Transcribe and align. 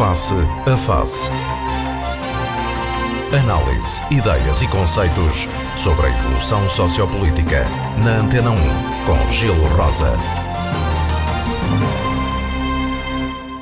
Face 0.00 0.32
a 0.32 0.76
Face. 0.78 1.30
Análise, 3.38 4.00
ideias 4.10 4.62
e 4.62 4.68
conceitos 4.68 5.46
sobre 5.76 6.06
a 6.06 6.08
evolução 6.08 6.66
sociopolítica. 6.70 7.66
Na 8.02 8.20
Antena 8.20 8.50
1, 8.50 8.56
com 9.04 9.30
Gelo 9.30 9.66
Rosa. 9.76 10.14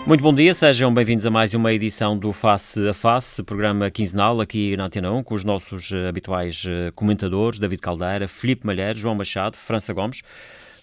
Muito 0.06 0.22
bom 0.22 0.32
dia, 0.32 0.54
sejam 0.54 0.94
bem-vindos 0.94 1.26
a 1.26 1.30
mais 1.30 1.54
uma 1.54 1.72
edição 1.72 2.16
do 2.16 2.32
Face 2.32 2.88
a 2.88 2.94
Face, 2.94 3.42
programa 3.42 3.90
quinzenal 3.90 4.40
aqui 4.40 4.76
na 4.76 4.84
Antena 4.84 5.10
1, 5.10 5.24
com 5.24 5.34
os 5.34 5.42
nossos 5.42 5.90
eh, 5.90 6.08
habituais 6.08 6.64
eh, 6.68 6.92
comentadores, 6.94 7.58
David 7.58 7.82
Caldeira, 7.82 8.28
Filipe 8.28 8.64
Malheiro, 8.64 8.96
João 8.96 9.16
Machado, 9.16 9.56
França 9.56 9.92
Gomes. 9.92 10.22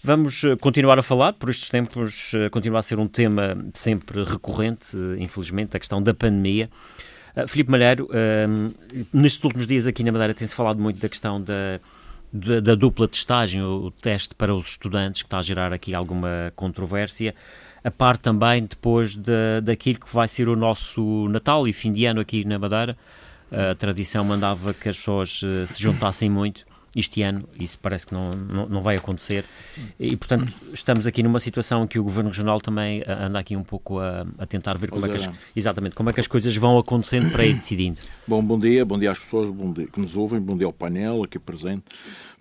Vamos 0.05 0.43
eh, 0.43 0.55
continuar 0.57 0.99
a 0.99 1.01
falar, 1.01 1.33
por 1.33 1.49
estes 1.49 1.67
tempos, 1.67 2.31
continua 2.51 2.77
a 2.77 2.83
ser 2.83 2.99
um 2.99 3.07
tema 3.07 3.57
sempre 3.73 4.23
recorrente, 4.23 4.95
infelizmente, 5.17 5.75
a 5.75 5.79
questão 5.79 5.99
da 5.99 6.13
pandemia. 6.13 6.69
Filipe 7.47 7.71
Malheiro, 7.71 8.07
nestes 9.11 9.43
últimos 9.43 9.65
dias 9.65 9.87
aqui 9.87 10.03
na 10.03 10.11
Madeira 10.11 10.33
tem-se 10.35 10.53
falado 10.53 10.79
muito 10.79 10.99
da 10.99 11.09
questão 11.09 11.41
da, 11.41 11.81
da, 12.31 12.59
da, 12.59 12.75
dupla 12.75 13.07
testagem, 13.07 13.63
o 13.63 13.89
teste 13.99 14.35
para 14.35 14.53
os 14.55 14.67
estudantes, 14.67 15.23
que 15.23 15.27
está 15.27 15.39
a 15.39 15.41
gerar 15.41 15.73
aqui 15.73 15.95
alguma 15.95 16.53
controvérsia 16.55 17.33
a 17.83 17.89
par 17.89 18.15
também 18.15 18.63
depois 18.63 19.15
de, 19.15 19.59
daquilo 19.63 19.99
que 19.99 20.13
vai 20.13 20.27
ser 20.27 20.47
o 20.47 20.55
nosso 20.55 21.27
Natal 21.29 21.67
e 21.67 21.73
fim 21.73 21.91
de 21.91 22.05
ano 22.05 22.21
aqui 22.21 22.45
na 22.45 22.59
Madeira. 22.59 22.95
A 23.51 23.73
tradição 23.73 24.23
mandava 24.23 24.71
que 24.71 24.87
as 24.87 24.97
pessoas 24.97 25.41
se 25.67 25.81
juntassem 25.81 26.29
muito 26.29 26.63
este 26.95 27.21
ano, 27.21 27.47
isso 27.59 27.77
parece 27.81 28.07
que 28.07 28.13
não, 28.13 28.29
não, 28.31 28.69
não, 28.69 28.81
vai 28.81 28.95
acontecer. 28.95 29.43
E, 29.99 30.15
portanto, 30.15 30.53
estamos 30.73 31.05
aqui 31.05 31.21
numa 31.21 31.39
situação 31.39 31.85
que 31.85 31.99
o 31.99 32.03
Governo 32.03 32.29
Regional 32.29 32.61
também 32.61 33.03
anda 33.05 33.39
aqui 33.39 33.55
um 33.55 33.63
pouco 33.63 33.99
a, 33.99 34.25
a 34.37 34.45
tentar 34.45 34.77
ver 34.77 34.89
como 34.89 35.05
é, 35.05 35.09
que 35.09 35.15
as, 35.15 35.29
exatamente, 35.55 35.95
como 35.95 36.09
é 36.09 36.13
que 36.13 36.19
as 36.19 36.27
coisas 36.27 36.55
vão 36.55 36.77
acontecendo 36.77 37.31
para 37.31 37.45
ir 37.45 37.55
decidindo. 37.55 37.99
Bom, 38.27 38.41
bom 38.43 38.57
dia, 38.57 38.85
bom 38.85 38.97
dia 38.97 39.11
às 39.11 39.19
pessoas 39.19 39.49
bom 39.49 39.71
dia, 39.71 39.87
que 39.87 39.99
nos 39.99 40.15
ouvem, 40.15 40.39
bom 40.39 40.57
dia 40.57 40.67
ao 40.67 40.73
painel 40.73 41.23
aqui 41.23 41.39
presente. 41.39 41.83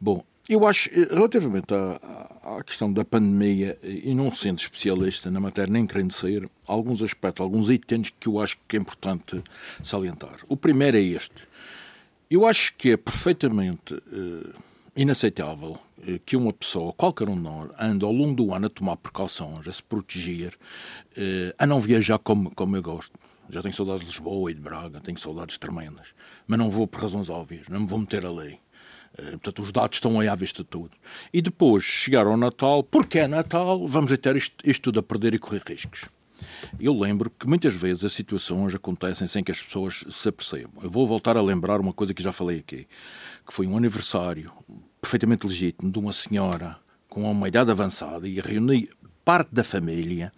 Bom, 0.00 0.22
eu 0.48 0.66
acho, 0.66 0.90
eh, 0.90 1.08
relativamente 1.10 1.72
à, 1.72 2.58
à, 2.58 2.62
questão 2.62 2.92
da 2.92 3.04
pandemia, 3.04 3.78
e 3.82 4.14
não 4.14 4.30
sendo 4.30 4.58
especialista 4.58 5.30
na 5.30 5.40
matéria, 5.40 5.72
nem 5.72 5.86
querendo 5.86 6.12
ser, 6.12 6.48
alguns 6.66 7.02
aspectos, 7.02 7.40
alguns 7.40 7.70
itens 7.70 8.12
que 8.20 8.28
eu 8.28 8.38
acho 8.38 8.58
que 8.68 8.76
é 8.76 8.80
importante 8.80 9.42
salientar. 9.82 10.36
O 10.46 10.56
primeiro 10.56 10.98
é 10.98 11.00
este. 11.00 11.48
Eu 12.30 12.46
acho 12.46 12.74
que 12.76 12.90
é 12.92 12.96
perfeitamente 12.96 13.94
uh, 13.94 14.54
inaceitável 14.96 15.78
uh, 15.98 16.18
que 16.24 16.36
uma 16.36 16.52
pessoa, 16.52 16.92
qualquer 16.92 17.28
um 17.28 17.34
de 17.34 17.42
nós, 17.42 17.70
ande 17.78 18.04
ao 18.04 18.12
longo 18.12 18.34
do 18.34 18.54
ano 18.54 18.66
a 18.66 18.70
tomar 18.70 18.96
precauções, 18.96 19.66
a 19.66 19.72
se 19.72 19.82
proteger, 19.82 20.54
uh, 21.16 21.54
a 21.58 21.66
não 21.66 21.80
viajar 21.80 22.18
como, 22.18 22.50
como 22.54 22.76
eu 22.76 22.82
gosto. 22.82 23.18
Já 23.50 23.60
tenho 23.60 23.74
saudades 23.74 24.00
de 24.00 24.06
Lisboa 24.06 24.50
e 24.50 24.54
de 24.54 24.60
Braga, 24.60 25.00
tenho 25.00 25.18
saudades 25.18 25.58
tremendas, 25.58 26.14
mas 26.46 26.58
não 26.58 26.70
vou 26.70 26.86
por 26.86 27.02
razões 27.02 27.28
óbvias, 27.28 27.68
não 27.68 27.80
me 27.80 27.86
vou 27.86 27.98
meter 27.98 28.24
a 28.24 28.30
lei. 28.30 28.58
Eh, 29.16 29.30
portanto, 29.32 29.60
os 29.60 29.72
dados 29.72 29.96
estão 29.96 30.18
aí 30.18 30.28
à 30.28 30.34
vista 30.34 30.62
de 30.62 30.68
tudo. 30.68 30.90
E 31.32 31.40
depois, 31.40 31.84
chegar 31.84 32.26
ao 32.26 32.36
Natal, 32.36 32.82
porque 32.82 33.20
é 33.20 33.28
Natal, 33.28 33.86
vamos 33.86 34.16
ter 34.18 34.36
isto, 34.36 34.68
isto 34.68 34.82
tudo 34.82 35.00
a 35.00 35.02
perder 35.02 35.34
e 35.34 35.38
correr 35.38 35.62
riscos. 35.66 36.06
Eu 36.78 36.98
lembro 36.98 37.30
que 37.30 37.46
muitas 37.46 37.74
vezes 37.74 38.04
as 38.04 38.12
situações 38.12 38.74
acontecem 38.74 39.26
sem 39.26 39.42
que 39.42 39.52
as 39.52 39.62
pessoas 39.62 40.04
se 40.08 40.28
apercebam. 40.28 40.82
Eu 40.82 40.90
vou 40.90 41.06
voltar 41.06 41.36
a 41.36 41.42
lembrar 41.42 41.80
uma 41.80 41.92
coisa 41.92 42.12
que 42.12 42.22
já 42.22 42.32
falei 42.32 42.58
aqui, 42.58 42.86
que 43.46 43.52
foi 43.52 43.66
um 43.66 43.76
aniversário 43.76 44.52
perfeitamente 45.00 45.46
legítimo 45.46 45.90
de 45.90 45.98
uma 45.98 46.12
senhora 46.12 46.76
com 47.08 47.30
uma 47.30 47.48
idade 47.48 47.70
avançada 47.70 48.26
e 48.26 48.40
reuni 48.40 48.88
parte 49.24 49.54
da 49.54 49.62
família 49.62 50.32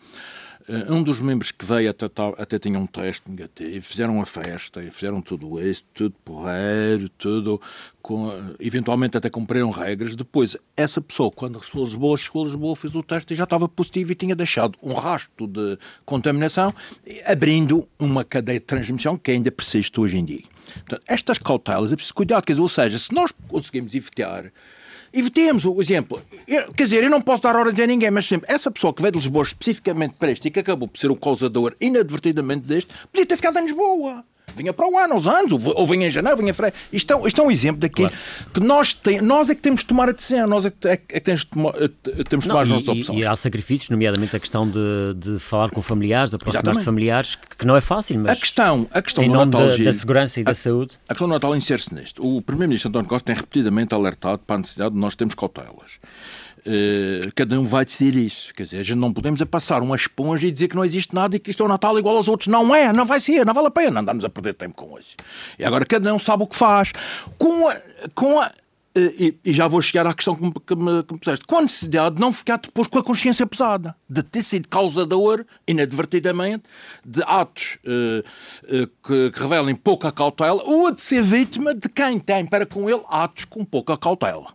um 0.89 1.03
dos 1.03 1.21
membros 1.21 1.53
que 1.53 1.65
veio 1.65 1.91
até, 1.91 2.07
até 2.39 2.59
tinha 2.59 2.79
um 2.79 2.87
teste 2.87 3.31
negativo, 3.31 3.85
fizeram 3.85 4.21
a 4.21 4.27
festa, 4.27 4.81
fizeram 4.91 5.23
tudo 5.23 5.61
isso, 5.61 5.85
tudo 5.95 6.15
porreiro, 6.25 7.09
tudo, 7.11 7.61
com, 8.03 8.31
eventualmente 8.59 9.17
até 9.17 9.31
cumpriram 9.31 9.71
regras. 9.71 10.17
Depois, 10.17 10.57
essa 10.77 11.01
pessoa, 11.01 11.31
quando 11.31 11.59
recebeu 11.59 11.85
Lisboa, 11.85 12.17
chegou 12.17 12.43
a 12.43 12.47
Lisboa, 12.47 12.77
fez 12.77 12.97
o 12.97 13.03
teste 13.03 13.33
e 13.33 13.37
já 13.37 13.45
estava 13.45 13.69
positivo 13.69 14.13
e 14.13 14.15
tinha 14.15 14.35
deixado 14.35 14.77
um 14.83 14.95
rastro 14.95 15.47
de 15.47 15.79
contaminação, 16.05 16.75
abrindo 17.27 17.89
uma 17.99 18.25
cadeia 18.25 18.59
de 18.59 18.67
transmissão 18.67 19.17
que 19.17 19.31
ainda 19.31 19.51
persiste 19.53 20.01
hoje 20.01 20.17
em 20.17 20.25
dia. 20.25 20.43
Portanto, 20.75 21.03
estas 21.07 21.39
cautelas 21.39 21.93
é 21.93 21.97
preciso 21.97 22.15
cuidado, 22.15 22.45
quer 22.45 22.53
dizer, 22.55 22.63
ou 22.63 22.69
seja, 22.69 22.99
se 22.99 23.15
nós 23.15 23.33
conseguimos 23.49 23.95
evitar 23.95 24.53
Evitemos 25.19 25.65
o 25.65 25.81
exemplo. 25.81 26.21
Eu, 26.47 26.71
quer 26.75 26.85
dizer, 26.85 27.03
eu 27.03 27.09
não 27.09 27.23
posso 27.23 27.43
dar 27.43 27.57
ordens 27.57 27.81
a 27.81 27.87
ninguém, 27.87 28.11
mas 28.11 28.27
sempre, 28.27 28.53
essa 28.53 28.71
pessoa 28.71 28.93
que 28.93 29.01
veio 29.01 29.13
de 29.13 29.19
Lisboa 29.19 29.43
especificamente 29.43 30.15
para 30.19 30.31
este 30.31 30.49
e 30.49 30.51
que 30.51 30.61
acabou 30.61 30.87
por 30.87 30.99
ser 30.99 31.11
o 31.11 31.17
causador 31.17 31.75
inadvertidamente 31.81 32.67
deste, 32.67 32.93
podia 33.11 33.25
ter 33.25 33.37
ficado 33.37 33.59
em 33.59 33.63
Lisboa 33.63 34.23
vinha 34.57 34.73
para 34.73 34.89
o 34.89 34.99
ano, 34.99 35.15
aos 35.15 35.27
anos, 35.27 35.53
ou 35.53 35.87
vinha 35.87 36.07
em 36.07 36.11
janeiro, 36.11 36.37
vinha 36.39 36.51
em 36.51 36.55
fevereiro. 36.55 36.77
Isto 36.93 37.15
é, 37.15 37.29
isto 37.29 37.41
é 37.41 37.45
um 37.45 37.51
exemplo 37.51 37.81
daquilo 37.81 38.09
claro. 38.09 38.51
que 38.53 38.61
nós, 38.61 38.95
tem, 38.95 39.21
nós 39.21 39.51
é 39.51 39.55
que 39.55 39.61
temos 39.61 39.81
de 39.81 39.87
tomar 39.87 40.09
a 40.09 40.13
decisão, 40.13 40.47
nós 40.47 40.67
é 40.67 40.71
que, 40.71 40.89
é, 40.89 40.97
que 40.97 41.21
temos, 41.21 41.41
de 41.41 41.47
tomar, 41.47 41.75
eh, 41.77 42.25
temos 42.29 42.45
de 42.45 42.49
tomar 42.49 42.63
as 42.63 42.71
nossas 42.71 42.89
opções. 42.89 43.21
E 43.21 43.27
há 43.27 43.37
sacrifícios, 43.37 43.91
nomeadamente 43.91 44.35
a 44.35 44.41
questão 44.41 44.69
de, 44.69 45.15
de 45.15 45.39
falar 45.39 45.71
com 45.71 45.83
familiares, 45.83 46.31
de 46.31 46.37
aproximar-se 46.37 46.81
de 46.81 46.85
familiares, 46.85 47.39
que 47.59 47.67
não 47.67 47.77
é 47.77 47.81
fácil, 47.81 48.21
mas 48.21 48.39
a 48.39 48.41
questão, 48.41 48.89
a 48.91 49.03
questão 49.03 49.25
em 49.25 49.29
nome 49.29 49.53
da, 49.53 49.77
da, 49.77 49.93
segurança 49.93 50.41
e 50.41 50.43
a, 50.43 50.47
da 50.47 50.55
saúde. 50.55 50.95
A 51.09 51.13
questão 51.13 51.29
do 51.29 51.35
Natal 51.35 51.55
insere-se 51.55 51.95
neste. 51.95 52.21
O 52.21 52.41
Primeiro-Ministro 52.41 52.89
António 52.89 53.09
Costa 53.09 53.27
tem 53.27 53.35
repetidamente 53.35 53.95
alertado 53.95 54.41
para 54.47 54.57
a 54.57 54.59
necessidade 54.59 54.95
de 54.95 55.01
nós 55.01 55.15
termos 55.15 55.35
cautelas. 55.35 55.99
Uh, 56.67 57.31
cada 57.35 57.59
um 57.61 57.65
vai 57.65 57.85
decidir 57.85 58.17
isso. 58.17 58.53
Quer 58.53 58.65
dizer, 58.65 58.79
a 58.81 58.83
gente 58.83 58.99
não 58.99 59.13
podemos 59.13 59.41
é 59.41 59.45
passar 59.45 59.83
uma 59.83 59.95
esponja 59.95 60.49
e 60.49 60.51
dizer 60.51 60.67
que 60.67 60.75
não 60.75 60.85
existe 60.85 61.15
nada 61.15 61.37
e 61.37 61.39
que 61.39 61.51
isto 61.51 61.63
é 61.63 61.67
o 61.67 61.69
Natal 61.69 61.97
igual 61.99 62.17
aos 62.17 62.27
outros. 62.27 62.49
Não 62.49 62.75
é, 62.75 62.93
não 62.93 63.05
vai 63.05 63.21
ser, 63.21 63.47
não 63.47 63.55
vale 63.55 63.69
a 63.69 63.71
pena. 63.71 64.01
Andamos 64.01 64.25
a 64.25 64.29
perder 64.29 64.55
tempo 64.55 64.75
com 64.75 64.99
isso. 64.99 65.17
E 65.59 65.65
agora 65.65 65.87
cada 65.87 66.13
um 66.13 66.19
sabe 66.19 66.43
o 66.43 66.47
que 66.47 66.57
faz. 66.57 66.93
Com 67.39 67.69
a. 67.69 67.77
Com 68.15 68.41
a 68.41 68.51
e, 68.99 69.35
e, 69.45 69.53
já 69.53 69.69
vou 69.69 69.81
chegar 69.83 70.07
à 70.07 70.15
questão 70.15 70.35
que 70.35 70.43
me, 70.43 70.53
que 70.53 70.75
me, 70.75 71.03
que 71.03 71.13
me 71.13 71.21
puseste. 71.21 71.47
Com 71.47 71.59
a 71.59 71.63
necessidade 71.63 72.15
de 72.15 72.21
não 72.21 72.33
ficar 72.33 72.59
depois 72.59 72.89
com 72.89 72.99
a 72.99 73.03
consciência 73.03 73.47
pesada, 73.47 73.95
de 74.09 74.23
ter 74.23 74.43
sido 74.43 74.69
causador, 74.69 75.45
inadvertidamente, 75.69 76.65
de 77.05 77.23
atos 77.25 77.79
uh, 77.85 78.89
que, 79.07 79.31
que, 79.31 79.39
revelem 79.39 79.75
pouca 79.75 80.11
cautela, 80.11 80.63
ou 80.65 80.91
de 80.91 81.01
ser 81.03 81.23
vítima 81.23 81.75
de 81.75 81.89
quem 81.91 82.19
tem 82.19 82.47
para 82.47 82.65
com 82.65 82.89
ele 82.89 83.03
atos 83.09 83.45
com 83.45 83.65
pouca 83.65 83.97
cautela. 83.99 84.47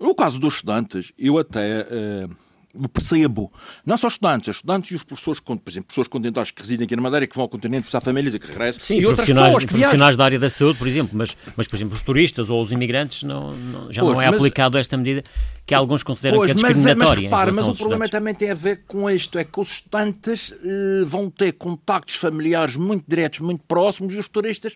No 0.00 0.14
caso 0.14 0.38
dos 0.38 0.54
estudantes, 0.54 1.12
eu 1.18 1.38
até. 1.38 1.82
Uh, 1.82 2.43
percebo, 2.92 3.52
não 3.84 3.96
só 3.96 4.08
estudantes, 4.08 4.56
estudantes 4.56 4.90
e 4.90 4.94
os 4.94 5.02
professores, 5.02 5.40
por 5.40 5.58
exemplo, 5.66 5.86
professores 5.86 6.08
continentais 6.08 6.50
que 6.50 6.60
residem 6.60 6.84
aqui 6.84 6.96
na 6.96 7.02
Madeira, 7.02 7.26
que 7.26 7.34
vão 7.34 7.42
ao 7.44 7.48
continente 7.48 7.82
visitar 7.82 8.00
famílias 8.00 8.34
e 8.34 8.38
que 8.38 8.46
regressam. 8.46 8.80
Sim, 8.80 8.98
e 8.98 9.06
outras 9.06 9.26
pessoas 9.26 9.64
que 9.64 9.66
profissionais 9.66 10.16
da 10.16 10.24
área 10.24 10.38
da 10.38 10.50
saúde, 10.50 10.78
por 10.78 10.88
exemplo, 10.88 11.16
mas, 11.16 11.36
mas 11.56 11.68
por 11.68 11.76
exemplo, 11.76 11.94
os 11.94 12.02
turistas 12.02 12.50
ou 12.50 12.62
os 12.62 12.72
imigrantes 12.72 13.22
não, 13.22 13.56
não 13.56 13.92
já 13.92 14.02
pois, 14.02 14.14
não 14.14 14.22
é 14.22 14.30
mas, 14.30 14.36
aplicado 14.36 14.78
esta 14.78 14.96
medida 14.96 15.22
que 15.66 15.74
alguns 15.74 16.02
consideram 16.02 16.38
pois, 16.38 16.52
que 16.52 16.60
é 16.60 16.68
discriminatória. 16.68 17.06
Mas, 17.06 17.10
mas 17.10 17.24
repara, 17.24 17.52
mas 17.52 17.68
o 17.68 17.74
problema 17.74 18.08
também 18.08 18.34
tem 18.34 18.50
a 18.50 18.54
ver 18.54 18.82
com 18.86 19.08
isto, 19.08 19.38
é 19.38 19.44
que 19.44 19.60
os 19.60 19.72
estudantes 19.72 20.50
uh, 20.50 21.06
vão 21.06 21.30
ter 21.30 21.52
contactos 21.52 22.16
familiares 22.16 22.76
muito 22.76 23.04
diretos, 23.06 23.40
muito 23.40 23.62
próximos 23.66 24.14
e 24.14 24.18
os 24.18 24.28
turistas 24.28 24.74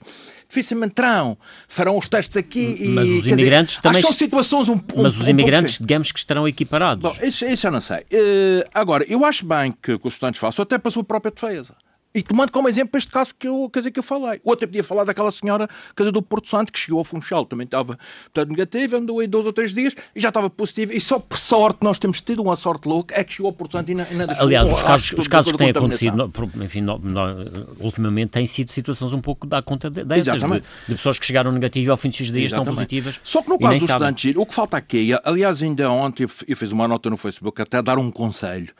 dificilmente 0.49 0.95
terão. 0.95 1.37
Farão 1.67 1.97
os 1.97 2.09
testes 2.09 2.37
aqui 2.37 2.77
e... 2.79 2.89
Mas 2.89 3.09
os 3.09 3.27
imigrantes 3.27 3.75
dizer, 3.75 3.83
também... 3.83 4.03
São 4.03 4.13
situações 4.13 4.69
um, 4.69 4.75
um 4.75 5.03
Mas 5.03 5.17
os 5.17 5.27
um 5.27 5.31
imigrantes, 5.31 5.79
digamos 5.79 6.13
que 6.13 6.19
estarão 6.19 6.47
equiparados. 6.47 7.03
Bom, 7.03 7.27
isso, 7.27 7.45
isso 7.45 7.67
eu 7.67 7.71
não 7.71 7.81
sei. 7.81 7.88
Uh, 7.97 8.69
agora, 8.75 9.05
eu 9.09 9.25
acho 9.25 9.45
bem 9.47 9.73
que, 9.73 9.99
que 9.99 10.07
os 10.07 10.15
estudantes 10.15 10.41
façam, 10.41 10.63
até 10.63 10.79
para 10.79 10.89
a 10.89 10.93
sua 10.93 11.05
própria 11.05 11.31
defesa. 11.31 11.75
E 12.15 12.23
tomando 12.23 12.51
como 12.51 12.69
exemplo 12.69 12.97
este 12.97 13.11
caso 13.11 13.35
que 13.39 13.47
eu, 13.47 13.69
quer 13.71 13.81
dizer, 13.81 13.91
que 13.91 13.99
eu 13.99 14.03
falei. 14.03 14.41
Outra 14.43 14.67
podia 14.67 14.83
falar 14.83 15.05
daquela 15.05 15.31
senhora 15.31 15.69
dizer, 15.97 16.11
do 16.11 16.23
Porto 16.23 16.49
Santo 16.49 16.73
que 16.73 16.79
chegou 16.79 16.99
ao 16.99 17.05
Funchal, 17.05 17.45
também 17.45 17.67
estava 17.67 17.99
portanto, 18.25 18.49
negativa, 18.49 18.97
andou 18.97 19.21
aí 19.21 19.27
dois 19.27 19.45
ou 19.45 19.53
três 19.53 19.75
dias 19.75 19.95
e 20.17 20.21
já 20.21 20.29
estava 20.29 20.49
positivo. 20.49 20.93
E 20.93 21.01
só 21.01 21.19
por 21.19 21.37
sorte, 21.37 21.81
nós 21.83 21.99
temos 21.99 22.21
tido 22.21 22.43
uma 22.43 22.57
sorte 22.57 22.89
louca, 22.89 23.15
é 23.19 23.23
que 23.23 23.35
chegou 23.35 23.49
ao 23.49 23.53
Porto 23.53 23.73
Santo 23.73 23.91
e 23.91 23.93
ainda 23.93 24.27
deixou 24.27 24.47
Aliás, 24.47 24.73
os 24.73 24.83
casos, 24.83 25.13
os 25.13 25.29
casos 25.29 25.53
que 25.53 25.59
têm 25.59 25.71
acontecido, 25.71 26.33
enfim, 26.63 26.81
no, 26.81 26.99
no, 26.99 27.77
ultimamente, 27.79 28.31
têm 28.31 28.47
sido 28.47 28.71
situações 28.73 29.13
um 29.13 29.21
pouco 29.21 29.47
da 29.47 29.61
conta 29.61 29.91
dessas, 29.91 30.43
de, 30.43 30.61
de, 30.61 30.63
pessoas 30.95 31.19
que 31.19 31.27
chegaram 31.27 31.53
negativo 31.53 31.89
e 31.89 31.91
ao 31.91 31.97
fim 31.97 32.09
de 32.09 32.17
X 32.17 32.33
dias 32.33 32.53
estão 32.53 32.65
positivas. 32.65 33.21
Só 33.23 33.43
que 33.43 33.51
no 33.51 33.59
caso 33.59 33.79
dos 33.79 33.89
estudantes, 33.89 34.35
o 34.35 34.47
que 34.47 34.55
falta 34.55 34.77
aqui, 34.79 35.11
aliás, 35.25 35.63
ainda 35.63 35.91
ontem 35.91 36.25
eu 36.25 36.57
fiz 36.57 36.73
uma 36.73 36.89
nota 36.89 37.11
no 37.11 37.17
Facebook 37.19 37.61
até 37.61 37.83
dar 37.83 37.99
um 37.99 38.11
conselho 38.11 38.73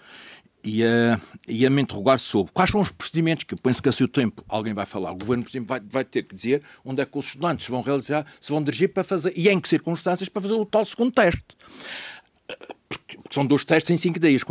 ia, 0.63 1.21
ia 1.47 1.71
me 1.71 1.83
interrogar 1.83 2.19
sobre 2.19 2.53
quais 2.53 2.71
são 2.71 2.81
os 2.81 2.91
procedimentos 2.91 3.45
que 3.45 3.55
eu 3.55 3.59
penso 3.59 3.83
que 3.83 3.89
a 3.89 3.93
seu 3.93 4.09
tempo 4.09 4.45
alguém 4.49 4.75
vai 4.75 4.87
falar. 4.87 5.13
O 5.13 5.17
governo, 5.17 5.45
por 5.45 5.51
exemplo, 5.51 5.69
vai, 5.69 5.81
vai 5.81 6.05
ter 6.05 6.25
que 6.25 6.35
dizer 6.35 6.63
onde 6.85 7.01
é 7.01 7.07
que 7.07 7.17
os 7.17 7.27
estudantes 7.27 7.69
vão 7.69 7.81
realizar, 7.81 8.27
se 8.41 8.51
vão 8.51 8.63
dirigir 8.63 8.93
para 8.93 9.05
fazer, 9.05 9.33
e 9.37 9.49
em 9.49 9.59
que 9.61 9.69
circunstâncias, 9.69 10.29
para 10.29 10.43
fazer 10.43 10.55
o 10.55 10.67
tal 10.67 10.85
segundo 10.85 11.13
teste. 11.13 11.57
Porque 12.89 13.19
são 13.31 13.45
dois 13.45 13.65
testes 13.65 13.91
em 13.91 13.97
cinco 13.99 14.19
dias. 14.19 14.43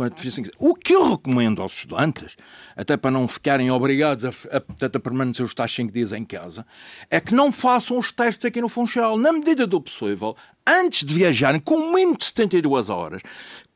O 0.58 0.74
que 0.74 0.94
eu 0.94 1.10
recomendo 1.10 1.60
aos 1.60 1.74
estudantes, 1.74 2.36
até 2.76 2.96
para 2.96 3.10
não 3.10 3.26
ficarem 3.26 3.70
obrigados 3.70 4.24
a, 4.24 4.28
a, 4.28 4.86
a 4.96 5.00
permanecer 5.00 5.44
os 5.44 5.54
tais 5.54 5.72
cinco 5.72 5.92
dias 5.92 6.12
em 6.12 6.24
casa, 6.24 6.64
é 7.10 7.20
que 7.20 7.34
não 7.34 7.50
façam 7.50 7.98
os 7.98 8.12
testes 8.12 8.44
aqui 8.44 8.60
no 8.60 8.68
Funchal. 8.68 9.18
Na 9.18 9.32
medida 9.32 9.66
do 9.66 9.80
possível, 9.80 10.36
antes 10.64 11.04
de 11.04 11.12
viajarem, 11.12 11.60
com 11.60 11.92
menos 11.92 12.18
de 12.18 12.24
72 12.26 12.88
horas, 12.88 13.22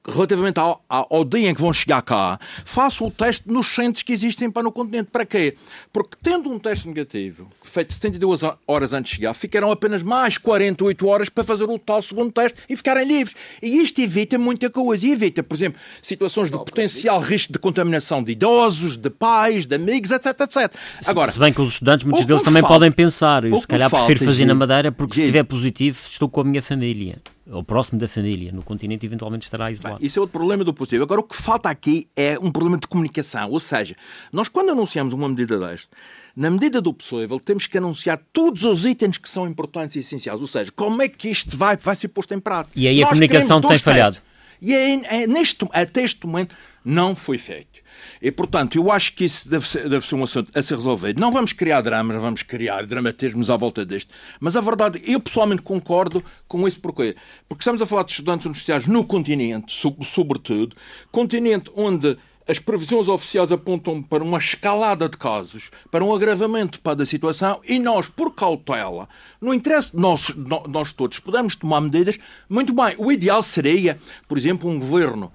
relativamente 0.07 0.59
ao, 0.59 0.85
ao, 0.89 1.25
dia 1.25 1.49
em 1.49 1.55
que 1.55 1.61
vão 1.61 1.73
chegar 1.73 2.03
cá, 2.03 2.39
façam 2.65 3.07
o 3.07 3.11
teste 3.11 3.49
nos 3.49 3.69
centros 3.69 4.03
que 4.03 4.13
existem 4.13 4.51
para 4.51 4.63
no 4.63 4.73
continente. 4.73 5.11
Para 5.13 5.25
quê? 5.25 5.55
Porque 5.93 6.17
tendo 6.21 6.51
um 6.51 6.59
teste 6.59 6.89
negativo, 6.89 7.49
feito 7.63 7.93
72 7.95 8.41
horas 8.67 8.93
antes 8.93 9.11
de 9.11 9.17
chegar, 9.17 9.35
ficarão 9.35 9.71
apenas 9.71 10.03
mais 10.03 10.39
48 10.39 11.07
horas 11.07 11.29
para 11.29 11.45
fazer 11.45 11.65
o 11.65 11.79
tal 11.79 12.03
segundo 12.03 12.33
teste 12.33 12.59
e 12.69 12.77
ficarem 12.77 13.07
livres. 13.07 13.37
E 13.63 13.83
isto 13.83 14.01
evita 14.01 14.39
muita 14.39 14.69
coisa. 14.69 15.07
E 15.07 15.13
evita, 15.13 15.43
por 15.43 15.55
exemplo, 15.55 15.81
situações 16.01 16.51
de 16.51 16.57
potencial 16.57 17.21
risco 17.21 17.53
de 17.53 17.59
contaminação 17.59 18.23
de 18.23 18.33
idosos, 18.33 18.97
de 18.97 19.11
pais, 19.11 19.67
de 19.67 19.77
amigos, 19.77 20.11
etc, 20.11 20.27
etc. 20.41 20.75
Agora, 21.07 21.31
se 21.31 21.39
bem 21.39 21.53
que 21.53 21.61
os 21.61 21.75
estudantes, 21.75 22.05
muitos 22.05 22.27
deles 22.27 22.43
também 22.43 22.63
falta, 22.63 22.75
podem 22.75 22.93
pensar, 22.93 23.45
eu 23.45 23.61
se 23.61 23.67
calhar 23.67 23.89
prefiro 23.89 24.25
fazer 24.25 24.47
na 24.47 24.55
Madeira 24.55 24.91
porque 24.91 25.15
se 25.15 25.21
estiver 25.21 25.45
positivo 25.45 25.99
estou 26.09 26.29
com 26.29 26.41
a 26.41 26.45
minha 26.45 26.63
família 26.63 27.21
ou 27.51 27.63
próximo 27.63 27.99
da 27.99 28.07
família. 28.07 28.53
No 28.53 28.63
continente, 28.63 29.05
eventualmente, 29.05 29.45
estará 29.45 29.71
isolado. 29.71 29.99
Bem, 29.99 30.07
isso 30.07 30.19
é 30.19 30.21
outro 30.21 30.33
problema 30.33 30.65
do 30.65 30.73
possível. 30.73 31.05
Agora, 31.05 31.21
o 31.21 31.25
que 31.25 31.37
falta 31.37 31.69
aqui 31.69 32.09
é 32.15 32.39
um 32.39 32.51
problema 32.51 32.79
de 32.79 32.87
comunicação. 32.87 33.51
Ou 33.51 33.61
seja, 33.61 33.97
nós, 34.33 34.49
quando 34.49 34.71
anunciamos 34.71 35.13
uma 35.13 35.29
medida 35.29 35.59
deste, 35.59 35.89
na 36.37 36.51
medida 36.51 36.81
do 36.81 36.93
possível, 36.95 37.41
temos 37.41 37.67
que 37.67 37.79
anunciar 37.79 38.21
todos 38.33 38.65
os 38.65 38.87
itens 38.87 39.19
que 39.19 39.29
são 39.29 39.47
importantes 39.47 39.97
e 39.97 40.01
essenciais. 40.01 40.41
Ou 40.41 40.47
seja, 40.47 40.71
como 40.73 41.03
é 41.03 41.09
que 41.09 41.29
isto 41.29 41.57
vai, 41.57 41.77
vai 41.77 41.97
ser 41.97 42.09
posto 42.09 42.33
em 42.35 42.41
prática. 42.41 42.79
E 42.79 42.87
aí 42.87 43.01
nós 43.01 43.07
a 43.07 43.09
comunicação 43.11 43.61
tem 43.61 43.79
falhado. 43.79 44.19
E 44.61 44.73
é, 44.73 45.23
é, 45.23 45.27
neste, 45.27 45.67
até 45.73 46.03
este 46.03 46.25
momento 46.25 46.55
não 46.85 47.17
foi 47.17 47.37
feito. 47.37 47.82
E, 48.21 48.31
portanto, 48.31 48.77
eu 48.77 48.91
acho 48.91 49.15
que 49.15 49.25
isso 49.25 49.49
deve 49.49 49.67
ser, 49.67 49.89
deve 49.89 50.07
ser 50.07 50.15
um 50.15 50.23
assunto 50.23 50.51
a 50.55 50.63
ser 50.63 50.77
resolvido. 50.77 51.21
Não 51.21 51.31
vamos 51.31 51.53
criar 51.53 51.81
dramas, 51.81 52.21
vamos 52.21 52.43
criar 52.43 52.87
dramatismos 52.87 53.51
à 53.51 53.57
volta 53.57 53.85
deste. 53.85 54.13
Mas 54.41 54.57
a 54.57 54.61
verdade, 54.61 55.03
eu 55.05 55.21
pessoalmente 55.21 55.63
concordo 55.63 56.23
com 56.47 56.67
isso. 56.67 56.81
Porquê? 56.81 57.17
Porque 57.49 57.63
estamos 57.63 57.83
a 57.83 57.87
falar 57.87 58.05
de 58.05 58.13
estudantes 58.13 58.47
universitários 58.47 58.87
no 58.87 59.05
continente, 59.05 59.75
sobretudo, 60.05 60.77
continente 61.11 61.71
onde 61.77 62.17
as 62.47 62.59
previsões 62.59 63.09
oficiais 63.09 63.53
apontam 63.53 64.03
para 64.03 64.23
uma 64.23 64.39
escalada 64.39 65.09
de 65.09 65.17
casos, 65.17 65.71
para 65.91 66.05
um 66.05 66.15
agravamento 66.15 66.81
da 66.95 67.07
situação 67.07 67.61
e 67.65 67.79
nós, 67.79 68.09
por 68.09 68.35
cautela, 68.35 69.09
no 69.41 69.55
interesse 69.55 69.93
de 69.93 69.99
nós, 69.99 70.35
nós 70.69 70.93
todos, 70.93 71.19
podemos 71.19 71.57
tomar 71.57 71.81
medidas. 71.81 72.19
Muito 72.49 72.73
bem, 72.73 72.95
o 72.99 73.13
ideal 73.13 73.43
seria, 73.43 73.99
por 74.29 74.37
exemplo, 74.37 74.69
um 74.69 74.79
governo 74.79 75.33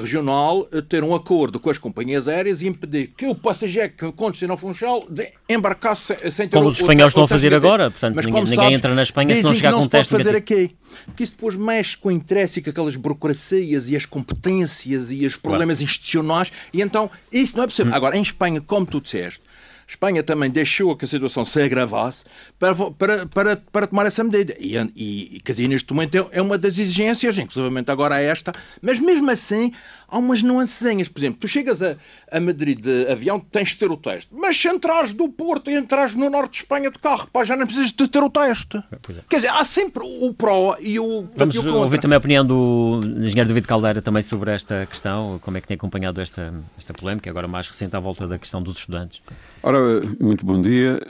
regional 0.00 0.68
eh, 0.72 0.80
ter 0.80 1.04
um 1.04 1.14
acordo 1.14 1.58
com 1.60 1.70
as 1.70 1.78
companhias 1.78 2.28
aéreas 2.28 2.62
e 2.62 2.66
impedir 2.66 3.12
que 3.16 3.26
o 3.26 3.34
passageiro 3.34 3.92
que 3.92 4.12
com 4.12 4.30
destino 4.30 4.52
ao 4.52 4.56
Funchal 4.56 5.06
embarcasse 5.48 6.14
sem 6.30 6.48
ter 6.48 6.56
Como 6.56 6.68
os 6.68 6.80
espanhóis 6.80 7.10
estão 7.10 7.24
a 7.24 7.28
fazer 7.28 7.54
agora, 7.54 7.90
portanto 7.90 8.14
Mas, 8.16 8.26
ninguém, 8.26 8.44
ninguém 8.44 8.74
entra 8.74 8.94
na 8.94 9.02
Espanha 9.02 9.34
se 9.34 9.42
não 9.42 9.54
chegar 9.54 9.72
com 9.72 9.80
um 9.80 9.88
teste 9.88 10.12
fazer 10.16 10.36
aqui, 10.36 10.74
porque 11.06 11.24
isso 11.24 11.32
depois 11.32 11.56
mexe 11.56 11.96
com 11.96 12.08
o 12.08 12.12
interesse 12.12 12.60
e 12.60 12.62
com 12.62 12.70
aquelas 12.70 12.96
burocracias 12.96 13.88
e 13.88 13.96
as 13.96 14.06
competências 14.06 15.10
e 15.10 15.24
os 15.24 15.36
problemas 15.36 15.78
claro. 15.78 15.84
institucionais 15.84 16.52
e 16.72 16.80
então 16.80 17.10
isso 17.32 17.56
não 17.56 17.64
é 17.64 17.66
possível. 17.66 17.92
Hum. 17.92 17.96
Agora, 17.96 18.16
em 18.16 18.22
Espanha, 18.22 18.60
como 18.60 18.86
tu 18.86 19.00
disseste, 19.00 19.42
Espanha 19.90 20.22
também 20.22 20.48
deixou 20.48 20.96
que 20.96 21.04
a 21.04 21.08
situação 21.08 21.44
se 21.44 21.60
agravasse 21.60 22.24
para, 22.60 22.74
para, 22.74 23.26
para, 23.26 23.56
para 23.56 23.86
tomar 23.88 24.06
essa 24.06 24.22
medida. 24.22 24.54
E, 24.56 24.76
e, 24.94 25.40
quer 25.40 25.50
dizer, 25.50 25.66
neste 25.66 25.92
momento 25.92 26.16
é, 26.16 26.38
é 26.38 26.40
uma 26.40 26.56
das 26.56 26.78
exigências, 26.78 27.36
inclusive 27.36 27.84
agora 27.88 28.20
esta, 28.20 28.52
mas 28.80 29.00
mesmo 29.00 29.28
assim 29.30 29.72
há 30.10 30.18
umas 30.18 30.42
nuancezinhas. 30.42 31.08
Por 31.08 31.20
exemplo, 31.20 31.38
tu 31.40 31.48
chegas 31.48 31.82
a, 31.82 31.96
a 32.30 32.40
Madrid 32.40 32.78
de 32.78 33.06
avião, 33.10 33.38
tens 33.38 33.68
de 33.70 33.76
ter 33.76 33.90
o 33.90 33.96
teste. 33.96 34.30
Mas 34.32 34.56
se 34.56 34.68
entrares 34.68 35.12
do 35.12 35.28
Porto 35.28 35.70
e 35.70 35.76
entrares 35.76 36.14
no 36.14 36.28
norte 36.28 36.52
de 36.52 36.56
Espanha 36.58 36.90
de 36.90 36.98
carro, 36.98 37.28
pá, 37.32 37.44
já 37.44 37.56
não 37.56 37.66
precisas 37.66 37.92
de 37.92 38.08
ter 38.08 38.22
o 38.22 38.30
teste. 38.30 38.76
É. 38.78 38.98
Quer 39.28 39.36
dizer, 39.36 39.48
há 39.48 39.64
sempre 39.64 40.02
o 40.04 40.34
pró 40.34 40.76
e 40.80 40.98
o. 40.98 41.26
Vamos 41.36 41.54
e 41.54 41.58
o 41.58 41.76
ouvir 41.76 42.00
também 42.00 42.16
a 42.16 42.18
opinião 42.18 42.44
do 42.44 43.00
engenheiro 43.04 43.48
David 43.48 43.66
Caldeira 43.66 44.02
também 44.02 44.22
sobre 44.22 44.50
esta 44.50 44.86
questão, 44.86 45.38
como 45.42 45.56
é 45.56 45.60
que 45.60 45.68
tem 45.68 45.74
acompanhado 45.76 46.20
esta, 46.20 46.52
esta 46.76 46.92
polémica, 46.92 47.30
agora 47.30 47.46
mais 47.46 47.68
recente 47.68 47.94
à 47.94 48.00
volta 48.00 48.26
da 48.26 48.38
questão 48.38 48.62
dos 48.62 48.78
estudantes. 48.78 49.22
Ora, 49.62 49.78
muito 50.20 50.44
bom 50.44 50.60
dia. 50.60 51.00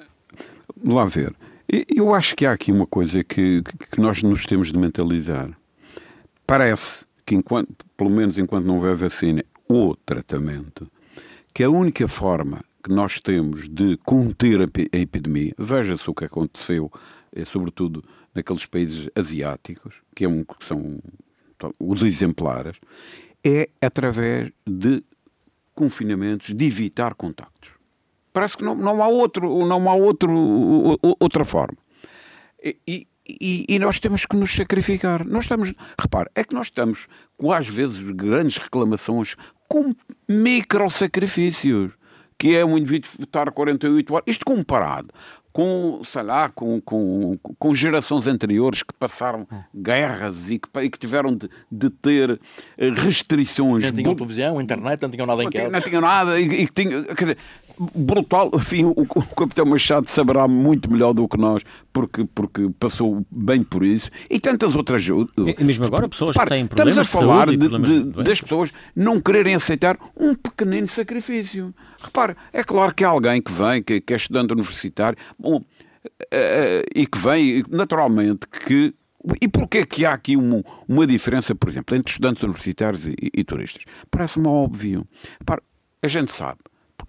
Vamos 0.77 0.95
lá 0.95 1.05
ver. 1.07 1.35
Eu 1.89 2.13
acho 2.15 2.35
que 2.35 2.45
há 2.45 2.53
aqui 2.53 2.73
uma 2.73 2.87
coisa 2.87 3.23
que, 3.23 3.63
que 3.93 4.01
nós 4.01 4.23
nos 4.23 4.45
temos 4.45 4.73
de 4.73 4.79
mentalizar. 4.79 5.51
Parece 6.47 7.05
que, 7.31 7.37
enquanto, 7.37 7.87
pelo 7.97 8.11
menos 8.11 8.39
enquanto 8.39 8.65
não 8.65 8.75
houver 8.75 8.97
vacina 8.97 9.45
ou 9.69 9.95
tratamento, 9.95 10.91
que 11.55 11.63
a 11.63 11.71
única 11.71 12.09
forma 12.09 12.65
que 12.83 12.93
nós 12.93 13.21
temos 13.21 13.69
de 13.69 13.97
conter 13.99 14.61
a 14.61 14.97
epidemia, 14.97 15.55
veja-se 15.57 16.11
o 16.11 16.15
que 16.15 16.25
aconteceu, 16.25 16.91
é, 17.33 17.45
sobretudo 17.45 18.03
naqueles 18.35 18.67
países 18.67 19.09
asiáticos, 19.15 19.95
que, 20.13 20.25
é 20.25 20.29
um, 20.29 20.43
que 20.43 20.65
são 20.65 20.99
os 21.79 22.03
exemplares, 22.03 22.77
é 23.45 23.69
através 23.81 24.51
de 24.67 25.01
confinamentos, 25.73 26.53
de 26.53 26.67
evitar 26.67 27.15
contactos. 27.15 27.71
Parece 28.33 28.57
que 28.57 28.65
não, 28.65 28.75
não 28.75 29.05
há, 29.05 29.07
outro, 29.07 29.65
não 29.67 29.89
há 29.89 29.95
outro, 29.95 30.99
outra 31.21 31.45
forma. 31.45 31.79
E, 32.61 32.77
e, 32.89 33.07
e, 33.41 33.79
nós 33.79 33.99
temos 33.99 34.27
que 34.27 34.37
nos 34.37 34.55
sacrificar. 34.55 35.27
Nós 35.27 35.45
estamos, 35.45 35.73
repare, 35.99 36.31
é 36.35 36.45
que 36.45 36.55
nós 36.55 36.67
estamos 36.67 37.07
com 37.37 37.53
às 37.53 37.67
vezes 37.67 37.99
grandes 37.99 38.59
reclamações 38.59 39.37
com 39.69 39.95
micro 40.29 40.91
sacrifícios, 40.91 41.93
que 42.39 42.57
é 42.57 42.65
um 42.65 42.77
indivíduo 42.79 43.11
votar 43.19 43.51
48 43.51 44.15
horas. 44.15 44.25
Isto 44.27 44.45
comparado 44.45 45.09
com, 45.53 46.01
sei 46.05 46.23
lá, 46.23 46.49
com, 46.49 46.81
com, 46.81 47.37
com 47.59 47.75
gerações 47.75 48.27
anteriores 48.27 48.83
que 48.83 48.95
passaram 48.95 49.47
guerras 49.75 50.49
e 50.49 50.59
que, 50.59 50.69
e 50.81 50.91
que 50.91 50.99
tiveram 50.99 51.35
de, 51.35 51.51
de, 51.71 51.91
ter 51.91 52.41
eh, 52.79 52.91
restrições. 52.91 53.85
Não 53.85 53.93
tinham 53.93 54.15
televisão, 54.15 54.61
internet, 54.61 55.03
não 55.03 55.11
tinham 55.11 55.27
nada 55.27 55.43
em 55.43 55.51
casa. 55.51 55.71
Não 55.71 55.81
tinham 55.81 56.01
nada. 56.01 56.41
E, 56.41 56.63
e 56.63 56.69
tinha, 56.69 57.03
quer 57.03 57.25
dizer, 57.25 57.39
brutal. 57.95 58.51
Enfim, 58.55 58.85
o, 58.85 58.95
o 58.97 59.05
Capitão 59.05 59.67
Machado 59.67 60.07
saberá 60.07 60.47
muito 60.49 60.91
melhor 60.91 61.13
do 61.13 61.27
que 61.29 61.39
nós, 61.39 61.63
porque, 61.93 62.25
porque 62.35 62.71
passou 62.79 63.25
bem 63.31 63.63
por 63.63 63.85
isso. 63.85 64.11
E 64.29 64.39
tantas 64.41 64.75
outras. 64.77 65.05
E 65.07 65.65
mesmo 65.65 65.85
agora, 65.85 66.09
pessoas 66.09 66.37
que 66.37 66.47
têm 66.47 66.67
problemas 66.67 66.97
Estamos 66.97 67.15
a 67.15 67.27
falar 67.27 67.47
de, 67.49 67.57
de, 67.57 68.05
de 68.05 68.23
das 68.23 68.41
pessoas 68.41 68.73
não 68.95 69.21
quererem 69.21 69.55
aceitar 69.55 69.99
um 70.17 70.35
pequenino 70.35 70.87
sacrifício. 70.87 71.75
Repare, 72.03 72.37
é 72.53 72.63
claro 72.63 72.95
que 72.95 73.05
há 73.05 73.09
alguém 73.09 73.41
que 73.43 73.53
vem, 73.53 73.83
que, 73.83 74.01
que 74.01 74.13
é 74.13 74.17
estudante 74.17 74.53
universitário, 74.53 75.19
bom, 75.39 75.57
uh, 75.59 75.65
e 76.95 77.07
que 77.07 77.19
vem, 77.19 77.65
naturalmente, 77.71 78.47
que 78.47 78.95
e 79.41 79.49
porquê 79.49 79.85
que 79.85 80.07
há 80.07 80.15
aqui 80.15 80.35
uma, 80.35 80.65
uma 80.89 81.07
diferença, 81.07 81.55
por 81.55 81.69
exemplo, 81.69 81.95
entre 81.95 82.11
estudantes 82.11 82.43
universitários 82.43 83.07
e, 83.07 83.11
e, 83.21 83.31
e 83.41 83.45
turistas? 83.45 83.85
Parece-me 84.11 84.49
óbvio. 84.49 85.07
A 86.03 86.09
gente 86.09 86.31
sabe 86.33 86.59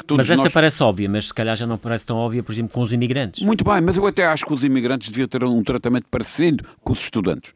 mas 0.09 0.29
essa 0.29 0.43
nós... 0.43 0.53
parece 0.53 0.83
óbvia, 0.83 1.09
mas 1.09 1.25
se 1.25 1.33
calhar 1.33 1.55
já 1.55 1.65
não 1.65 1.77
parece 1.77 2.05
tão 2.05 2.17
óbvia, 2.17 2.43
por 2.43 2.51
exemplo, 2.51 2.73
com 2.73 2.81
os 2.81 2.93
imigrantes. 2.93 3.43
Muito 3.43 3.63
bem, 3.63 3.81
mas 3.81 3.97
eu 3.97 4.05
até 4.05 4.25
acho 4.25 4.45
que 4.45 4.53
os 4.53 4.63
imigrantes 4.63 5.09
deviam 5.09 5.27
ter 5.27 5.43
um 5.43 5.63
tratamento 5.63 6.05
parecido 6.09 6.63
com 6.83 6.93
os 6.93 6.99
estudantes. 6.99 7.53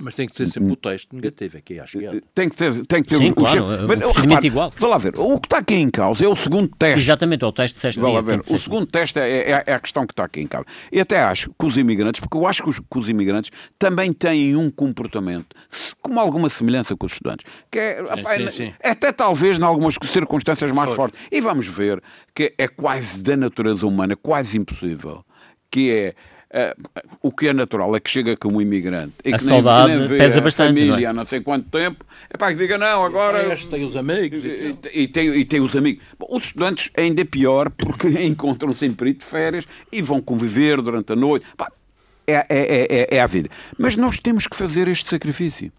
Mas 0.00 0.14
tem 0.14 0.26
que 0.26 0.34
ter 0.34 0.46
sempre 0.46 0.72
o 0.72 0.76
texto 0.76 1.14
negativo 1.14 1.56
aqui, 1.56 1.80
acho 1.80 1.98
que 1.98 2.06
é. 2.06 2.20
Tem 2.34 2.48
que 2.48 2.56
ter, 2.56 2.86
tem 2.86 3.02
que 3.02 3.08
ter 3.08 3.16
Sim, 3.16 3.30
um, 3.30 3.32
claro, 3.32 3.66
mas, 3.88 4.00
o 4.00 4.20
repare, 4.20 4.46
igual. 4.46 4.72
Vá 4.76 4.88
lá 4.88 4.98
ver, 4.98 5.14
o 5.16 5.40
que 5.40 5.46
está 5.46 5.58
aqui 5.58 5.74
em 5.74 5.90
causa 5.90 6.24
é 6.24 6.28
o 6.28 6.36
segundo 6.36 6.68
teste. 6.76 6.98
Exatamente, 6.98 7.44
é 7.44 7.46
o 7.46 7.52
teste 7.52 7.76
de 7.76 7.80
sexto 7.80 8.00
Vá 8.00 8.10
lá 8.10 8.20
ver, 8.20 8.40
o 8.40 8.58
segundo 8.58 8.86
teste 8.86 9.18
é, 9.18 9.52
é, 9.52 9.64
é, 9.66 9.72
a 9.72 9.80
questão 9.80 10.06
que 10.06 10.12
está 10.12 10.24
aqui 10.24 10.40
em 10.40 10.46
causa. 10.46 10.66
E 10.92 11.00
até 11.00 11.20
acho 11.20 11.50
que 11.58 11.66
os 11.66 11.78
imigrantes, 11.78 12.20
porque 12.20 12.36
eu 12.36 12.46
acho 12.46 12.62
que 12.62 12.68
os, 12.68 12.78
que 12.78 12.98
os 12.98 13.08
imigrantes 13.08 13.50
também 13.78 14.12
têm 14.12 14.54
um 14.54 14.70
comportamento 14.70 15.56
com 16.02 16.20
alguma 16.20 16.50
semelhança 16.50 16.94
com 16.94 17.06
os 17.06 17.12
estudantes, 17.12 17.46
que 17.70 17.78
é, 17.78 18.04
sim, 18.04 18.46
sim, 18.46 18.52
sim. 18.52 18.74
é 18.80 18.90
até 18.90 19.10
talvez 19.12 19.58
em 19.58 19.62
algumas 19.62 19.94
circunstâncias 20.04 20.70
mais 20.72 20.94
fortes. 20.94 21.18
E 21.32 21.40
vamos 21.40 21.66
ver 21.66 22.02
que 22.34 22.52
é 22.58 22.68
quase 22.68 23.22
da 23.22 23.36
natureza 23.36 23.86
humana, 23.86 24.14
quase 24.14 24.58
impossível, 24.58 25.24
que 25.70 25.90
é 25.90 26.14
o 27.20 27.30
que 27.32 27.48
é 27.48 27.52
natural 27.52 27.94
é 27.96 28.00
que 28.00 28.08
chega 28.08 28.36
como 28.36 28.62
imigrante 28.62 29.14
e 29.24 29.34
a 29.34 29.36
que 29.36 29.42
saudade 29.42 29.90
nem, 29.90 30.08
nem 30.08 30.18
pesa 30.18 30.40
bastante. 30.40 30.66
A 30.66 30.68
família 30.68 30.92
não 30.92 30.98
é? 30.98 31.06
há 31.06 31.12
não 31.12 31.24
sei 31.24 31.40
quanto 31.40 31.68
tempo, 31.68 32.04
é 32.30 32.36
para 32.36 32.52
que 32.52 32.58
diga 32.58 32.78
não, 32.78 33.04
agora. 33.04 33.52
Este 33.52 33.68
tem 33.68 33.84
os 33.84 33.96
amigos. 33.96 34.44
E, 34.44 34.48
e, 34.48 35.02
e, 35.02 35.08
tem, 35.08 35.28
e 35.28 35.44
tem 35.44 35.60
os 35.60 35.74
amigos. 35.76 36.02
Bom, 36.18 36.28
os 36.30 36.46
estudantes 36.46 36.90
ainda 36.96 37.20
é 37.20 37.24
pior 37.24 37.70
porque 37.70 38.08
encontram-se 38.24 38.86
em 38.86 38.92
período 38.92 39.18
de 39.18 39.24
férias 39.24 39.64
e 39.90 40.00
vão 40.00 40.20
conviver 40.20 40.80
durante 40.80 41.12
a 41.12 41.16
noite. 41.16 41.44
é, 42.26 42.34
é, 42.34 42.46
é, 42.48 43.16
é 43.16 43.20
a 43.20 43.26
vida. 43.26 43.50
Mas 43.76 43.96
nós 43.96 44.18
temos 44.18 44.46
que 44.46 44.56
fazer 44.56 44.88
este 44.88 45.08
sacrifício. 45.08 45.72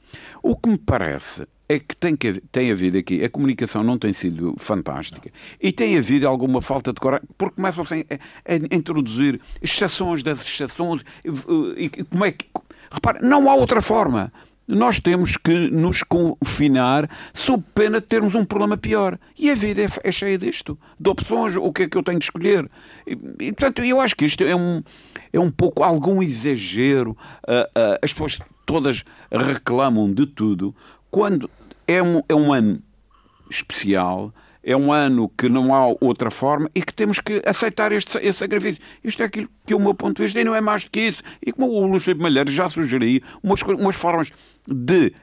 O 0.43 0.55
que 0.55 0.69
me 0.69 0.77
parece 0.77 1.47
é 1.69 1.79
que 1.79 1.95
tem, 1.95 2.15
que 2.15 2.41
tem 2.51 2.71
havido 2.71 2.97
aqui, 2.97 3.23
a 3.23 3.29
comunicação 3.29 3.83
não 3.83 3.97
tem 3.97 4.13
sido 4.13 4.55
fantástica 4.57 5.29
e 5.61 5.71
tem 5.71 5.97
havido 5.97 6.27
alguma 6.27 6.61
falta 6.61 6.93
de 6.93 6.99
coragem, 6.99 7.27
porque 7.37 7.55
começam-se 7.55 8.05
a, 8.09 8.53
a, 8.53 8.75
introduzir 8.75 9.39
exceções 9.61 10.23
das 10.23 10.41
exceções 10.45 11.03
e, 11.25 11.85
e 11.85 11.89
como 11.89 12.25
é 12.25 12.31
que. 12.31 12.45
Repare, 12.89 13.19
não 13.21 13.49
há 13.49 13.55
outra 13.55 13.81
forma. 13.81 14.31
Nós 14.65 14.99
temos 14.99 15.37
que 15.37 15.69
nos 15.69 16.03
confinar 16.03 17.09
sob 17.33 17.63
pena 17.73 18.01
de 18.01 18.07
termos 18.07 18.35
um 18.35 18.43
problema 18.43 18.77
pior. 18.77 19.17
E 19.37 19.49
a 19.49 19.55
vida 19.55 19.81
é, 19.81 19.87
é 20.03 20.11
cheia 20.11 20.37
disto, 20.37 20.77
de 20.99 21.09
opções, 21.09 21.55
o 21.55 21.71
que 21.71 21.83
é 21.83 21.89
que 21.89 21.97
eu 21.97 22.03
tenho 22.03 22.19
de 22.19 22.25
escolher. 22.25 22.69
E, 23.05 23.11
e 23.39 23.51
portanto, 23.53 23.81
eu 23.83 23.99
acho 23.99 24.15
que 24.15 24.25
isto 24.25 24.43
é 24.43 24.55
um, 24.55 24.83
é 25.31 25.39
um 25.39 25.49
pouco 25.49 25.83
algum 25.83 26.21
exagero. 26.21 27.11
Uh, 27.47 27.63
uh, 27.79 27.99
as 28.01 28.11
pessoas 28.11 28.39
todas 28.67 29.05
reclamam 29.31 30.13
de 30.13 30.27
tudo, 30.27 30.75
quando 31.09 31.49
é 31.87 32.01
um, 32.01 32.21
é 32.27 32.35
um 32.35 32.53
ano 32.53 32.81
especial, 33.49 34.33
é 34.63 34.75
um 34.75 34.91
ano 34.91 35.29
que 35.37 35.47
não 35.47 35.73
há 35.73 35.87
outra 36.01 36.29
forma 36.29 36.69
e 36.75 36.81
que 36.81 36.93
temos 36.93 37.19
que 37.19 37.41
aceitar 37.45 37.91
este, 37.93 38.17
este 38.17 38.39
sacrifício. 38.39 38.81
Isto 39.01 39.23
é 39.23 39.25
aquilo 39.25 39.49
que 39.65 39.73
o 39.73 39.79
meu 39.79 39.93
ponto 39.93 40.17
de 40.17 40.23
vista 40.23 40.41
e 40.41 40.43
não 40.43 40.53
é 40.53 40.59
mais 40.59 40.83
do 40.83 40.91
que 40.91 40.99
isso. 40.99 41.23
E 41.45 41.53
como 41.53 41.71
o 41.71 41.87
Luís 41.87 42.03
Filipe 42.03 42.21
Malheiro 42.21 42.51
já 42.51 42.67
sugeriu, 42.67 43.21
umas, 43.41 43.61
umas 43.61 43.95
formas 43.95 44.31
de 44.67 45.13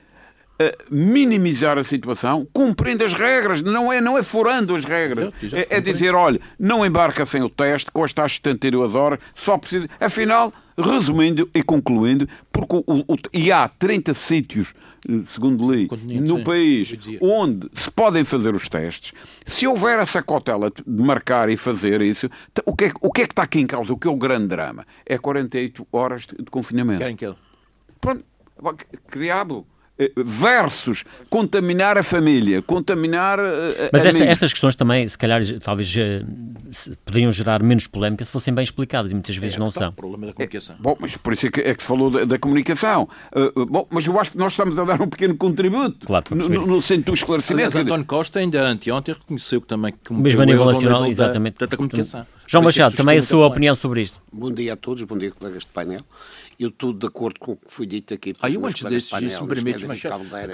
minimizar 0.91 1.79
a 1.79 1.85
situação, 1.85 2.47
cumprindo 2.53 3.05
as 3.05 3.13
regras, 3.13 3.61
não 3.61 3.93
é, 3.93 4.01
não 4.01 4.17
é 4.17 4.23
furando 4.23 4.75
as 4.75 4.85
regras. 4.85 5.33
é, 5.53 5.77
é 5.77 5.81
dizer, 5.81 6.15
olha, 6.15 6.41
não 6.59 6.85
embarca 6.85 7.27
sem 7.27 7.43
o 7.43 7.49
teste, 7.49 7.91
com 7.91 8.05
as 8.05 8.13
taxas 8.13 8.39
de 8.39 8.49
72 8.49 8.95
horas, 8.95 9.19
só 9.35 9.59
precisa... 9.59 9.89
Afinal, 10.01 10.53
resumindo 10.77 11.49
e 11.55 11.63
concluindo, 11.63 12.29
porque 12.53 12.77
o, 12.77 12.85
o, 12.87 13.17
e 13.33 13.51
há 13.53 13.69
30 13.69 14.15
sítios, 14.15 14.75
segundo 15.29 15.73
li, 15.73 15.89
no 16.21 16.39
sim, 16.39 16.45
país 16.45 16.95
onde 17.21 17.69
se 17.73 17.91
podem 17.91 18.25
fazer 18.25 18.55
os 18.55 18.69
testes, 18.69 19.13
se 19.47 19.67
houver 19.67 19.99
essa 19.99 20.23
cautela 20.23 20.71
de 20.71 21.03
marcar 21.03 21.49
e 21.49 21.57
fazer 21.57 22.01
isso, 22.03 22.29
o 22.65 22.75
que, 22.75 22.87
é, 22.87 22.93
o 23.01 23.13
que 23.13 23.23
é 23.23 23.27
que 23.27 23.33
está 23.33 23.43
aqui 23.43 23.61
em 23.61 23.67
causa? 23.67 23.93
O 23.93 23.99
que 23.99 24.09
é 24.09 24.11
o 24.11 24.17
grande 24.17 24.49
drama? 24.49 24.87
É 25.07 25.17
48 25.17 25.87
horas 25.93 26.27
de, 26.27 26.45
confinamento. 26.51 27.01
Querem 27.01 27.17
que 27.17 27.25
ele? 27.25 27.37
Pronto, 28.01 28.25
que 29.11 29.19
diabo? 29.19 29.67
Eh, 29.97 30.11
versus 30.17 31.05
contaminar 31.31 31.97
a 31.97 32.03
família, 32.03 32.61
contaminar 32.61 33.39
eh, 33.39 33.87
a, 33.87 33.91
Mas 33.93 34.05
essa, 34.05 34.25
estas 34.25 34.53
questões 34.53 34.75
também, 34.75 35.09
se 35.09 35.17
calhar, 35.17 35.41
talvez 35.61 35.95
poderiam 37.05 37.31
gerar 37.31 37.63
menos 37.63 37.87
polémica 37.87 38.25
se 38.25 38.33
fossem 38.33 38.53
bem 38.53 38.65
explicadas 38.65 39.13
e 39.13 39.15
muitas 39.15 39.37
vezes 39.37 39.57
é, 39.57 39.61
não 39.61 39.71
tá, 39.71 39.81
são. 39.81 39.89
O 39.91 39.93
problema 39.93 40.27
da 40.27 40.33
comunicação. 40.33 40.75
É, 40.75 40.83
bom, 40.83 40.97
mas 40.99 41.17
por 41.17 41.33
isso 41.33 41.47
é 41.47 41.51
que, 41.51 41.61
é 41.61 41.73
que 41.73 41.81
se 41.81 41.87
falou 41.87 42.11
da, 42.11 42.25
da 42.25 42.37
comunicação. 42.41 43.09
Uh, 43.33 43.67
bom, 43.67 43.87
mas 43.89 44.05
eu 44.05 44.19
acho 44.19 44.33
que 44.33 44.37
nós 44.37 44.53
estamos 44.53 44.81
a 44.81 44.85
dar 44.85 45.01
um 45.01 45.07
pequeno 45.07 45.37
contributo 45.37 46.07
claro, 46.07 46.25
no, 46.31 46.49
no, 46.49 46.67
no 46.67 46.83
centro 46.83 47.13
do 47.13 47.15
esclarecimento. 47.15 47.69
Aliás, 47.69 47.87
António 47.87 48.05
Costa 48.05 48.41
ainda 48.41 48.67
anteontem 48.67 49.15
reconheceu 49.15 49.61
que 49.61 49.69
também 49.69 49.95
que 50.03 50.13
mesmo 50.13 50.43
a 50.43 50.45
nível 50.47 50.65
nacional, 50.65 51.07
exatamente. 51.07 51.61
Da, 51.61 51.67
da 51.67 51.77
comunicação. 51.77 52.27
João 52.49 52.65
Machado, 52.65 52.97
também 52.97 53.19
a 53.19 53.23
sua 53.23 53.47
opinião 53.47 53.77
sobre 53.77 54.03
isto. 54.03 54.21
Bom 54.33 54.53
dia 54.53 54.73
a 54.73 54.77
todos, 54.77 55.05
bom 55.05 55.17
dia 55.17 55.31
colegas 55.31 55.63
de 55.63 55.71
painel. 55.71 56.01
Eu 56.59 56.69
estou 56.69 56.93
de 56.93 57.07
acordo 57.07 57.41
com 57.41 57.53
o 57.53 57.57
que 57.57 57.73
foi 57.73 57.87
dito 57.87 58.15
aqui. 58.15 58.35
Ah, 58.41 58.51
eu 58.51 58.65
antes 58.65 58.83
desse 58.83 59.09
se 59.09 59.43
me 59.43 59.49
permites, 59.49 59.83
mas 59.85 60.03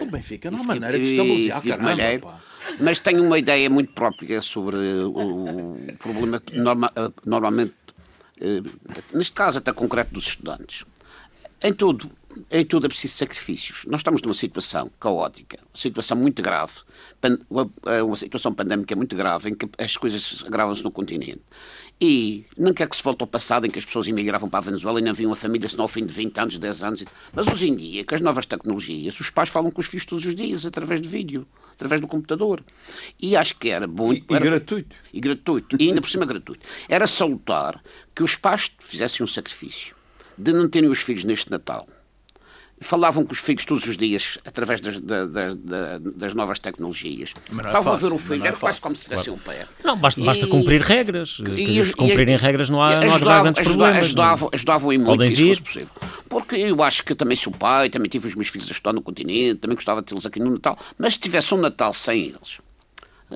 o 0.00 0.06
Benfica 0.06 0.50
não 0.50 0.60
há 0.60 0.64
maneira 0.64 0.98
de 0.98 1.10
estabilizar, 1.10 1.62
caramba, 1.62 2.40
Mas 2.80 3.00
tenho 3.00 3.24
uma 3.24 3.38
ideia 3.38 3.68
muito 3.68 3.92
própria 3.92 4.40
sobre 4.40 4.76
o, 4.76 5.74
o 5.74 5.96
problema 5.98 6.42
norma, 6.52 6.92
normalmente, 7.24 7.74
eh, 8.40 8.62
neste 9.12 9.32
caso 9.32 9.58
até 9.58 9.72
concreto 9.72 10.14
dos 10.14 10.28
estudantes. 10.28 10.84
Em 11.62 11.74
tudo, 11.74 12.10
em 12.50 12.64
tudo 12.64 12.86
é 12.86 12.88
preciso 12.88 13.14
sacrifícios. 13.14 13.84
Nós 13.86 14.00
estamos 14.00 14.22
numa 14.22 14.34
situação 14.34 14.90
caótica, 14.98 15.58
uma 15.58 15.80
situação 15.80 16.16
muito 16.16 16.40
grave, 16.42 16.72
uma 18.02 18.16
situação 18.16 18.54
pandémica 18.54 18.96
muito 18.96 19.14
grave, 19.14 19.50
em 19.50 19.54
que 19.54 19.68
as 19.78 19.96
coisas 19.96 20.42
agravam-se 20.46 20.82
no 20.82 20.90
continente. 20.90 21.42
E 22.00 22.46
não 22.56 22.72
quer 22.72 22.88
que 22.88 22.96
se 22.96 23.02
volte 23.02 23.20
ao 23.20 23.26
passado 23.26 23.66
em 23.66 23.70
que 23.70 23.78
as 23.78 23.84
pessoas 23.84 24.08
imigravam 24.08 24.48
para 24.48 24.58
a 24.58 24.62
Venezuela 24.62 24.98
e 24.98 25.02
não 25.02 25.12
viam 25.12 25.32
a 25.32 25.36
família 25.36 25.68
senão 25.68 25.84
ao 25.84 25.88
fim 25.88 26.06
de 26.06 26.14
20 26.14 26.38
anos, 26.38 26.58
10 26.58 26.82
anos. 26.82 27.04
Mas 27.32 27.46
hoje 27.46 27.68
em 27.68 27.76
dia, 27.76 28.04
com 28.04 28.14
as 28.14 28.22
novas 28.22 28.46
tecnologias, 28.46 29.20
os 29.20 29.28
pais 29.28 29.50
falam 29.50 29.70
com 29.70 29.80
os 29.80 29.86
filhos 29.86 30.06
todos 30.06 30.24
os 30.24 30.34
dias, 30.34 30.64
através 30.64 31.00
de 31.00 31.08
vídeo, 31.08 31.46
através 31.72 32.00
do 32.00 32.06
computador. 32.06 32.64
E 33.20 33.36
acho 33.36 33.54
que 33.56 33.68
era 33.68 33.86
bom. 33.86 34.14
E, 34.14 34.24
e 34.28 34.34
era, 34.34 34.44
gratuito. 34.44 34.96
E 35.12 35.20
gratuito. 35.20 35.76
E 35.78 35.88
ainda 35.88 36.00
por 36.00 36.08
cima 36.08 36.24
gratuito. 36.24 36.66
Era 36.88 37.06
salutar 37.06 37.82
que 38.14 38.22
os 38.22 38.34
pais 38.34 38.74
fizessem 38.78 39.22
um 39.22 39.26
sacrifício 39.26 39.94
de 40.38 40.54
não 40.54 40.70
terem 40.70 40.88
os 40.88 41.00
filhos 41.00 41.24
neste 41.24 41.50
Natal 41.50 41.86
falavam 42.80 43.24
com 43.24 43.32
os 43.32 43.38
filhos 43.38 43.64
todos 43.64 43.86
os 43.86 43.96
dias 43.96 44.38
através 44.44 44.80
das, 44.80 44.98
da, 44.98 45.26
da, 45.26 45.98
das 45.98 46.32
novas 46.32 46.58
tecnologias. 46.58 47.34
É 47.50 47.66
Estavam 47.66 47.92
a 47.92 47.96
ver 47.96 48.12
o 48.12 48.18
filho, 48.18 48.42
é 48.42 48.48
era 48.48 48.56
quase 48.56 48.80
como 48.80 48.96
se 48.96 49.02
tivesse 49.02 49.24
claro. 49.24 49.40
um 49.40 49.44
pé. 49.44 49.66
Não, 49.84 49.96
basta, 49.96 50.22
basta 50.24 50.46
cumprir 50.46 50.80
regras. 50.80 51.42
E, 51.56 51.84
se 51.84 51.94
cumprirem 51.94 52.36
regras 52.36 52.70
não 52.70 52.82
há, 52.82 52.98
não 52.98 53.14
há 53.14 53.42
grandes 53.42 53.62
problemas. 53.62 53.98
Ajudavam, 53.98 54.50
ajudavam 54.52 54.92
em 54.92 54.98
muito 54.98 55.24
isso 55.24 55.46
fosse 55.46 55.62
possível. 55.62 55.94
Porque 56.28 56.56
eu 56.56 56.82
acho 56.82 57.04
que 57.04 57.14
também 57.14 57.36
sou 57.36 57.52
pai, 57.52 57.90
também 57.90 58.08
tive 58.08 58.26
os 58.26 58.34
meus 58.34 58.48
filhos 58.48 58.68
a 58.68 58.72
estudar 58.72 58.92
no 58.94 59.02
continente, 59.02 59.60
também 59.60 59.74
gostava 59.74 60.00
de 60.00 60.06
tê-los 60.06 60.24
aqui 60.24 60.40
no 60.40 60.50
Natal, 60.50 60.78
mas 60.98 61.14
se 61.14 61.20
tivesse 61.20 61.54
um 61.54 61.58
Natal 61.58 61.92
sem 61.92 62.28
eles, 62.28 62.60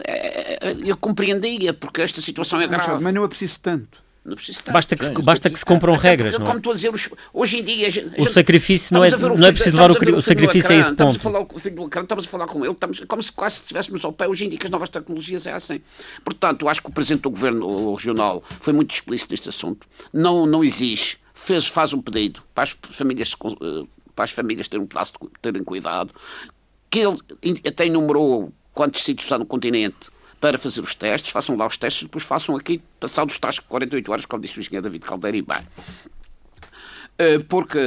é, 0.06 0.70
é, 0.70 0.76
eu 0.84 0.96
compreendia, 0.96 1.72
porque 1.72 2.02
esta 2.02 2.20
situação 2.20 2.60
é 2.60 2.66
grave. 2.66 3.02
Mas 3.02 3.14
não 3.14 3.24
é 3.24 3.28
preciso 3.28 3.60
tanto. 3.60 4.03
Não 4.24 4.36
precisa 4.36 4.58
estar. 4.58 4.72
Basta 4.72 4.96
que 4.96 5.04
se, 5.04 5.12
basta 5.12 5.50
que 5.50 5.58
se 5.58 5.64
cumpram 5.64 5.96
regras. 5.96 6.32
Porque, 6.32 6.44
não 6.44 6.46
é? 6.46 6.48
Como 6.48 6.58
estou 6.58 6.72
a 6.72 6.76
dizer, 6.76 7.10
hoje 7.32 7.58
em 7.58 7.62
dia. 7.62 7.88
A 8.16 8.22
o 8.22 8.26
sacrifício 8.26 8.94
não 8.94 9.04
é, 9.04 9.10
não 9.10 9.46
é 9.46 9.52
preciso 9.52 9.76
levar 9.76 9.90
o, 9.90 10.16
o 10.16 10.22
sacrifício 10.22 10.72
a 10.72 10.74
esse 10.74 10.94
ponto. 10.94 11.12
Estamos 11.12 11.16
a 11.16 11.20
falar 11.20 11.44
com 11.44 11.56
o 11.56 11.58
filho 11.58 11.76
do 11.76 11.86
ecrã, 11.86 12.02
estamos 12.02 12.26
a 12.26 12.28
falar 12.28 12.46
com 12.46 12.64
ele, 12.64 12.72
estamos, 12.72 13.00
como 13.00 13.22
se 13.22 13.30
quase 13.30 13.60
estivéssemos 13.60 14.02
ao 14.02 14.14
pé. 14.14 14.26
Hoje 14.26 14.46
em 14.46 14.48
dia, 14.48 14.58
que 14.58 14.66
as 14.66 14.70
novas 14.70 14.88
tecnologias 14.88 15.46
é 15.46 15.52
assim. 15.52 15.80
Portanto, 16.24 16.62
eu 16.62 16.70
acho 16.70 16.80
que 16.80 16.88
o 16.88 16.92
Presidente 16.92 17.22
do 17.22 17.30
Governo 17.30 17.94
Regional 17.94 18.42
foi 18.60 18.72
muito 18.72 18.94
explícito 18.94 19.32
neste 19.32 19.50
assunto. 19.50 19.86
Não, 20.10 20.46
não 20.46 20.64
exige, 20.64 21.18
fez, 21.34 21.66
faz 21.66 21.92
um 21.92 22.00
pedido 22.00 22.42
para 22.54 22.64
as 22.64 22.70
famílias, 22.70 23.32
eh, 23.32 23.86
para 24.14 24.24
as 24.24 24.30
famílias 24.30 24.68
terem 24.68 24.84
um 24.84 24.86
pedaço 24.86 25.12
de, 25.20 25.28
terem 25.42 25.62
cuidado, 25.62 26.14
que 26.88 27.00
ele 27.00 27.18
até 27.66 27.84
enumerou 27.84 28.50
quantos 28.72 29.02
sítios 29.02 29.30
há 29.30 29.38
no 29.38 29.44
continente 29.44 30.13
para 30.50 30.58
fazer 30.58 30.82
os 30.82 30.94
testes, 30.94 31.30
façam 31.30 31.56
lá 31.56 31.66
os 31.66 31.78
testes, 31.78 32.02
depois 32.02 32.22
façam 32.22 32.54
aqui, 32.54 32.82
passados 33.00 33.34
os 33.34 33.38
tais 33.38 33.58
48 33.58 34.12
horas, 34.12 34.26
como 34.26 34.42
disse 34.42 34.58
o 34.58 34.60
engenheiro 34.60 34.82
David 34.82 35.02
Caldeira, 35.02 35.36
e 35.38 35.42
bem. 35.42 35.66
Eh, 37.18 37.38
porque 37.38 37.78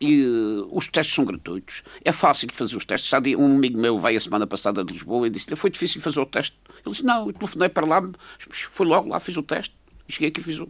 e, 0.00 0.24
os 0.70 0.88
testes 0.88 1.14
são 1.14 1.26
gratuitos, 1.26 1.82
é 2.02 2.12
fácil 2.12 2.48
de 2.48 2.54
fazer 2.54 2.74
os 2.74 2.86
testes. 2.86 3.12
Um 3.36 3.56
amigo 3.56 3.78
meu 3.78 3.98
veio 3.98 4.16
a 4.16 4.20
semana 4.20 4.46
passada 4.46 4.82
de 4.82 4.92
Lisboa 4.94 5.26
e 5.26 5.30
disse: 5.30 5.54
Foi 5.56 5.68
difícil 5.68 6.00
fazer 6.00 6.20
o 6.20 6.24
teste. 6.24 6.56
Ele 6.84 6.92
disse: 6.92 7.04
Não, 7.04 7.26
eu 7.26 7.32
telefonei 7.34 7.68
para 7.68 7.84
lá, 7.84 8.00
foi 8.48 8.86
logo 8.86 9.10
lá, 9.10 9.20
fiz 9.20 9.36
o 9.36 9.42
teste 9.42 9.74
cheguei 10.08 10.28
aqui 10.28 10.40
e 10.40 10.44
fiz 10.44 10.58
o. 10.58 10.68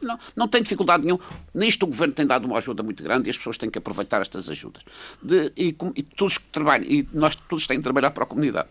Não, 0.00 0.18
não 0.36 0.48
tem 0.48 0.62
dificuldade 0.62 1.04
nenhuma. 1.04 1.22
Nisto 1.54 1.84
o 1.84 1.86
governo 1.86 2.12
tem 2.12 2.26
dado 2.26 2.44
uma 2.46 2.58
ajuda 2.58 2.82
muito 2.82 3.02
grande 3.02 3.28
e 3.28 3.30
as 3.30 3.38
pessoas 3.38 3.56
têm 3.56 3.70
que 3.70 3.78
aproveitar 3.78 4.20
estas 4.20 4.48
ajudas. 4.48 4.82
De, 5.22 5.52
e, 5.56 5.76
e 5.96 6.02
todos 6.02 6.38
que 6.38 6.46
trabalham, 6.46 6.86
e 6.86 7.08
nós 7.12 7.36
todos 7.36 7.66
têm 7.66 7.78
que 7.78 7.82
trabalhar 7.82 8.10
para 8.10 8.24
a 8.24 8.26
comunidade. 8.26 8.68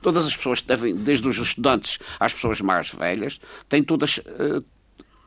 Todas 0.00 0.26
as 0.26 0.36
pessoas 0.36 0.60
devem, 0.60 0.94
desde 0.94 1.28
os 1.28 1.38
estudantes 1.38 1.98
às 2.18 2.32
pessoas 2.32 2.60
mais 2.60 2.90
velhas, 2.90 3.40
têm 3.68 3.82
todas 3.82 4.18
uh, 4.18 4.64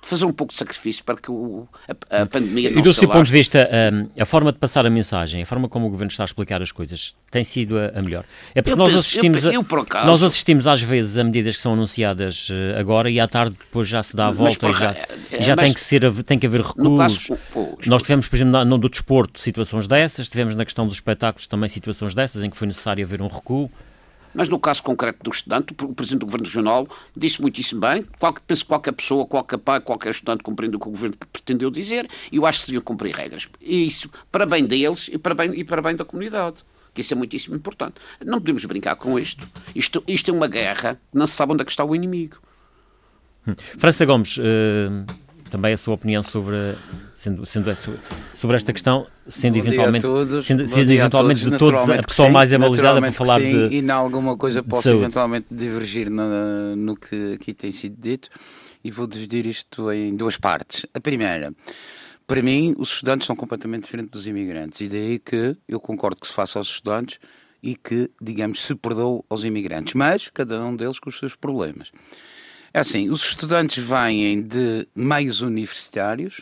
fazer 0.05 0.25
um 0.25 0.31
pouco 0.31 0.53
de 0.53 0.59
sacrifício 0.59 1.03
para 1.03 1.17
que 1.17 1.31
o, 1.31 1.67
a, 2.09 2.21
a, 2.21 2.25
pandemia 2.27 2.69
não 2.69 2.79
E 2.79 2.81
do 2.81 2.93
seu 2.93 3.09
ponto 3.09 3.25
de 3.25 3.31
vista, 3.31 3.67
a, 4.17 4.21
a, 4.21 4.25
forma 4.25 4.51
de 4.51 4.59
passar 4.59 4.85
a 4.85 4.89
mensagem, 4.89 5.41
a 5.41 5.45
forma 5.45 5.67
como 5.67 5.87
o 5.87 5.89
Governo 5.89 6.11
está 6.11 6.23
a 6.23 6.25
explicar 6.25 6.61
as 6.61 6.71
coisas, 6.71 7.15
tem 7.31 7.43
sido 7.43 7.77
a, 7.77 7.87
a 7.95 8.01
melhor? 8.01 8.23
É 8.53 8.61
porque 8.61 8.73
eu 8.73 8.77
nós, 8.77 8.89
penso, 8.89 8.99
assistimos 8.99 9.43
eu, 9.43 9.51
eu, 9.51 9.61
acaso, 9.61 10.05
nós 10.05 10.21
assistimos 10.21 10.67
às 10.67 10.81
vezes 10.81 11.17
a 11.17 11.23
medidas 11.23 11.55
que 11.55 11.61
são 11.61 11.73
anunciadas 11.73 12.49
eh, 12.51 12.79
agora 12.79 13.09
e 13.09 13.19
à 13.19 13.27
tarde 13.27 13.55
depois 13.57 13.87
já 13.87 14.03
se 14.03 14.15
dá 14.15 14.27
a 14.27 14.31
volta 14.31 14.69
e 14.69 14.73
já, 14.73 14.91
é, 15.31 15.43
já 15.43 15.55
tem, 15.55 15.73
que 15.73 15.81
ser, 15.81 16.11
tem 16.23 16.37
que 16.37 16.45
haver 16.45 16.61
recuos. 16.61 17.27
nós 17.87 18.03
tivemos, 18.03 18.27
por 18.27 18.35
exemplo, 18.35 18.51
no, 18.51 18.65
no 18.65 18.77
do 18.77 18.89
desporto, 18.89 19.39
situações 19.39 19.87
dessas, 19.87 20.29
tivemos 20.29 20.53
na 20.53 20.65
questão 20.65 20.85
dos 20.85 20.97
espetáculos 20.97 21.47
também 21.47 21.67
situações 21.67 22.13
dessas 22.13 22.43
em 22.43 22.49
que 22.49 22.57
foi 22.57 22.67
necessário 22.67 23.03
haver 23.03 23.21
um 23.21 23.27
recuo. 23.27 23.71
Mas 24.35 24.49
no 24.49 24.59
caso 24.59 24.83
concreto 24.83 25.23
do 25.23 25.31
estudante, 25.31 25.73
o 25.81 25.93
Presidente 25.93 26.19
do 26.19 26.25
Governo 26.25 26.45
Regional 26.45 26.87
disse 27.15 27.41
muitíssimo 27.41 27.81
bem, 27.81 28.05
qualquer, 28.19 28.41
penso 28.45 28.63
que 28.63 28.67
qualquer 28.67 28.91
pessoa, 28.91 29.25
qualquer 29.25 29.57
pai, 29.57 29.79
qualquer 29.79 30.11
estudante 30.11 30.43
compreende 30.43 30.75
o 30.75 30.79
que 30.79 30.87
o 30.87 30.91
Governo 30.91 31.15
pretendeu 31.31 31.71
dizer 31.71 32.07
e 32.31 32.35
eu 32.35 32.45
acho 32.45 32.59
que 32.59 32.65
se 32.65 32.71
deviam 32.71 32.83
cumprir 32.83 33.15
regras. 33.15 33.49
E 33.61 33.87
isso 33.87 34.09
para 34.31 34.45
bem 34.45 34.65
deles 34.65 35.09
e 35.11 35.17
para 35.17 35.33
bem, 35.33 35.51
e 35.57 35.63
para 35.63 35.81
bem 35.81 35.95
da 35.95 36.05
comunidade 36.05 36.63
que 36.93 37.01
isso 37.01 37.13
é 37.13 37.17
muitíssimo 37.17 37.55
importante. 37.57 37.95
Não 38.25 38.39
podemos 38.39 38.63
brincar 38.63 38.95
com 38.95 39.19
isto. 39.19 39.45
Isto, 39.75 40.01
isto 40.07 40.31
é 40.31 40.33
uma 40.33 40.47
guerra, 40.47 40.97
não 41.13 41.27
se 41.27 41.33
sabe 41.33 41.51
onde 41.51 41.61
é 41.61 41.65
que 41.65 41.71
está 41.71 41.83
o 41.83 41.93
inimigo. 41.93 42.37
Hum. 43.45 43.53
França 43.77 44.05
Gomes, 44.05 44.37
uh, 44.37 45.05
também 45.49 45.73
a 45.73 45.77
sua 45.77 45.93
opinião 45.93 46.23
sobre, 46.23 46.75
sendo, 47.13 47.45
sendo 47.45 47.71
sobre 48.33 48.55
esta 48.57 48.73
questão, 48.73 49.07
sendo 49.27 49.53
Bom 49.53 49.59
eventualmente, 49.59 50.05
todos. 50.05 50.45
sendo, 50.45 50.67
sendo 50.67 50.91
eventualmente 50.91 51.43
todos, 51.43 51.53
de 51.53 51.59
todos 51.59 51.89
a 51.89 52.03
pessoa 52.03 52.27
sim, 52.27 52.33
mais 52.33 52.53
abalizada 52.53 52.99
para 52.99 53.11
falar 53.11 53.41
sim, 53.41 53.67
de. 53.67 53.75
E 53.75 53.79
em 53.79 53.89
alguma 53.89 54.35
coisa 54.37 54.63
posso 54.63 54.89
eventualmente 54.89 55.47
divergir 55.49 56.09
no, 56.09 56.75
no 56.75 56.95
que 56.95 57.33
aqui 57.33 57.53
tem 57.53 57.71
sido 57.71 57.95
dito 57.99 58.29
e 58.83 58.91
vou 58.91 59.07
dividir 59.07 59.45
isto 59.45 59.91
em 59.91 60.15
duas 60.15 60.37
partes. 60.37 60.85
A 60.93 60.99
primeira. 60.99 61.53
Para 62.27 62.41
mim, 62.41 62.73
os 62.77 62.93
estudantes 62.93 63.27
são 63.27 63.35
completamente 63.35 63.83
diferentes 63.83 64.09
dos 64.09 64.27
imigrantes, 64.27 64.81
e 64.81 64.87
daí 64.87 65.19
que 65.19 65.55
eu 65.67 65.79
concordo 65.79 66.19
que 66.19 66.25
se 66.25 66.33
faça 66.33 66.57
aos 66.57 66.67
estudantes 66.67 67.19
e 67.61 67.75
que, 67.75 68.09
digamos, 68.19 68.63
se 68.63 68.73
perdoe 68.73 69.21
aos 69.29 69.43
imigrantes, 69.43 69.93
mas 69.93 70.29
cada 70.33 70.63
um 70.63 70.75
deles 70.75 70.99
com 70.99 71.09
os 71.09 71.19
seus 71.19 71.35
problemas. 71.35 71.91
É 72.75 72.79
assim, 72.79 73.09
os 73.09 73.23
estudantes 73.23 73.81
vêm 73.81 74.41
de 74.41 74.85
meios 74.93 75.39
universitários, 75.39 76.41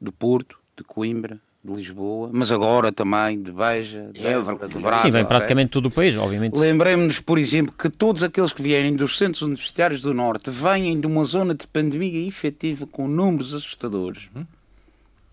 do 0.00 0.10
Porto, 0.10 0.58
de 0.74 0.82
Coimbra, 0.82 1.38
de 1.62 1.70
Lisboa, 1.70 2.30
mas 2.32 2.50
agora 2.50 2.90
também 2.90 3.42
de 3.42 3.52
Beja, 3.52 4.08
de 4.10 4.26
Évora, 4.26 4.68
de 4.68 4.78
Braga. 4.78 5.02
Sim, 5.02 5.10
vem 5.10 5.22
praticamente 5.26 5.72
todo 5.72 5.84
o 5.84 5.90
país, 5.90 6.16
obviamente. 6.16 6.56
Lembremos-nos, 6.56 7.20
por 7.20 7.36
exemplo, 7.36 7.74
que 7.78 7.90
todos 7.90 8.22
aqueles 8.22 8.54
que 8.54 8.62
vierem 8.62 8.96
dos 8.96 9.18
centros 9.18 9.42
universitários 9.42 10.00
do 10.00 10.14
Norte 10.14 10.50
vêm 10.50 10.98
de 10.98 11.06
uma 11.06 11.26
zona 11.26 11.54
de 11.54 11.66
pandemia 11.66 12.26
efetiva 12.26 12.86
com 12.86 13.06
números 13.06 13.52
assustadores. 13.52 14.30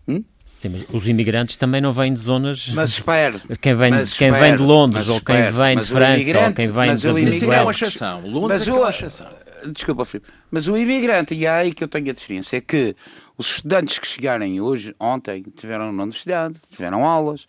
Hum? 0.06 0.26
Sim, 0.64 0.70
mas 0.70 0.86
os 0.94 1.08
imigrantes 1.10 1.58
também 1.58 1.82
não 1.82 1.92
vêm 1.92 2.14
de 2.14 2.22
zonas. 2.22 2.70
Mas 2.70 2.92
espere. 2.92 3.38
Quem 3.62 3.76
vem, 3.76 3.92
mas 3.92 4.14
quem 4.14 4.32
vem 4.32 4.56
de 4.56 4.62
Londres, 4.62 5.10
ou 5.10 5.20
quem 5.20 5.36
vem 5.52 5.78
de 5.78 5.84
França, 5.86 6.40
ou 6.40 6.54
quem 6.54 6.72
vem 6.72 6.92
o 6.94 6.98
Venezuela. 7.14 7.56
é 7.56 7.62
uma 7.64 7.72
exceção. 7.72 8.22
Londres 8.22 8.62
Mas 8.62 8.68
é 8.68 8.72
é 8.72 8.74
o- 8.74 8.78
uma 8.78 8.90
exceção. 8.90 9.28
Desculpa, 9.74 10.06
Filipe. 10.06 10.30
Mas 10.50 10.68
o 10.70 10.78
imigrante, 10.78 11.34
e 11.34 11.46
é 11.46 11.50
aí 11.50 11.74
que 11.74 11.84
eu 11.84 11.88
tenho 11.90 12.10
a 12.10 12.14
diferença, 12.14 12.56
é 12.56 12.62
que 12.62 12.96
os 13.38 13.56
estudantes 13.56 14.00
que 14.00 14.08
chegarem 14.08 14.62
hoje, 14.62 14.96
ontem, 14.98 15.44
tiveram 15.58 15.92
na 15.92 16.04
universidade, 16.04 16.56
tiveram 16.72 17.04
aulas, 17.04 17.46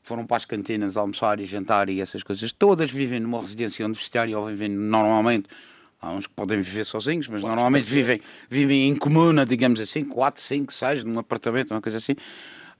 foram 0.00 0.24
para 0.24 0.36
as 0.36 0.44
cantinas 0.44 0.96
almoçar 0.96 1.40
e 1.40 1.44
jantar 1.44 1.88
e 1.88 2.00
essas 2.00 2.22
coisas 2.22 2.52
todas, 2.52 2.88
vivem 2.88 3.18
numa 3.18 3.40
residência 3.40 3.84
universitária 3.84 4.38
ou 4.38 4.46
vivem 4.46 4.68
normalmente. 4.68 5.46
Há 6.04 6.12
uns 6.12 6.26
que 6.26 6.34
podem 6.34 6.60
viver 6.60 6.84
sozinhos, 6.84 7.28
mas 7.28 7.42
normalmente 7.42 7.86
vivem, 7.86 8.20
vivem 8.50 8.88
em 8.88 8.94
comuna, 8.94 9.46
digamos 9.46 9.80
assim, 9.80 10.04
4, 10.04 10.40
5, 10.40 10.72
6, 10.72 11.04
num 11.04 11.18
apartamento, 11.18 11.70
uma 11.70 11.80
coisa 11.80 11.96
assim. 11.96 12.14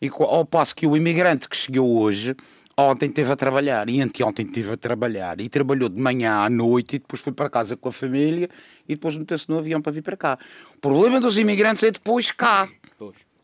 E 0.01 0.11
ao 0.11 0.45
passo 0.45 0.77
que 0.77 0.87
o 0.87 0.95
imigrante 0.95 1.49
que 1.49 1.57
chegou 1.57 1.99
hoje, 1.99 2.37
ontem 2.77 3.07
esteve 3.07 3.33
a 3.33 3.37
trabalhar 3.37 3.89
e 3.89 4.03
anteontem 4.03 4.45
esteve 4.45 4.73
a 4.73 4.77
trabalhar 4.77 5.41
e 5.41 5.49
trabalhou 5.49 5.89
de 5.89 6.03
manhã 6.03 6.41
à 6.41 6.51
noite 6.51 6.97
e 6.97 6.99
depois 6.99 7.23
foi 7.23 7.33
para 7.33 7.49
casa 7.49 7.79
com 7.79 7.89
a 7.89 7.93
família 7.93 8.51
e 8.87 8.95
depois 8.95 9.17
meteu-se 9.17 9.49
no 9.49 9.59
avião 9.59 9.81
para 9.81 9.93
vir 9.93 10.03
para 10.03 10.19
cá. 10.19 10.39
O 10.77 10.79
problema 10.79 11.19
dos 11.19 11.39
imigrantes 11.39 11.83
é 11.83 11.91
depois 11.91 12.31
cá. 12.31 12.69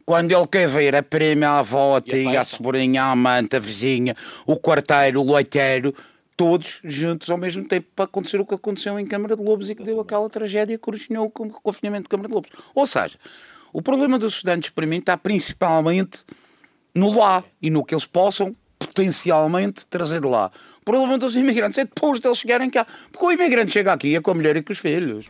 Quando 0.04 0.32
ele 0.32 0.46
quer 0.46 0.68
ver 0.68 0.96
a 0.96 1.02
prima, 1.02 1.46
a 1.46 1.58
avó, 1.60 1.96
a 1.96 2.00
tia, 2.00 2.40
a 2.40 2.44
sobrinha, 2.44 3.04
a 3.04 3.12
amante, 3.12 3.56
a 3.56 3.60
vizinha, 3.60 4.16
o 4.44 4.56
quarteiro, 4.56 5.22
o 5.22 5.34
leiteiro, 5.34 5.94
todos 6.40 6.80
juntos 6.82 7.28
ao 7.28 7.36
mesmo 7.36 7.68
tempo 7.68 7.86
para 7.94 8.06
acontecer 8.06 8.40
o 8.40 8.46
que 8.46 8.54
aconteceu 8.54 8.98
em 8.98 9.04
Câmara 9.04 9.36
de 9.36 9.42
Lobos 9.42 9.68
e 9.68 9.74
que 9.74 9.82
deu 9.82 10.00
aquela 10.00 10.26
tragédia 10.30 10.78
que 10.78 10.88
originou 10.88 11.30
com 11.30 11.48
o 11.48 11.50
confinamento 11.50 12.04
de 12.04 12.08
Câmara 12.08 12.28
de 12.28 12.34
Lobos. 12.34 12.50
Ou 12.74 12.86
seja, 12.86 13.18
o 13.74 13.82
problema 13.82 14.18
dos 14.18 14.36
estudantes 14.36 14.70
para 14.70 14.86
mim 14.86 14.96
está 14.96 15.18
principalmente 15.18 16.24
no 16.94 17.12
lá 17.12 17.44
e 17.60 17.68
no 17.68 17.84
que 17.84 17.92
eles 17.92 18.06
possam 18.06 18.56
potencialmente 18.78 19.86
trazer 19.86 20.22
de 20.22 20.28
lá. 20.28 20.50
O 20.80 20.84
problema 20.86 21.18
dos 21.18 21.36
imigrantes 21.36 21.76
é 21.76 21.84
depois 21.84 22.20
deles 22.20 22.38
chegarem 22.38 22.70
cá. 22.70 22.86
Porque 23.12 23.26
o 23.26 23.32
imigrante 23.32 23.72
chega 23.72 23.92
aqui 23.92 24.16
é 24.16 24.20
com 24.22 24.30
a 24.30 24.34
mulher 24.34 24.56
e 24.56 24.62
com 24.62 24.72
os 24.72 24.78
filhos. 24.78 25.26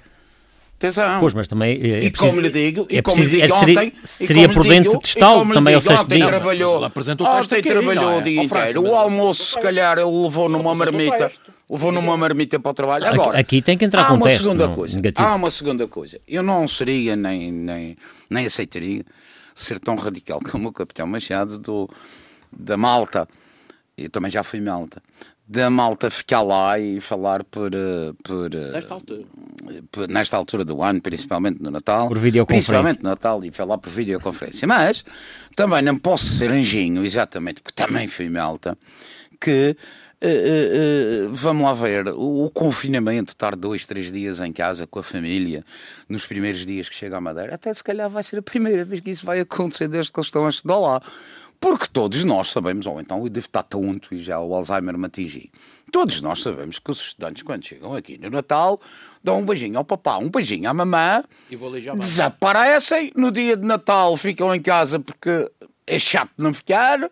Atenção. 0.80 1.20
Pois, 1.20 1.34
mas 1.34 1.46
também 1.46 1.72
é, 1.72 1.74
é 1.74 2.04
E 2.04 2.10
preciso- 2.10 2.30
como 2.30 2.40
lhe 2.40 2.48
digo, 2.48 2.86
e 2.88 2.96
é 2.96 3.02
como 3.02 3.14
lhe 3.18 3.22
preciso- 3.22 3.42
digo 3.42 3.54
é- 3.54 3.58
seria, 3.58 3.78
ontem, 3.80 3.92
seria 4.02 4.48
prudente 4.48 4.98
testá-lo 5.00 5.52
também 5.52 5.74
ao 5.74 5.80
sexto 5.82 6.04
ontem 6.04 6.16
dia. 6.16 6.26
trabalhou, 6.26 6.82
ontem 6.82 7.56
aqui, 7.58 7.68
trabalhou 7.68 8.10
é? 8.12 8.16
o 8.18 8.22
dia 8.22 8.42
inteiro. 8.42 8.82
O 8.84 8.94
almoço, 8.96 9.44
se 9.44 9.60
calhar, 9.60 9.98
ele 9.98 10.06
levou 10.10 10.48
numa 10.48 10.74
marmita. 10.74 11.30
Levou 11.68 11.92
numa 11.92 12.16
marmita 12.16 12.58
para 12.58 12.70
o 12.70 12.74
trabalho. 12.74 13.04
Aqui- 13.06 13.14
Agora, 13.14 13.38
aqui 13.38 13.60
tem 13.62 13.76
que 13.76 13.84
entrar 13.84 14.02
há 14.02 14.04
com 14.06 14.14
uma 14.14 14.26
teste, 14.26 14.42
segunda 14.42 14.66
não, 14.68 14.74
coisa. 14.74 14.96
negativo. 14.96 15.28
Há 15.28 15.34
uma 15.34 15.50
segunda 15.50 15.86
coisa. 15.86 16.18
Eu 16.26 16.42
não 16.42 16.66
seria 16.66 17.14
nem, 17.14 17.52
nem, 17.52 17.96
nem 18.30 18.46
aceitaria 18.46 19.04
ser 19.54 19.78
tão 19.78 19.96
radical 19.96 20.40
como 20.50 20.70
o 20.70 20.72
capitão 20.72 21.06
Machado 21.06 21.58
do, 21.58 21.88
da 22.50 22.76
Malta. 22.78 23.28
Eu 23.98 24.08
também 24.08 24.30
já 24.30 24.42
fui 24.42 24.60
Malta. 24.62 25.02
Da 25.52 25.68
Malta 25.68 26.08
ficar 26.10 26.42
lá 26.42 26.78
e 26.78 27.00
falar 27.00 27.42
por, 27.42 27.74
eh, 27.74 28.12
por, 28.22 28.54
eh, 28.54 28.70
Nesta 28.70 28.94
altura. 28.94 29.22
por- 29.90 30.08
nesta 30.08 30.36
altura 30.36 30.64
do 30.64 30.80
ano, 30.80 31.00
principalmente 31.02 31.60
no 31.60 31.72
Natal. 31.72 32.06
Por 32.06 32.18
videoconferência. 32.20 32.72
Principalmente 32.72 33.02
no 33.02 33.08
Natal 33.10 33.44
e 33.44 33.50
falar 33.50 33.76
por 33.78 33.90
videoconferência. 33.90 34.68
Mas 34.68 35.04
também 35.56 35.82
não 35.82 35.96
posso 35.96 36.26
ser 36.28 36.52
anjinho, 36.52 37.04
exatamente, 37.04 37.62
porque 37.62 37.82
também 37.84 38.06
fui 38.06 38.28
malta, 38.28 38.78
que. 39.40 39.76
eh, 40.20 40.28
eh, 40.28 41.24
eh, 41.24 41.28
vamos 41.32 41.64
lá 41.64 41.72
ver, 41.72 42.06
o, 42.10 42.44
o 42.44 42.50
confinamento, 42.50 43.32
estar 43.32 43.56
dois, 43.56 43.84
três 43.86 44.12
dias 44.12 44.38
em 44.40 44.52
casa 44.52 44.86
com 44.86 45.00
a 45.00 45.02
família, 45.02 45.64
nos 46.08 46.24
primeiros 46.26 46.64
dias 46.64 46.88
que 46.88 46.94
chega 46.94 47.16
à 47.16 47.20
Madeira, 47.20 47.54
até 47.56 47.74
se 47.74 47.82
calhar 47.82 48.08
vai 48.08 48.22
ser 48.22 48.38
a 48.38 48.42
primeira 48.42 48.84
vez 48.84 49.00
que 49.00 49.10
isso 49.10 49.26
vai 49.26 49.40
acontecer 49.40 49.88
desde 49.88 50.12
que 50.12 50.20
eles 50.20 50.28
estão 50.28 50.46
a 50.46 50.50
estudar 50.50 50.78
lá. 50.78 51.02
Porque 51.60 51.86
todos 51.92 52.24
nós 52.24 52.48
sabemos, 52.48 52.86
ou 52.86 52.98
então 53.00 53.22
eu 53.22 53.28
devo 53.28 53.46
estar 53.46 53.62
tonto 53.62 54.14
e 54.14 54.18
já 54.22 54.40
o 54.40 54.54
Alzheimer 54.54 54.96
me 54.96 55.06
atingi. 55.06 55.50
Todos 55.92 56.22
nós 56.22 56.40
sabemos 56.40 56.78
que 56.78 56.90
os 56.90 56.98
estudantes, 57.00 57.42
quando 57.42 57.66
chegam 57.66 57.94
aqui 57.94 58.16
no 58.16 58.30
Natal, 58.30 58.80
dão 59.22 59.40
um 59.40 59.44
beijinho 59.44 59.76
ao 59.76 59.84
papá, 59.84 60.16
um 60.16 60.30
beijinho 60.30 60.70
à 60.70 60.72
mamã, 60.72 61.22
desaparecem. 62.00 63.12
No 63.14 63.30
dia 63.30 63.56
de 63.58 63.66
Natal 63.66 64.16
ficam 64.16 64.54
em 64.54 64.62
casa 64.62 64.98
porque 64.98 65.50
é 65.86 65.98
chato 65.98 66.32
não 66.38 66.54
ficar. 66.54 67.10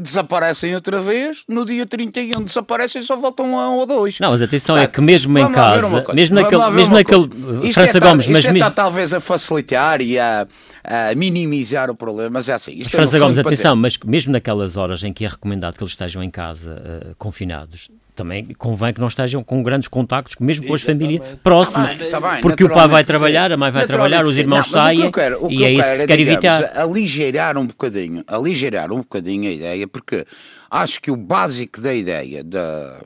Desaparecem 0.00 0.74
outra 0.74 0.98
vez. 1.00 1.42
No 1.46 1.66
dia 1.66 1.84
31 1.84 2.42
desaparecem 2.42 3.02
e 3.02 3.04
só 3.04 3.16
voltam 3.16 3.58
a 3.58 3.68
um 3.70 3.74
ou 3.74 3.86
dois. 3.86 4.18
Não, 4.18 4.30
mas 4.30 4.40
atenção, 4.40 4.74
é 4.76 4.80
Portanto, 4.80 4.94
que 4.94 5.00
mesmo 5.02 5.38
em 5.38 5.52
casa, 5.52 6.04
mesmo 6.14 6.36
naquele- 6.36 6.70
mesmo 6.70 6.94
naquele-. 6.94 7.28
Isto 7.68 7.74
França 7.74 7.98
é 7.98 8.00
Gomes, 8.00 8.26
mas 8.28 8.46
é 8.46 8.58
tá 8.58 8.70
talvez 8.70 9.12
a 9.12 9.20
facilitar 9.20 10.00
e 10.00 10.18
a, 10.18 10.46
a 10.82 11.14
minimizar 11.14 11.90
o 11.90 11.94
problema, 11.94 12.30
mas 12.30 12.48
é 12.48 12.54
assim. 12.54 12.72
Isto 12.72 12.96
é, 12.96 13.00
no 13.00 13.08
França 13.08 13.18
Gomes, 13.18 13.38
atenção, 13.38 13.76
mas 13.76 13.98
mesmo 14.04 14.32
naquelas 14.32 14.76
horas 14.76 15.02
em 15.02 15.12
que 15.12 15.24
é 15.24 15.28
recomendado 15.28 15.76
que 15.76 15.82
eles 15.82 15.92
estejam 15.92 16.22
em 16.22 16.30
casa 16.30 16.82
eh, 16.84 17.06
confinados, 17.18 17.90
também 18.14 18.46
convém 18.58 18.92
que 18.92 19.00
não 19.00 19.08
estejam 19.08 19.42
com 19.42 19.62
grandes 19.62 19.88
contactos, 19.88 20.36
mesmo 20.40 20.66
com 20.66 20.74
a 20.74 20.78
família 20.78 21.38
próxima. 21.42 21.88
Tá 21.88 21.94
bem, 21.94 22.10
tá 22.10 22.20
bem, 22.20 22.40
porque 22.40 22.64
o 22.64 22.70
pai 22.70 22.88
vai 22.88 23.04
trabalhar, 23.04 23.52
a 23.52 23.56
mãe 23.56 23.70
vai 23.70 23.86
trabalhar, 23.86 24.26
os 24.26 24.36
irmãos 24.38 24.58
Não, 24.58 24.60
o 24.60 24.64
que 24.64 24.70
saem 24.70 25.00
eu 25.02 25.12
quero- 25.12 25.48
que 25.48 25.54
e 25.54 25.64
é 25.64 25.72
isso 25.72 25.90
que 25.90 25.96
se 25.98 26.06
quer 26.06 26.16
digamos, 26.16 26.44
evitar. 26.44 26.78
Aligeirar 26.78 27.58
um 27.58 27.66
bocadinho, 27.66 28.24
aligeirar 28.26 28.92
um 28.92 28.98
bocadinho 28.98 29.48
a 29.50 29.52
ideia, 29.52 29.86
porque 29.88 30.24
acho 30.70 31.00
que 31.00 31.10
o 31.10 31.16
básico 31.16 31.80
da 31.80 31.94
ideia, 31.94 32.44
da, 32.44 33.00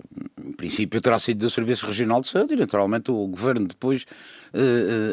em 0.45 0.53
princípio, 0.53 1.01
terá 1.01 1.19
sido 1.19 1.39
do 1.39 1.51
Serviço 1.51 1.87
Regional 1.87 2.21
de 2.21 2.29
Saúde 2.29 2.55
e, 2.55 2.57
naturalmente, 2.57 3.11
o 3.11 3.27
Governo 3.27 3.67
depois 3.67 4.05
eh, 4.53 4.59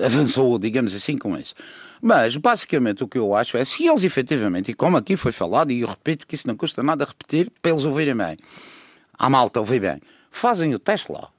eh, 0.02 0.06
avançou, 0.06 0.58
digamos 0.60 0.94
assim, 0.94 1.18
com 1.18 1.38
isso. 1.38 1.54
Mas, 2.04 2.36
basicamente, 2.36 3.04
o 3.04 3.08
que 3.08 3.18
eu 3.20 3.36
acho 3.36 3.56
é, 3.58 3.64
se 3.64 3.88
eles 3.88 4.04
efetivamente, 4.04 4.72
e 4.72 4.74
como 4.74 4.98
aqui 4.98 5.16
foi 5.16 5.32
falado, 5.32 5.72
e 5.72 5.82
eu 5.82 5.88
repito 5.88 6.26
que 6.26 6.34
isso 6.34 6.48
não 6.48 6.56
custa 6.56 6.82
nada 6.82 7.06
repetir, 7.06 7.52
para 7.62 7.72
eles 7.72 7.86
ouvirem 7.86 8.16
bem, 8.16 8.38
à 9.22 9.30
malta 9.30 9.60
ouvir 9.60 9.80
bem, 9.80 10.02
fazem 10.32 10.74
o 10.74 10.80
teste 10.80 11.12
lá. 11.12 11.30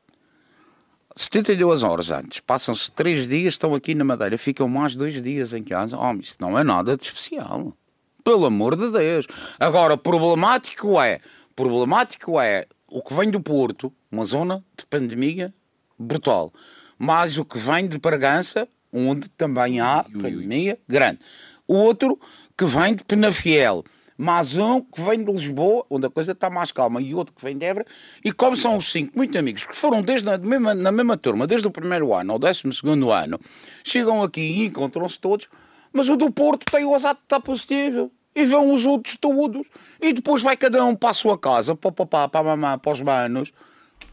72 1.17 1.83
horas 1.83 2.13
antes, 2.13 2.39
passam-se 2.39 2.89
3 2.93 3.29
dias, 3.29 3.55
estão 3.55 3.75
aqui 3.75 3.93
na 3.93 4.05
Madeira, 4.05 4.39
ficam 4.39 4.69
mais 4.69 4.95
2 4.95 5.21
dias 5.21 5.53
em 5.53 5.65
casa. 5.65 5.99
Oh, 5.99 6.15
isto 6.15 6.41
não 6.41 6.57
é 6.57 6.63
nada 6.63 6.97
de 6.97 7.03
especial. 7.03 7.77
Pelo 8.23 8.47
amor 8.47 8.77
de 8.77 8.89
Deus. 8.93 9.27
Agora, 9.59 9.97
problemático 9.97 11.01
é, 11.01 11.19
problemático 11.57 12.39
é 12.41 12.67
o 12.89 13.03
que 13.03 13.13
vem 13.15 13.29
do 13.29 13.41
Porto, 13.41 13.93
uma 14.13 14.25
zona 14.25 14.65
de 14.79 14.87
pandemia 14.87 15.53
brutal, 15.99 16.53
mais 16.97 17.37
o 17.37 17.45
que 17.45 17.59
vem 17.59 17.89
de 17.89 17.99
Bragança, 17.99 18.69
onde 18.93 19.29
também 19.31 19.81
há 19.81 20.05
pandemia 20.05 20.79
grande. 20.87 21.19
O 21.67 21.75
outro 21.75 22.17
que 22.57 22.65
vem 22.65 22.95
de 22.95 23.03
Penafiel, 23.03 23.83
mais 24.23 24.57
um 24.57 24.81
que 24.81 25.01
vem 25.03 25.23
de 25.25 25.33
Lisboa, 25.33 25.85
onde 25.91 26.07
a 26.07 26.11
coisa 26.11 26.33
está 26.33 26.49
mais 26.49 26.71
calma, 26.73 27.01
e 27.03 27.15
outro 27.15 27.35
que 27.35 27.43
vem 27.45 27.57
de 27.59 27.65
Évora, 27.65 27.85
e 28.25 28.31
como 28.33 28.57
são 28.57 28.77
os 28.77 28.91
cinco 28.91 29.13
muito 29.17 29.37
amigos, 29.37 29.65
que 29.65 29.77
foram 29.77 30.01
desde 30.03 30.27
na 30.27 30.39
mesma, 30.39 30.75
na 30.75 30.93
mesma 30.93 31.17
turma, 31.17 31.47
desde 31.47 31.67
o 31.67 31.71
primeiro 31.71 32.15
ano 32.15 32.33
ao 32.33 32.39
décimo 32.39 32.73
segundo 32.73 33.11
ano, 33.11 33.39
chegam 33.85 34.23
aqui 34.23 34.41
e 34.41 34.65
encontram-se 34.67 35.19
todos, 35.19 35.49
mas 35.93 36.09
o 36.09 36.17
do 36.17 36.31
Porto 36.31 36.65
tem 36.71 36.85
o 36.85 36.95
azar 36.95 37.15
de 37.15 37.21
estar 37.23 37.41
positivo. 37.41 38.11
E 38.35 38.47
vão 38.47 38.73
os 38.73 38.87
outros 38.87 39.15
todos. 39.21 39.67
E 40.01 40.11
depois 40.15 40.43
vai 40.43 40.57
cada 40.57 40.83
um 40.87 40.95
para 40.95 41.11
a 41.11 41.13
sua 41.13 41.37
casa, 41.37 41.77
para 41.77 41.91
o 41.91 41.93
papá, 41.93 42.27
para 42.27 42.41
a 42.41 42.43
mamã, 42.57 42.79
para 42.79 42.91
os 42.93 43.03
manos, 43.03 43.53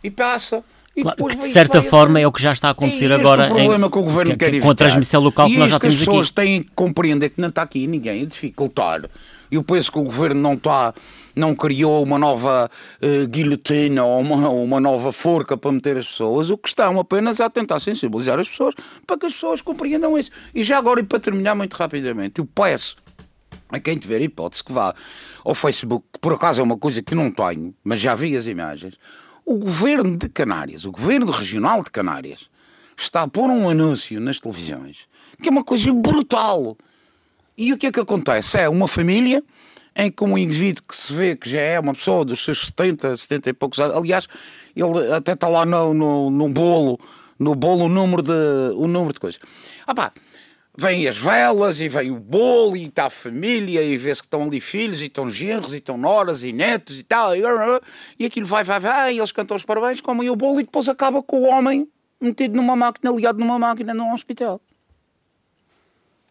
e 0.03 0.11
passa. 0.11 0.61
E 0.93 1.01
Claro, 1.03 1.25
que 1.25 1.35
de 1.37 1.53
certa 1.53 1.79
vai 1.79 1.89
forma 1.89 2.19
é 2.19 2.27
o 2.27 2.31
que 2.33 2.41
já 2.41 2.51
está 2.51 2.67
a 2.67 2.71
acontecer 2.71 3.09
É 3.11 3.15
agora 3.15 3.45
o 3.45 3.47
problema 3.55 3.87
em- 3.87 3.89
que 3.89 3.97
o 3.97 4.03
governo 4.03 4.31
que- 4.33 4.37
quer 4.39 4.45
que- 4.49 4.57
evitar. 4.57 4.65
com 4.65 4.71
a 4.71 4.75
transmissão 4.75 5.21
local 5.21 5.47
que 5.47 5.53
e 5.53 5.57
nós 5.57 5.69
já 5.69 5.75
isto 5.77 5.85
as 5.87 5.93
temos 5.93 6.05
pessoas 6.05 6.27
aqui. 6.27 6.35
têm 6.35 6.63
que 6.63 6.69
compreender 6.75 7.29
que 7.29 7.39
não 7.39 7.47
está 7.47 7.61
aqui 7.61 7.87
ninguém 7.87 8.23
a 8.23 8.25
dificultar. 8.25 9.09
Eu 9.51 9.63
penso 9.63 9.91
que 9.91 9.99
o 9.99 10.03
governo 10.03 10.39
não 10.39 10.53
está, 10.53 10.93
não 11.35 11.55
criou 11.55 12.03
uma 12.03 12.19
nova 12.19 12.69
eh, 13.01 13.25
guilhotina 13.25 14.03
ou 14.03 14.21
uma, 14.21 14.49
uma 14.49 14.79
nova 14.79 15.11
forca 15.11 15.57
para 15.57 15.71
meter 15.71 15.97
as 15.97 16.07
pessoas. 16.07 16.49
O 16.49 16.57
que 16.57 16.69
estão 16.69 16.99
apenas 16.99 17.39
é 17.39 17.43
a 17.43 17.49
tentar 17.49 17.79
sensibilizar 17.79 18.39
as 18.39 18.47
pessoas 18.47 18.75
para 19.07 19.17
que 19.17 19.25
as 19.25 19.33
pessoas 19.33 19.61
compreendam 19.61 20.17
isso. 20.17 20.31
E 20.53 20.63
já 20.63 20.77
agora, 20.77 20.99
e 20.99 21.03
para 21.03 21.19
terminar 21.19 21.55
muito 21.55 21.73
rapidamente, 21.73 22.39
eu 22.39 22.45
peço 22.45 22.97
a 23.69 23.79
quem 23.79 23.97
tiver 23.97 24.21
hipótese 24.21 24.63
que 24.63 24.71
vá 24.71 24.93
ao 25.43 25.55
Facebook, 25.55 26.05
que 26.13 26.19
por 26.19 26.33
acaso 26.33 26.61
é 26.61 26.63
uma 26.63 26.77
coisa 26.77 27.01
que 27.01 27.15
não 27.15 27.31
tenho, 27.31 27.73
mas 27.83 27.99
já 27.99 28.15
vi 28.15 28.35
as 28.37 28.47
imagens. 28.47 28.95
O 29.45 29.57
governo 29.57 30.17
de 30.17 30.29
Canárias, 30.29 30.85
o 30.85 30.91
governo 30.91 31.31
regional 31.31 31.83
de 31.83 31.89
Canárias, 31.89 32.49
está 32.95 33.23
a 33.23 33.27
pôr 33.27 33.49
um 33.49 33.69
anúncio 33.69 34.19
nas 34.19 34.39
televisões 34.39 35.07
que 35.41 35.49
é 35.49 35.51
uma 35.51 35.63
coisa 35.63 35.91
brutal. 35.93 36.77
E 37.59 37.73
o 37.73 37.77
que 37.77 37.87
é 37.87 37.91
que 37.91 37.99
acontece? 37.99 38.57
É 38.57 38.69
uma 38.69 38.87
família 38.87 39.43
em 39.93 40.09
que 40.09 40.23
um 40.23 40.37
indivíduo 40.37 40.81
que 40.87 40.95
se 40.95 41.11
vê 41.11 41.35
que 41.35 41.49
já 41.49 41.59
é 41.59 41.77
uma 41.77 41.93
pessoa 41.93 42.23
dos 42.23 42.41
seus 42.41 42.67
70, 42.67 43.17
70 43.17 43.49
e 43.49 43.53
poucos 43.53 43.77
anos, 43.81 43.97
aliás, 43.97 44.29
ele 44.73 45.11
até 45.11 45.33
está 45.33 45.49
lá 45.49 45.65
no, 45.65 45.93
no, 45.93 46.31
no 46.31 46.47
bolo, 46.47 46.97
no 47.37 47.53
bolo 47.55 47.87
o 47.87 47.89
número 47.89 48.21
de, 48.21 48.31
o 48.77 48.87
número 48.87 49.11
de 49.11 49.19
coisas. 49.19 49.41
Ah 49.85 49.93
pá, 49.93 50.13
vêm 50.77 51.05
as 51.05 51.17
velas 51.17 51.81
e 51.81 51.89
vem 51.89 52.11
o 52.11 52.15
bolo 52.17 52.77
e 52.77 52.85
está 52.85 53.07
a 53.07 53.09
família 53.09 53.83
e 53.83 53.97
vê-se 53.97 54.21
que 54.21 54.27
estão 54.27 54.43
ali 54.43 54.61
filhos 54.61 55.01
e 55.01 55.07
estão 55.07 55.29
genros 55.29 55.73
e 55.73 55.79
estão 55.79 55.97
noras 55.97 56.43
e 56.43 56.53
netos 56.53 56.97
e 56.97 57.03
tal. 57.03 57.33
E, 58.17 58.25
aquilo 58.25 58.47
vai, 58.47 58.63
vai, 58.63 58.79
vai, 58.79 59.15
e 59.15 59.17
eles 59.17 59.33
cantam 59.33 59.57
os 59.57 59.65
parabéns, 59.65 59.99
comem 59.99 60.29
o 60.29 60.35
bolo 60.37 60.61
e 60.61 60.63
depois 60.63 60.87
acaba 60.87 61.21
com 61.21 61.41
o 61.41 61.49
homem 61.49 61.89
metido 62.21 62.55
numa 62.55 62.77
máquina, 62.77 63.11
ligado 63.11 63.37
numa 63.37 63.59
máquina 63.59 63.93
num 63.93 64.13
hospital. 64.13 64.61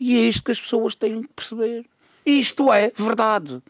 E 0.01 0.17
é 0.17 0.21
isto 0.29 0.45
que 0.45 0.53
as 0.53 0.61
pessoas 0.61 0.95
têm 0.95 1.23
que 1.23 1.29
perceber. 1.29 1.85
Isto 2.25 2.73
é 2.73 2.93
verdade. 2.95 3.63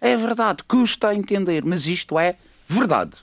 É 0.00 0.16
verdade. 0.16 0.62
Custa 0.64 1.08
a 1.08 1.14
entender, 1.14 1.64
mas 1.64 1.86
isto 1.86 2.18
é 2.18 2.36
verdade. 2.68 3.16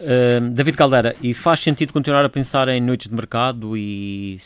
Uh, 0.00 0.50
David 0.50 0.76
Caldeira, 0.76 1.16
e 1.22 1.32
faz 1.32 1.60
sentido 1.60 1.92
continuar 1.92 2.24
a 2.24 2.28
pensar 2.28 2.68
em 2.68 2.80
noites 2.80 3.08
de 3.08 3.14
mercado 3.14 3.76
e 3.76 4.40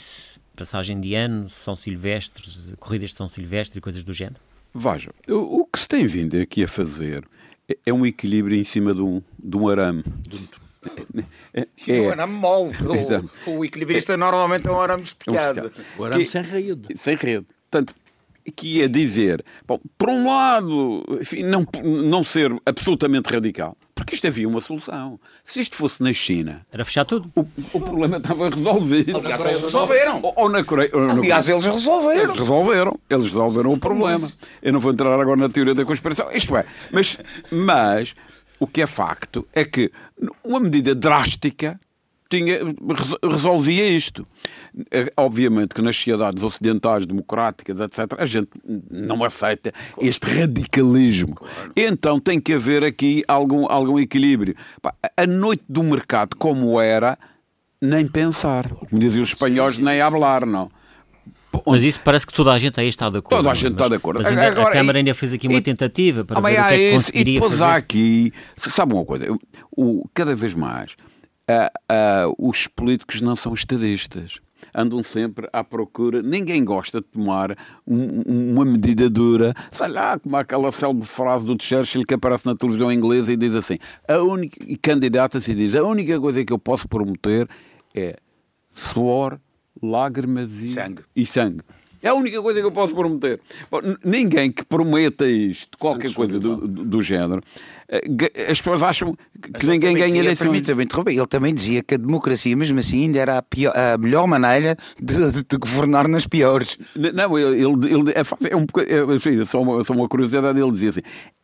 passagem 0.55 1.01
de 1.01 1.15
ano, 1.15 1.49
São 1.49 1.77
Silvestres, 1.77 2.75
corridas 2.79 3.11
de 3.11 3.17
São 3.17 3.29
Silvestre 3.29 3.79
e 3.79 3.81
coisas 3.81 4.03
do 4.03 4.13
género? 4.13 4.41
Veja, 4.75 5.11
o, 5.29 5.65
que 5.65 5.79
se 5.79 5.89
tem 5.89 6.07
vindo 6.07 6.39
aqui 6.39 6.65
a 6.65 6.69
fazer 6.69 7.25
é, 7.69 7.77
é 7.87 7.93
um 7.93 8.05
equilíbrio 8.05 8.57
em 8.57 8.65
cima 8.65 8.95
de 8.95 9.01
um, 9.01 9.23
de 9.39 9.57
um 9.57 9.69
arame. 9.69 10.05
É, 10.05 10.68
é. 11.55 11.67
Um 12.01 12.11
arame 12.11 12.35
mole. 12.35 12.73
O, 13.47 13.51
o 13.59 13.65
equilibrista 13.65 14.17
normalmente 14.17 14.69
é 14.69 14.71
um 14.71 14.81
arame 14.81 15.03
esticado. 15.03 15.73
O 15.99 16.05
arame 16.05 16.25
que, 16.25 16.31
sem 16.31 16.43
rede. 16.43 16.97
Sem 16.97 17.17
rede. 17.17 17.47
Portanto, 17.71 17.95
que 18.51 18.79
ia 18.79 18.89
dizer, 18.89 19.45
bom, 19.67 19.79
por 19.97 20.09
um 20.09 20.27
lado, 20.29 21.05
enfim, 21.21 21.43
não, 21.43 21.67
não 21.83 22.25
ser 22.25 22.55
absolutamente 22.65 23.33
radical, 23.33 23.77
porque 23.95 24.15
isto 24.15 24.27
havia 24.27 24.49
uma 24.49 24.61
solução. 24.61 25.19
Se 25.45 25.61
isto 25.61 25.77
fosse 25.77 26.03
na 26.03 26.13
China. 26.13 26.63
Era 26.73 26.85
fechar 26.85 27.05
tudo. 27.05 27.31
O, 27.35 27.47
o 27.73 27.81
problema 27.81 28.17
estava 28.17 28.49
resolvido. 28.49 29.19
Aliás, 29.19 29.45
eles 29.45 29.63
resolveram. 29.63 30.21
Ou, 30.23 30.33
ou 30.37 30.49
na 30.49 30.65
Coreia. 30.65 30.91
Ou 30.93 31.11
Aliás, 31.11 31.49
eles 31.49 31.67
resolveram. 31.67 32.23
Eles 32.23 32.37
resolveram. 32.39 33.01
Eles 33.11 33.27
resolveram 33.29 33.73
o 33.73 33.79
problema. 33.79 34.31
Eu 34.63 34.73
não 34.73 34.81
vou 34.81 34.93
entrar 34.93 35.21
agora 35.21 35.37
na 35.37 35.49
teoria 35.49 35.75
da 35.75 35.85
conspiração. 35.85 36.31
Isto 36.33 36.57
é, 36.57 36.65
mas, 36.93 37.19
mas 37.51 38.15
o 38.59 38.67
que 38.67 38.83
é 38.83 38.87
facto 38.87 39.47
é 39.53 39.65
que 39.65 39.91
uma 40.45 40.61
medida 40.61 40.95
drástica 40.95 41.79
tinha, 42.29 42.59
resolvia 43.23 43.89
isto. 43.89 44.27
É, 44.91 45.11
obviamente 45.17 45.75
que 45.75 45.83
nas 45.83 45.97
sociedades 45.97 46.43
ocidentais, 46.43 47.07
democráticas, 47.07 47.81
etc., 47.81 48.15
a 48.19 48.27
gente 48.27 48.51
não 48.91 49.25
aceita 49.25 49.73
claro. 49.73 50.09
este 50.09 50.27
radicalismo. 50.27 51.35
Claro. 51.35 51.73
Então 51.75 52.21
tem 52.21 52.41
que 52.41 52.53
haver 52.53 52.85
aqui 52.85 53.25
algum, 53.27 53.67
algum 53.67 53.99
equilíbrio. 53.99 54.55
A 55.17 55.27
noite 55.27 55.65
do 55.69 55.83
mercado, 55.83 56.37
como 56.37 56.81
era, 56.81 57.19
nem 57.81 58.07
pensar. 58.07 58.69
Como 58.69 59.01
diziam 59.01 59.23
os 59.23 59.31
espanhóis, 59.31 59.79
nem 59.79 60.01
hablar, 60.01 60.45
não. 60.45 60.71
Mas 61.67 61.83
isso 61.83 62.01
parece 62.03 62.27
que 62.27 62.33
toda 62.33 62.53
a 62.53 62.59
gente 62.59 62.79
aí 62.81 62.89
está 62.89 63.09
de 63.09 63.19
acordo. 63.19 63.37
Toda 63.37 63.51
a 63.51 63.55
gente 63.55 63.73
mas, 63.73 63.73
está 63.73 63.89
de 63.89 63.95
acordo. 63.95 64.19
Mas 64.19 64.27
ainda, 64.27 64.49
Agora, 64.49 64.69
a 64.69 64.73
Câmara 64.73 64.99
ainda 64.99 65.15
fez 65.15 65.33
aqui 65.33 65.49
uma 65.49 65.59
e, 65.59 65.63
tentativa 65.63 66.25
para 66.25 66.41
ver 66.41 66.53
o 66.53 66.67
que 66.69 66.75
é 66.75 66.79
que 66.79 66.93
conseguiria 66.93 67.33
e 67.33 67.35
depois 67.35 67.53
fazer. 67.55 67.65
há 67.65 67.77
aqui, 67.77 68.33
sabe 68.57 68.95
uma 68.95 69.05
coisa, 69.05 69.27
o, 69.77 70.09
cada 70.15 70.35
vez 70.35 70.55
mais 70.55 70.97
uh, 71.49 72.29
uh, 72.29 72.35
os 72.39 72.67
políticos 72.67 73.21
não 73.21 73.35
são 73.35 73.55
estadistas. 73.55 74.41
Andam 74.75 75.03
sempre 75.03 75.49
à 75.53 75.63
procura. 75.63 76.21
Ninguém 76.21 76.65
gosta 76.65 77.01
de 77.01 77.07
tomar 77.07 77.57
um, 77.87 78.53
uma 78.53 78.65
medida 78.65 79.09
dura. 79.09 79.55
Sei 79.71 79.89
lá, 79.89 80.19
como 80.19 80.37
aquela 80.37 80.71
célebre 80.73 81.07
frase 81.07 81.47
do 81.47 81.57
Churchill 81.61 82.05
que 82.05 82.15
aparece 82.15 82.45
na 82.45 82.57
televisão 82.57 82.91
inglesa 82.91 83.33
e 83.33 83.37
diz 83.37 83.55
assim: 83.55 83.79
a 84.07 84.19
única, 84.19 84.59
e 84.67 84.77
candidata-se 84.77 85.53
e 85.53 85.55
diz: 85.55 85.75
a 85.75 85.85
única 85.85 86.21
coisa 86.21 86.45
que 86.45 86.53
eu 86.53 86.59
posso 86.59 86.89
prometer 86.89 87.49
é 87.95 88.17
suor, 88.71 89.39
lágrimas 89.83 90.61
e 90.61 90.69
sangue. 90.69 91.03
E 91.15 91.27
sangue. 91.27 91.63
É 92.03 92.09
a 92.09 92.15
única 92.15 92.41
coisa 92.41 92.61
que 92.61 92.67
eu 92.67 92.71
posso 92.71 92.95
prometer. 92.95 93.41
Bom, 93.71 93.81
ninguém 94.05 94.53
que 94.53 94.65
prometa 94.65 95.29
isto, 95.29 95.77
qualquer 95.79 96.13
coisa 96.15 96.39
do, 96.39 96.57
do, 96.57 96.85
do, 96.85 97.03
género, 97.03 97.43
eh, 97.89 98.49
as 98.49 98.61
pessoas 98.61 98.85
acham 98.85 99.17
que 99.59 99.67
ninguém 99.67 99.97
ganha 99.97 100.17
eleições. 100.17 100.69
Ele 100.69 101.27
também 101.27 101.53
dizia 101.53 101.83
que 101.83 101.97
a 101.97 101.99
democracia, 101.99 102.57
mesmo 102.57 102.79
assim, 102.79 103.07
ainda 103.07 103.19
era 103.19 103.39
a, 103.39 103.43
pior, 103.43 103.75
a 103.77 103.99
melhor 103.99 104.29
maneira 104.29 104.77
de, 105.03 105.33
de, 105.33 105.45
de, 105.45 105.57
governar 105.59 106.07
nas 106.07 106.25
piores. 106.25 106.77
Não, 106.95 107.37
ele, 107.37 107.65
ele, 107.65 108.13
é, 108.13 108.51
é, 108.51 108.57
um, 108.57 108.65
é, 109.43 109.45
só, 109.45 109.61
uma, 109.61 109.83
só 109.83 109.93
uma 109.93 110.09
curiosidade, 110.09 110.61
ele 110.61 110.71
dizia 110.71 110.91
assim, 110.91 111.03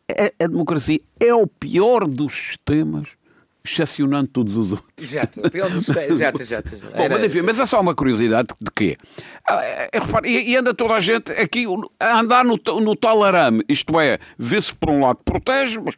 a, 0.09 0.45
a 0.45 0.47
democracia 0.47 1.01
é 1.19 1.35
o 1.35 1.49
pior 1.49 2.07
dos 2.07 2.33
sistemas 2.33 3.09
excepcionando 3.65 4.29
todos 4.29 4.57
os 4.57 4.73
outros. 4.73 4.91
Exato, 5.01 5.41
exato, 6.43 6.43
exato. 6.43 6.97
Bom, 6.97 7.09
mas 7.11 7.25
enfim, 7.25 7.41
mas 7.41 7.59
é 7.59 7.65
só 7.65 7.81
uma 7.81 7.95
curiosidade 7.95 8.49
de 8.61 8.71
quê? 8.71 8.97
Ah, 9.49 9.65
é, 9.65 9.91
é, 9.93 10.29
e, 10.29 10.51
e, 10.51 10.57
anda 10.57 10.75
toda 10.75 10.95
a 10.95 11.01
gente 11.01 11.33
aqui 11.33 11.65
a 11.99 12.21
andar 12.21 12.45
no, 12.45 12.59
no 12.81 12.95
tal 12.95 13.25
arame, 13.25 13.65
isto 13.69 13.99
é, 13.99 14.19
vê-se 14.39 14.75
por 14.75 14.91
um 14.91 15.05
lado 15.05 15.21
protege, 15.25 15.81
mas 15.81 15.95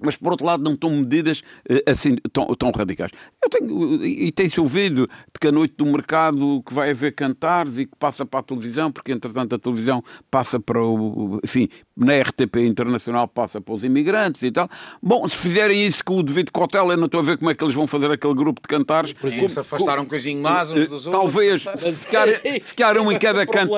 mas 0.00 0.16
por 0.16 0.32
outro 0.32 0.46
lado 0.46 0.62
não 0.62 0.72
estão 0.72 0.90
medidas 0.90 1.42
eh, 1.68 1.82
assim 1.86 2.16
tão, 2.32 2.46
tão 2.54 2.70
radicais. 2.70 3.12
Eu 3.42 3.48
tenho, 3.50 4.04
e 4.04 4.32
tem-se 4.32 4.60
ouvido 4.60 5.06
de 5.06 5.40
que 5.40 5.48
a 5.48 5.52
noite 5.52 5.74
do 5.76 5.86
mercado 5.86 6.62
que 6.66 6.72
vai 6.72 6.90
haver 6.90 7.14
cantares 7.14 7.78
e 7.78 7.86
que 7.86 7.96
passa 7.98 8.24
para 8.24 8.40
a 8.40 8.42
televisão, 8.42 8.90
porque 8.90 9.12
entretanto 9.12 9.54
a 9.54 9.58
televisão 9.58 10.02
passa 10.30 10.58
para 10.58 10.82
o, 10.82 11.38
enfim, 11.44 11.68
na 12.04 12.18
RTP 12.18 12.56
Internacional 12.66 13.28
passa 13.28 13.60
para 13.60 13.74
os 13.74 13.84
imigrantes 13.84 14.42
e 14.42 14.50
tal. 14.50 14.68
Bom, 15.02 15.28
se 15.28 15.36
fizerem 15.36 15.86
isso 15.86 16.04
com 16.04 16.16
o 16.16 16.22
devido 16.22 16.50
cautela, 16.50 16.94
eu 16.94 16.96
não 16.96 17.06
estou 17.06 17.20
a 17.20 17.22
ver 17.22 17.36
como 17.36 17.50
é 17.50 17.54
que 17.54 17.62
eles 17.62 17.74
vão 17.74 17.86
fazer 17.86 18.10
aquele 18.10 18.34
grupo 18.34 18.60
de 18.60 18.68
cantares. 18.68 19.12
Por 19.12 19.30
se 19.30 19.58
afastaram 19.58 20.02
um 20.02 20.06
coisinho 20.06 20.42
mais 20.42 20.70
uns 20.70 20.88
dos 20.88 21.04
Talvez, 21.04 21.66
outros. 21.66 21.82
Talvez, 21.82 22.02
ficar, 22.04 22.28
ficar 22.62 22.98
um 22.98 23.12
em 23.12 23.18
cada 23.18 23.46
canto, 23.46 23.74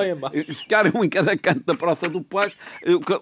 ficar 0.55 0.95
um 0.95 1.03
em 1.03 1.09
cada 1.09 1.37
canto 1.37 1.63
da 1.65 1.75
Praça 1.75 2.07
do 2.07 2.21
Paz, 2.21 2.53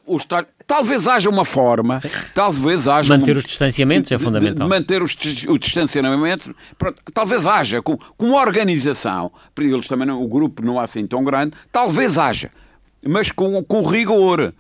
os, 0.06 0.28
talvez 0.68 1.08
haja 1.08 1.30
uma 1.30 1.44
forma, 1.44 2.00
talvez 2.36 2.88
haja... 2.88 3.18
Manter 3.18 3.38
os 3.38 3.44
distanciamentos 3.44 4.12
é 4.12 4.20
fundamental. 4.20 4.68
Manter 4.68 5.02
os, 5.02 5.16
os 5.48 5.60
distanciamentos, 5.60 6.50
talvez 7.14 7.48
haja, 7.48 7.82
com, 7.82 7.98
com 7.98 8.34
organização, 8.34 9.32
para 9.56 9.66
eles 9.66 9.88
também 9.88 10.08
não, 10.08 10.22
o 10.22 10.28
grupo 10.28 10.64
não 10.64 10.80
é 10.80 10.84
assim 10.84 11.08
tão 11.08 11.24
grande, 11.24 11.54
talvez 11.72 12.18
haja, 12.18 12.52
mas 13.04 13.32
com, 13.32 13.64
com 13.64 13.82
rigor 13.82 14.54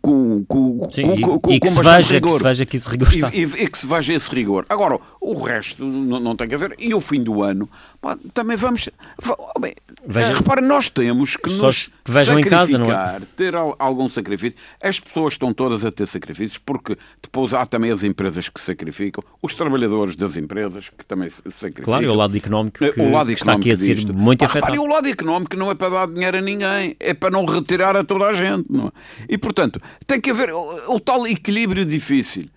com, 0.00 0.44
com, 0.44 0.90
Sim, 0.90 1.20
com, 1.20 1.38
com, 1.38 1.52
e, 1.52 1.60
que 1.60 1.68
se 1.68 1.82
veja, 1.82 2.14
rigor. 2.14 2.32
que 2.32 2.38
se 2.38 2.44
veja 2.44 2.66
que 2.66 2.76
esse 2.76 2.88
rigor 2.88 3.08
está. 3.08 3.30
E, 3.32 3.38
e, 3.40 3.42
e, 3.42 3.68
que 3.68 3.78
se 3.78 3.86
veja 3.86 4.14
esse 4.14 4.34
rigor. 4.34 4.64
Agora, 4.68 4.98
o 5.20 5.34
resto 5.34 5.84
não, 5.84 6.18
não 6.18 6.34
tem 6.34 6.52
a 6.52 6.56
ver. 6.56 6.74
E 6.78 6.94
o 6.94 7.00
fim 7.00 7.22
do 7.22 7.42
ano, 7.42 7.68
pá, 8.00 8.16
também 8.32 8.56
vamos. 8.56 8.88
Bem, 9.60 9.74
Veja, 10.06 10.32
repara, 10.32 10.62
nós 10.62 10.88
temos 10.88 11.36
que 11.36 11.50
nos 11.50 11.88
que 11.88 12.10
vejam 12.10 12.36
sacrificar, 12.36 12.64
em 12.64 12.72
casa, 12.72 12.78
não 12.78 12.90
é? 12.90 13.20
ter 13.36 13.54
algum 13.54 14.08
sacrifício. 14.08 14.58
As 14.82 14.98
pessoas 14.98 15.34
estão 15.34 15.52
todas 15.52 15.84
a 15.84 15.92
ter 15.92 16.06
sacrifícios, 16.06 16.58
porque 16.58 16.96
depois 17.22 17.52
há 17.52 17.66
também 17.66 17.90
as 17.90 18.02
empresas 18.02 18.48
que 18.48 18.60
sacrificam, 18.60 19.22
os 19.42 19.52
trabalhadores 19.54 20.16
das 20.16 20.36
empresas 20.36 20.88
que 20.88 21.04
também 21.04 21.28
se 21.28 21.42
sacrificam. 21.50 21.84
Claro, 21.84 22.04
e 22.04 22.08
o 22.08 22.14
lado 22.14 22.36
económico 22.36 22.78
que, 22.78 23.00
o 23.00 23.10
lado 23.10 23.30
económico 23.30 23.32
está 23.32 23.52
aqui 23.52 23.72
a 23.72 23.76
ser 23.76 23.94
disto. 23.96 24.14
muito 24.14 24.42
afetado. 24.42 24.72
Repare, 24.72 24.78
o 24.78 24.90
lado 24.90 25.08
económico 25.08 25.54
não 25.56 25.70
é 25.70 25.74
para 25.74 25.90
dar 25.90 26.06
dinheiro 26.08 26.38
a 26.38 26.40
ninguém, 26.40 26.96
é 26.98 27.12
para 27.12 27.30
não 27.30 27.44
retirar 27.44 27.94
a 27.94 28.02
toda 28.02 28.24
a 28.24 28.32
gente. 28.32 28.66
Não 28.70 28.86
é? 28.86 28.90
E, 29.28 29.36
portanto, 29.36 29.80
tem 30.06 30.18
que 30.18 30.30
haver 30.30 30.50
o, 30.50 30.94
o 30.94 31.00
tal 31.00 31.26
equilíbrio 31.26 31.84
difícil. 31.84 32.48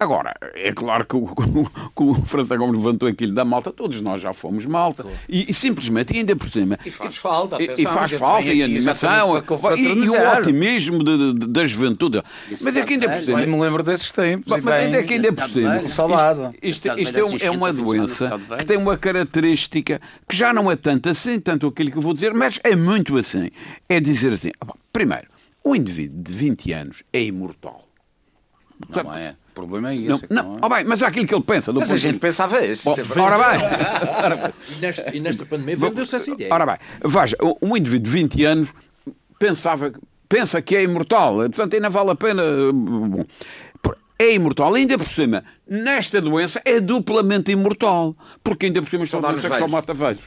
Agora, 0.00 0.34
é 0.54 0.72
claro 0.72 1.04
que 1.04 1.14
o, 1.14 1.26
que 1.94 2.02
o 2.02 2.14
França 2.24 2.56
Gomes 2.56 2.82
levantou 2.82 3.06
aquilo 3.06 3.34
da 3.34 3.44
malta, 3.44 3.70
todos 3.70 4.00
nós 4.00 4.18
já 4.18 4.32
fomos 4.32 4.64
malta, 4.64 5.04
e, 5.28 5.50
e, 5.50 5.52
simplesmente, 5.52 6.16
ainda 6.16 6.34
por 6.34 6.50
cima. 6.50 6.78
E 6.86 6.90
faz 6.90 7.18
falta, 7.18 7.56
atenção, 7.56 7.74
e, 7.76 7.84
faz 7.86 8.12
falta, 8.12 8.48
e 8.48 8.62
animação, 8.62 9.36
e, 9.76 9.82
e, 9.82 10.08
o 10.08 10.38
otimismo 10.38 11.04
de, 11.04 11.34
de, 11.34 11.46
da 11.48 11.64
juventude. 11.66 12.22
Isso 12.50 12.64
mas 12.64 12.76
é 12.76 12.82
que 12.82 12.94
ainda 12.94 13.10
por 13.10 13.22
cima. 13.22 13.40
me 13.40 13.60
lembro 13.60 13.82
desses 13.82 14.10
tempos. 14.10 14.46
Mas, 14.48 14.64
mas 14.64 14.74
ainda 14.74 15.00
é 15.00 15.02
que 15.02 15.12
ainda 15.12 15.32
por 15.34 15.50
cima. 15.50 15.88
Saudade. 15.88 16.56
Isto, 16.62 16.88
isto, 16.88 16.98
isto 16.98 17.18
é, 17.18 17.24
um, 17.24 17.36
é 17.38 17.50
uma 17.50 17.70
doença 17.70 18.40
que 18.58 18.64
tem 18.64 18.78
uma 18.78 18.96
característica 18.96 20.00
que 20.26 20.34
já 20.34 20.50
não 20.54 20.70
é 20.70 20.76
tanto 20.76 21.10
assim, 21.10 21.38
tanto 21.38 21.66
aquilo 21.66 21.90
que 21.90 21.98
eu 21.98 22.02
vou 22.02 22.14
dizer, 22.14 22.32
mas 22.32 22.58
é 22.64 22.74
muito 22.74 23.18
assim. 23.18 23.50
É 23.86 24.00
dizer 24.00 24.32
assim: 24.32 24.50
primeiro, 24.90 25.26
um 25.62 25.76
indivíduo 25.76 26.22
de 26.22 26.32
20 26.32 26.72
anos 26.72 27.02
é 27.12 27.22
imortal. 27.22 27.82
Não 28.88 29.14
é? 29.14 29.36
O 29.64 29.68
problema 29.68 29.92
é 29.92 29.96
isso. 29.96 30.24
Não, 30.28 30.42
não, 30.42 30.54
é? 30.54 30.58
Oh, 30.62 30.68
bem, 30.68 30.84
mas 30.84 31.02
é 31.02 31.06
aquilo 31.06 31.26
que 31.26 31.34
ele 31.34 31.44
pensa. 31.44 31.72
Mas 31.72 31.92
a 31.92 31.96
gente 31.96 32.18
pensava 32.18 32.64
isso. 32.64 32.84
Bom, 32.84 32.96
ora 33.22 33.38
bem. 33.38 34.52
e, 34.76 34.80
nesta, 34.80 35.16
e 35.16 35.20
nesta 35.20 35.46
pandemia 35.46 35.76
vendeu-se 35.76 36.16
essa 36.16 36.30
ideia. 36.30 36.52
Ora 36.52 36.66
bem, 36.66 36.76
veja, 37.04 37.36
um 37.60 37.76
indivíduo 37.76 38.04
de 38.04 38.10
20 38.10 38.44
anos 38.44 38.68
pensava, 39.38 39.92
pensa 40.28 40.60
que 40.60 40.76
é 40.76 40.82
imortal, 40.82 41.36
portanto 41.36 41.74
ainda 41.74 41.90
vale 41.90 42.10
a 42.10 42.14
pena. 42.14 42.42
Bom, 42.72 43.24
é 44.20 44.34
imortal, 44.34 44.74
ainda 44.74 44.98
por 44.98 45.08
cima, 45.08 45.42
nesta 45.66 46.20
doença 46.20 46.60
é 46.66 46.78
duplamente 46.78 47.50
imortal, 47.50 48.14
porque 48.44 48.66
ainda 48.66 48.82
por 48.82 48.90
cima 48.90 49.04
esta 49.04 49.18
doença 49.18 49.48
que 49.48 49.56
só 49.56 49.66
mata 49.66 49.94
velhos. 49.94 50.20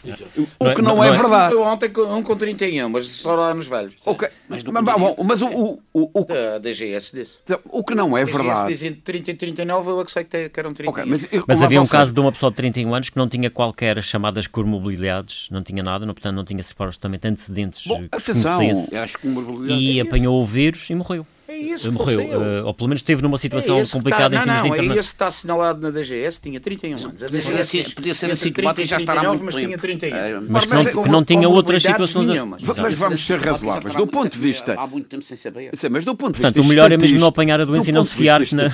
O 0.58 0.74
que 0.74 0.82
não, 0.82 0.96
não 0.96 1.04
é, 1.04 1.10
é, 1.10 1.12
verdade. 1.12 1.54
Eu 1.54 1.62
ontem 1.62 1.92
um 1.96 2.24
com 2.24 2.36
31, 2.36 2.90
mas 2.90 3.06
só 3.06 3.36
lá 3.36 3.54
nos 3.54 3.68
velhos. 3.68 3.94
Ok, 4.04 4.28
mas, 4.50 4.64
mas, 4.64 4.84
bom, 4.84 5.16
mas 5.24 5.42
o, 5.44 5.48
o, 5.48 5.80
o, 5.94 6.22
o, 6.22 6.28
a 6.56 6.58
DGS 6.58 7.16
disse. 7.16 7.38
O 7.66 7.84
que 7.84 7.94
não 7.94 8.18
é 8.18 8.26
verdade. 8.26 8.70
dizem 8.70 8.94
30 8.94 9.30
e 9.30 9.34
39, 9.36 9.92
eu 9.92 10.02
é 10.02 10.06
que 10.06 10.12
sei 10.12 10.24
que 10.24 10.60
eram 10.60 10.74
31. 10.74 10.90
Okay, 10.90 11.06
mas, 11.06 11.46
mas 11.48 11.62
havia 11.62 11.80
um 11.80 11.88
caso 11.88 12.16
de 12.16 12.20
uma 12.20 12.32
pessoa 12.32 12.50
de 12.50 12.56
31 12.56 12.96
anos 12.96 13.10
que 13.12 13.18
não 13.18 13.30
tinha 13.30 13.52
qualquer 13.52 14.02
chamadas 14.02 14.48
comorbilidades, 14.48 15.50
não 15.52 15.62
tinha 15.62 15.84
nada, 15.84 16.04
portanto 16.08 16.36
não 16.36 16.44
tinha 16.44 16.64
supostamente 16.64 17.28
antecedentes 17.28 17.86
Bom, 17.86 18.08
que 18.08 18.10
conhecesse, 18.10 18.96
acho 18.96 19.20
que 19.20 19.28
e 19.68 20.02
apanhou 20.02 20.42
o 20.42 20.44
vírus 20.44 20.90
e 20.90 20.96
morreu. 20.96 21.28
É 21.46 21.58
isso 21.58 21.92
morreu, 21.92 22.22
uh, 22.22 22.66
ou 22.66 22.74
pelo 22.74 22.88
menos 22.88 23.02
esteve 23.02 23.22
numa 23.22 23.38
situação 23.38 23.78
é 23.78 23.86
complicada 23.86 24.34
está, 24.34 24.42
em 24.42 24.46
termos 24.46 24.70
não, 24.70 24.78
de 24.78 24.88
Não, 24.88 24.96
é 24.96 25.00
esse 25.00 25.10
que 25.10 25.16
está 25.16 25.28
assinalado 25.28 25.82
na 25.82 25.90
DGS, 25.90 26.40
tinha 26.40 26.58
31 26.58 26.98
anos. 26.98 27.22
Podia 27.22 27.42
ser 27.42 27.54
assim, 27.56 27.84
podia 27.84 28.14
ser 28.14 28.32
assim 28.32 28.54
e 28.78 28.86
já 28.86 28.98
estará 28.98 29.24
muito 29.24 29.44
mas 29.44 29.56
tinha 29.56 29.78
31. 29.78 30.16
É, 30.16 30.40
mas 30.40 30.66
que 30.66 30.74
não, 30.74 31.04
que 31.04 31.10
não 31.10 31.24
tinha 31.24 31.50
outras 31.50 31.84
situações... 31.84 32.30
Nenhumas. 32.30 32.62
Mas 32.64 32.98
vamos 32.98 33.26
ser 33.26 33.40
razoáveis. 33.40 33.94
Do 33.94 34.08
ponto 34.08 34.32
de 34.32 34.40
vista... 34.40 34.74
Há 34.80 34.88
muito 34.88 35.10
tempo 35.10 35.24
sem 35.24 35.36
saber. 35.36 35.72
Mas 35.92 36.06
do 36.06 36.16
ponto 36.16 36.36
de 36.36 36.40
vista 36.40 36.54
Portanto, 36.54 36.66
o 36.66 36.68
melhor 36.68 36.92
é 36.92 36.98
mesmo 36.98 37.20
não 37.20 37.28
apanhar 37.28 37.60
a 37.60 37.66
doença 37.66 37.90
e 37.90 37.94
não 37.94 38.06
se 38.06 38.16
fiar 38.16 38.40
na... 38.54 38.68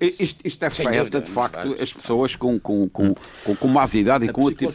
Isto, 0.00 0.40
isto 0.44 0.64
afeta, 0.64 1.20
de 1.20 1.30
facto, 1.30 1.76
as 1.80 1.92
pessoas 1.92 2.34
com, 2.34 2.58
com, 2.58 2.88
com, 2.88 3.14
com, 3.44 3.54
com 3.54 3.68
mais 3.68 3.94
idade 3.94 4.26
e 4.26 4.28
com 4.28 4.42
outro 4.42 4.58
tipo... 4.58 4.72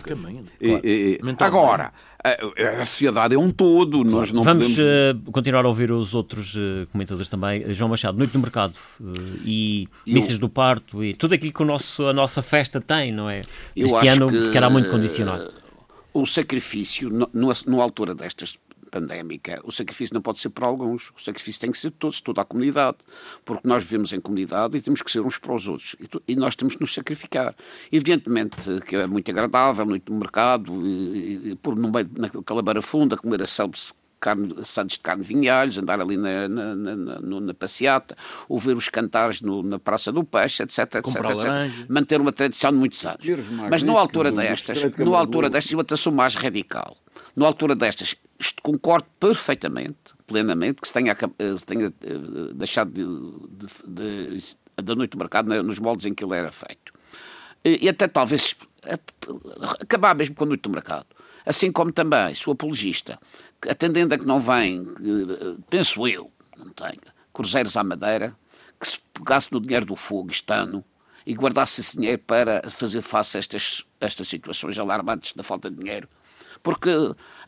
Agora 1.40 1.92
a, 2.24 2.82
a, 2.82 2.86
sociedade 2.86 3.36
é 3.36 3.38
um 3.38 3.50
todo. 3.50 4.04
Nós 4.04 4.32
não 4.32 4.44
Vamos 4.44 4.76
podemos... 4.76 5.26
uh, 5.28 5.32
continuar 5.32 5.66
a 5.66 5.68
ouvir 5.68 5.92
os 5.92 6.16
outros 6.16 6.56
uh, 6.56 6.88
comentadores 6.92 7.28
também. 7.28 7.74
João 7.74 7.90
Machado, 7.90 8.18
Noite 8.18 8.32
do 8.32 8.40
Mercado 8.40 8.74
e 9.46 9.88
eu... 10.06 10.14
Missas 10.14 10.38
do 10.38 10.50
Parto 10.50 11.04
e 11.04 11.14
tudo 11.14 11.36
aquilo 11.36 11.54
que 11.54 11.62
o 11.62 11.66
nosso, 11.66 12.06
a 12.06 12.14
nossa 12.14 12.42
festa 12.42 12.82
tem, 12.82 13.12
não 13.12 13.30
é? 13.30 13.44
Eu 13.76 13.86
este 13.86 14.08
ano 14.08 14.30
que, 14.30 14.42
ficará 14.42 14.70
muito 14.70 14.90
condicionado. 14.90 15.54
O 16.14 16.26
sacrifício, 16.26 17.10
no, 17.10 17.30
no, 17.34 17.52
no 17.68 17.82
altura 17.82 18.16
destas 18.16 18.58
pandémica, 18.88 19.62
o 19.64 19.72
sacrifício 19.72 20.14
não 20.14 20.22
pode 20.22 20.40
ser 20.40 20.50
para 20.50 20.66
alguns, 20.66 21.12
o 21.16 21.22
sacrifício 21.22 21.62
tem 21.62 21.72
que 21.72 21.78
ser 21.78 21.90
de 21.90 21.96
todos, 21.96 22.22
toda 22.22 22.42
a 22.42 22.46
comunidade, 22.46 22.98
porque 23.46 23.68
nós 23.68 23.84
vivemos 23.84 24.14
em 24.14 24.20
comunidade 24.20 24.78
e 24.78 24.82
temos 24.82 25.02
que 25.02 25.12
ser 25.12 25.22
uns 25.22 25.38
para 25.38 25.54
os 25.54 25.68
outros, 25.68 25.96
e, 26.28 26.36
nós 26.36 26.56
temos 26.56 26.76
que 26.76 26.82
nos 26.82 26.94
sacrificar. 26.94 27.56
Evidentemente 27.92 28.82
que 28.82 28.96
é 28.96 29.08
muito 29.08 29.30
agradável, 29.30 29.86
muito 29.86 30.12
no 30.12 30.20
mercado, 30.20 30.86
e, 30.86 31.52
e, 31.52 31.56
por 31.56 31.76
no 31.76 31.92
meio 31.92 32.10
naquela 32.18 32.62
barafunda, 32.62 33.18
comer 33.18 33.42
a 33.42 33.48
selves 33.48 33.94
carne, 34.20 34.54
santos 34.64 34.98
de 34.98 35.04
carne 35.04 35.24
vinhalhos, 35.24 35.78
andar 35.78 36.00
ali 36.00 36.18
na, 36.18 36.48
na, 36.48 36.76
na, 36.76 36.96
na, 36.96 37.40
na 37.40 37.54
passeata, 37.54 38.16
ouvir 38.48 38.76
os 38.76 38.90
cantares 38.90 39.42
no, 39.42 39.64
na 39.64 39.80
Praça 39.80 40.12
do 40.12 40.24
Peixe, 40.24 40.64
etc, 40.64 40.80
etc, 40.96 41.16
etc. 41.16 41.90
Manter 41.90 42.20
uma 42.20 42.32
tradição 42.32 42.72
de 42.72 42.78
muitos 42.78 43.06
anos. 43.06 43.26
Mas 43.70 43.84
numa 43.84 44.00
altura 44.00 44.32
destas, 44.32 44.84
numa 44.98 45.18
altura 45.18 45.50
destas, 45.50 45.72
eu 45.72 45.80
até 45.80 45.96
sou 45.96 46.12
mais 46.12 46.36
radical. 46.36 46.98
Numa 47.36 47.48
altura 47.48 47.76
destas, 47.76 48.16
concordo 48.62 49.08
perfeitamente, 49.20 50.14
plenamente, 50.26 50.82
que 50.82 50.88
se 50.88 50.94
tenha, 50.94 51.16
se 51.58 51.66
tenha 51.66 51.88
eh, 51.88 52.54
deixado 52.54 52.92
de, 52.92 53.04
de, 53.88 54.38
de, 54.38 54.56
da 54.82 54.96
noite 54.96 55.12
do 55.12 55.18
mercado 55.18 55.64
nos 55.64 55.80
moldes 55.80 56.06
em 56.06 56.14
que 56.14 56.24
ele 56.24 56.36
era 56.36 56.52
feito. 56.52 56.94
E 57.64 57.90
até 57.90 58.08
talvez 58.08 58.56
acabar 59.82 60.16
mesmo 60.16 60.36
com 60.36 60.44
a 60.44 60.48
noite 60.48 60.62
do 60.62 60.70
mercado. 60.70 61.08
Assim 61.46 61.72
como 61.72 61.92
também, 61.92 62.34
o 62.46 62.52
apologista, 62.52 63.20
atendendo 63.68 64.14
a 64.14 64.18
que 64.18 64.26
não 64.26 64.40
vem, 64.40 64.86
penso 65.70 66.08
eu, 66.08 66.32
não 66.58 66.70
tenho, 66.70 67.02
cruzeiros 67.34 67.78
à 67.78 67.84
madeira, 67.84 68.36
que 68.80 68.88
se 68.88 69.00
pegasse 69.14 69.52
no 69.52 69.60
dinheiro 69.60 69.86
do 69.86 69.96
fogo 69.96 70.30
este 70.32 70.52
ano 70.54 70.84
e 71.26 71.34
guardasse 71.34 71.82
esse 71.82 71.98
dinheiro 71.98 72.22
para 72.26 72.70
fazer 72.70 73.02
face 73.02 73.38
a 73.38 73.40
estas, 73.40 73.86
estas 74.00 74.28
situações 74.28 74.78
alarmantes 74.78 75.34
da 75.34 75.44
falta 75.44 75.70
de 75.70 75.78
dinheiro. 75.78 76.08
Porque 76.62 76.90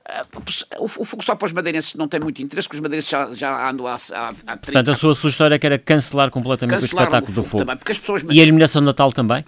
eh, 0.09 0.77
o, 0.79 0.87
fogo 0.87 1.23
só 1.23 1.35
para 1.35 1.45
os 1.45 1.51
madeirenses 1.51 1.93
não 1.95 2.07
tem 2.07 2.19
muito 2.19 2.41
interesse, 2.41 2.67
porque 2.67 2.77
os 2.77 2.81
madeirenses 2.81 3.09
já, 3.09 3.33
já 3.33 3.69
andam 3.69 3.85
há, 3.85 3.95
há, 3.95 4.29
há 4.29 4.33
30 4.33 4.57
Portanto, 4.57 4.91
a 4.91 4.95
sua 4.95 5.15
sugestão 5.15 5.45
era 5.45 5.59
que 5.59 5.65
era 5.65 5.77
cancelar 5.77 6.31
completamente 6.31 6.81
o 6.81 6.85
espetáculo 6.85 7.33
do 7.33 7.43
fogo. 7.43 7.63
Também, 7.63 7.77
porque 7.77 7.91
as 7.91 7.99
pessoas... 7.99 8.23
E 8.29 8.39
a 8.39 8.43
eliminação 8.43 8.81
de 8.81 8.87
Natal 8.87 9.11
também? 9.11 9.45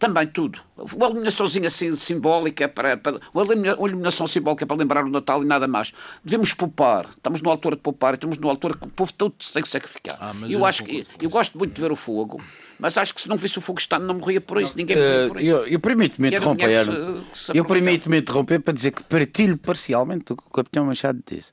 Também 0.00 0.26
tudo. 0.26 0.58
Uma 0.96 1.08
eliminaçãozinha 1.08 1.68
assim, 1.68 1.94
simbólica 1.94 2.66
para, 2.66 2.96
para 2.96 3.20
uma 3.34 3.44
eliminação 3.86 4.26
simbólica 4.26 4.64
para 4.64 4.76
lembrar 4.78 5.04
o 5.04 5.10
Natal 5.10 5.42
e 5.42 5.46
nada 5.46 5.68
mais. 5.68 5.92
Devemos 6.24 6.54
poupar. 6.54 7.06
Estamos 7.10 7.42
na 7.42 7.50
altura 7.50 7.76
de 7.76 7.82
poupar, 7.82 8.14
estamos 8.14 8.38
na 8.38 8.48
altura 8.48 8.78
que 8.78 8.86
o 8.86 8.90
povo 8.90 9.12
todo 9.12 9.34
se 9.38 9.52
tem 9.52 9.62
que 9.62 9.68
sacrificar. 9.68 10.16
Ah, 10.18 10.32
eu, 10.44 10.52
eu 10.52 10.64
acho 10.64 10.84
que 10.84 11.06
eu 11.20 11.28
gosto 11.28 11.58
muito 11.58 11.74
de 11.74 11.82
ver 11.82 11.92
o 11.92 11.96
fogo, 11.96 12.42
mas 12.78 12.96
acho 12.96 13.14
que 13.14 13.20
se 13.20 13.28
não 13.28 13.36
visse 13.36 13.58
o 13.58 13.60
fogo 13.60 13.78
estando 13.78 14.06
não 14.06 14.14
morria 14.14 14.40
por 14.40 14.62
isso. 14.62 14.72
Não, 14.72 14.78
Ninguém 14.78 14.96
morria 14.96 15.28
por 15.28 15.36
isso. 15.36 15.46
Eu, 15.50 15.66
eu 15.66 15.78
permito-me 15.78 16.28
interromper. 16.28 16.86
eu 17.54 17.64
permito-me 17.66 18.18
interromper 18.20 18.58
para 18.60 18.72
dizer 18.72 18.92
que 18.92 19.02
partilho 19.02 19.58
parcialmente 19.58 20.32
o 20.32 20.36
que 20.36 20.42
o 20.46 20.50
Capitão 20.50 20.86
Machado 20.86 21.22
disse. 21.30 21.52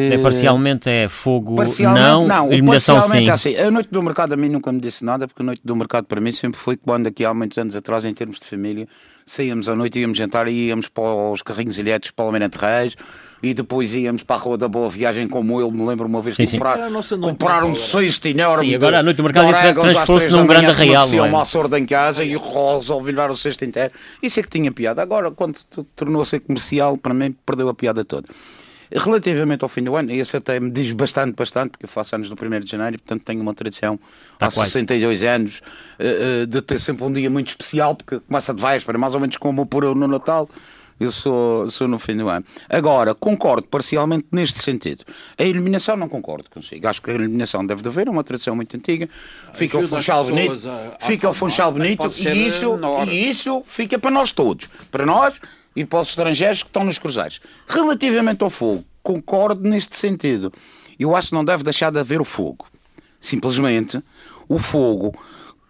É, 0.00 0.18
parcialmente 0.18 0.88
é 0.88 1.08
fogo 1.08 1.56
não, 1.80 2.26
não 2.26 2.52
eliminação 2.52 3.00
sim. 3.02 3.28
É 3.28 3.30
assim. 3.30 3.56
A 3.56 3.70
noite 3.70 3.88
do 3.90 4.02
mercado 4.02 4.32
a 4.32 4.36
mim 4.36 4.48
nunca 4.48 4.70
me 4.72 4.80
disse 4.80 5.04
nada, 5.04 5.26
porque 5.26 5.42
a 5.42 5.44
noite 5.44 5.62
do 5.64 5.76
mercado 5.76 6.06
para 6.06 6.20
mim 6.20 6.32
sempre 6.32 6.58
foi 6.58 6.76
quando 6.76 7.06
aqui 7.06 7.24
há 7.24 7.32
muitos 7.32 7.58
anos 7.58 7.76
atrás, 7.76 8.04
em 8.04 8.14
termos 8.14 8.38
de 8.38 8.46
família, 8.46 8.86
saíamos 9.24 9.68
à 9.68 9.76
noite, 9.76 10.00
íamos 10.00 10.18
jantar 10.18 10.48
e 10.48 10.68
íamos 10.68 10.88
para 10.88 11.04
os 11.04 11.42
carrinhos 11.42 11.78
ilhéticos 11.78 12.10
para 12.10 12.24
o 12.24 12.26
Almirante 12.26 12.58
Reis 12.58 12.96
e 13.42 13.54
depois 13.54 13.94
íamos 13.94 14.22
para 14.22 14.36
a 14.36 14.38
Rua 14.38 14.58
da 14.58 14.68
Boa 14.68 14.90
Viagem, 14.90 15.26
como 15.26 15.60
eu 15.60 15.70
me 15.70 15.86
lembro 15.86 16.06
uma 16.06 16.20
vez 16.20 16.36
de 16.36 16.46
comprar, 16.46 16.78
comprar 17.20 17.64
um 17.64 17.74
cesto 17.74 18.28
enorme. 18.28 18.68
Sim, 18.68 18.74
agora 18.74 18.98
a 18.98 19.02
noite 19.02 19.16
do 19.16 19.22
mercado 19.22 19.48
transformou-se 19.48 20.30
num 20.30 20.46
grande 20.46 20.66
arraial. 20.66 21.06
É? 21.10 21.22
uma 21.22 21.44
sorda 21.44 21.78
em 21.78 21.86
casa 21.86 22.24
e 22.24 22.36
resolvi 22.36 23.12
levar 23.12 23.30
o 23.30 23.36
cesto 23.36 23.64
inteiro. 23.64 23.92
Isso 24.22 24.40
é 24.40 24.42
que 24.42 24.48
tinha 24.48 24.70
piada. 24.70 25.00
Agora, 25.00 25.30
quando 25.30 25.56
tornou-se 25.96 26.38
comercial, 26.40 26.96
para 26.98 27.14
mim, 27.14 27.34
perdeu 27.46 27.68
a 27.68 27.74
piada 27.74 28.04
toda. 28.04 28.28
Relativamente 28.92 29.62
ao 29.62 29.68
fim 29.68 29.82
do 29.82 29.94
ano, 29.94 30.10
esse 30.10 30.36
até 30.36 30.58
me 30.58 30.70
diz 30.70 30.90
bastante, 30.92 31.34
bastante, 31.34 31.70
porque 31.70 31.84
eu 31.84 31.88
faço 31.88 32.14
anos 32.14 32.28
no 32.28 32.36
1 32.36 32.60
de 32.60 32.70
janeiro 32.70 32.96
e, 32.96 32.98
portanto, 32.98 33.24
tenho 33.24 33.40
uma 33.40 33.54
tradição 33.54 33.98
tá 34.38 34.46
há 34.46 34.50
quase. 34.50 34.70
62 34.70 35.22
anos 35.22 35.60
uh, 35.98 36.46
de 36.46 36.60
ter 36.60 36.78
sempre 36.78 37.04
um 37.04 37.12
dia 37.12 37.30
muito 37.30 37.48
especial, 37.48 37.94
porque 37.94 38.20
começa 38.20 38.52
de 38.52 38.60
véspera, 38.60 38.98
mais 38.98 39.14
ou 39.14 39.20
menos 39.20 39.36
como 39.36 39.64
por 39.66 39.84
eu 39.84 39.94
no 39.94 40.08
Natal. 40.08 40.48
Eu 40.98 41.10
sou, 41.10 41.70
sou 41.70 41.88
no 41.88 41.98
fim 41.98 42.14
do 42.14 42.28
ano. 42.28 42.44
Agora, 42.68 43.14
concordo 43.14 43.66
parcialmente 43.66 44.26
neste 44.30 44.58
sentido. 44.58 45.02
A 45.38 45.44
iluminação 45.44 45.96
não 45.96 46.10
concordo 46.10 46.50
consigo. 46.50 46.86
Acho 46.86 47.00
que 47.00 47.10
a 47.10 47.14
iluminação 47.14 47.64
deve 47.64 47.80
de 47.80 47.88
haver, 47.88 48.06
é 48.06 48.10
uma 48.10 48.22
tradição 48.22 48.54
muito 48.54 48.76
antiga. 48.76 49.08
Fica 49.54 49.78
o 49.78 49.88
funchal 49.88 50.24
bonito, 50.24 50.68
a, 50.68 51.06
fica 51.06 51.30
o 51.30 51.32
funchal 51.32 51.72
bonito 51.72 52.04
e 52.04 52.46
isso, 52.46 52.78
e 53.08 53.30
isso 53.30 53.62
fica 53.64 53.98
para 53.98 54.10
nós 54.10 54.30
todos. 54.30 54.68
Para 54.90 55.06
nós 55.06 55.40
e 55.80 55.84
para 55.84 56.00
os 56.00 56.08
estrangeiros 56.08 56.62
que 56.62 56.68
estão 56.68 56.84
nos 56.84 56.98
cruzeiros. 56.98 57.40
Relativamente 57.66 58.44
ao 58.44 58.50
fogo, 58.50 58.84
concordo 59.02 59.68
neste 59.68 59.96
sentido. 59.96 60.52
Eu 60.98 61.16
acho 61.16 61.28
que 61.28 61.34
não 61.34 61.44
deve 61.44 61.64
deixar 61.64 61.90
de 61.90 61.98
haver 61.98 62.20
o 62.20 62.24
fogo. 62.24 62.66
Simplesmente, 63.18 64.02
o 64.48 64.58
fogo, 64.58 65.12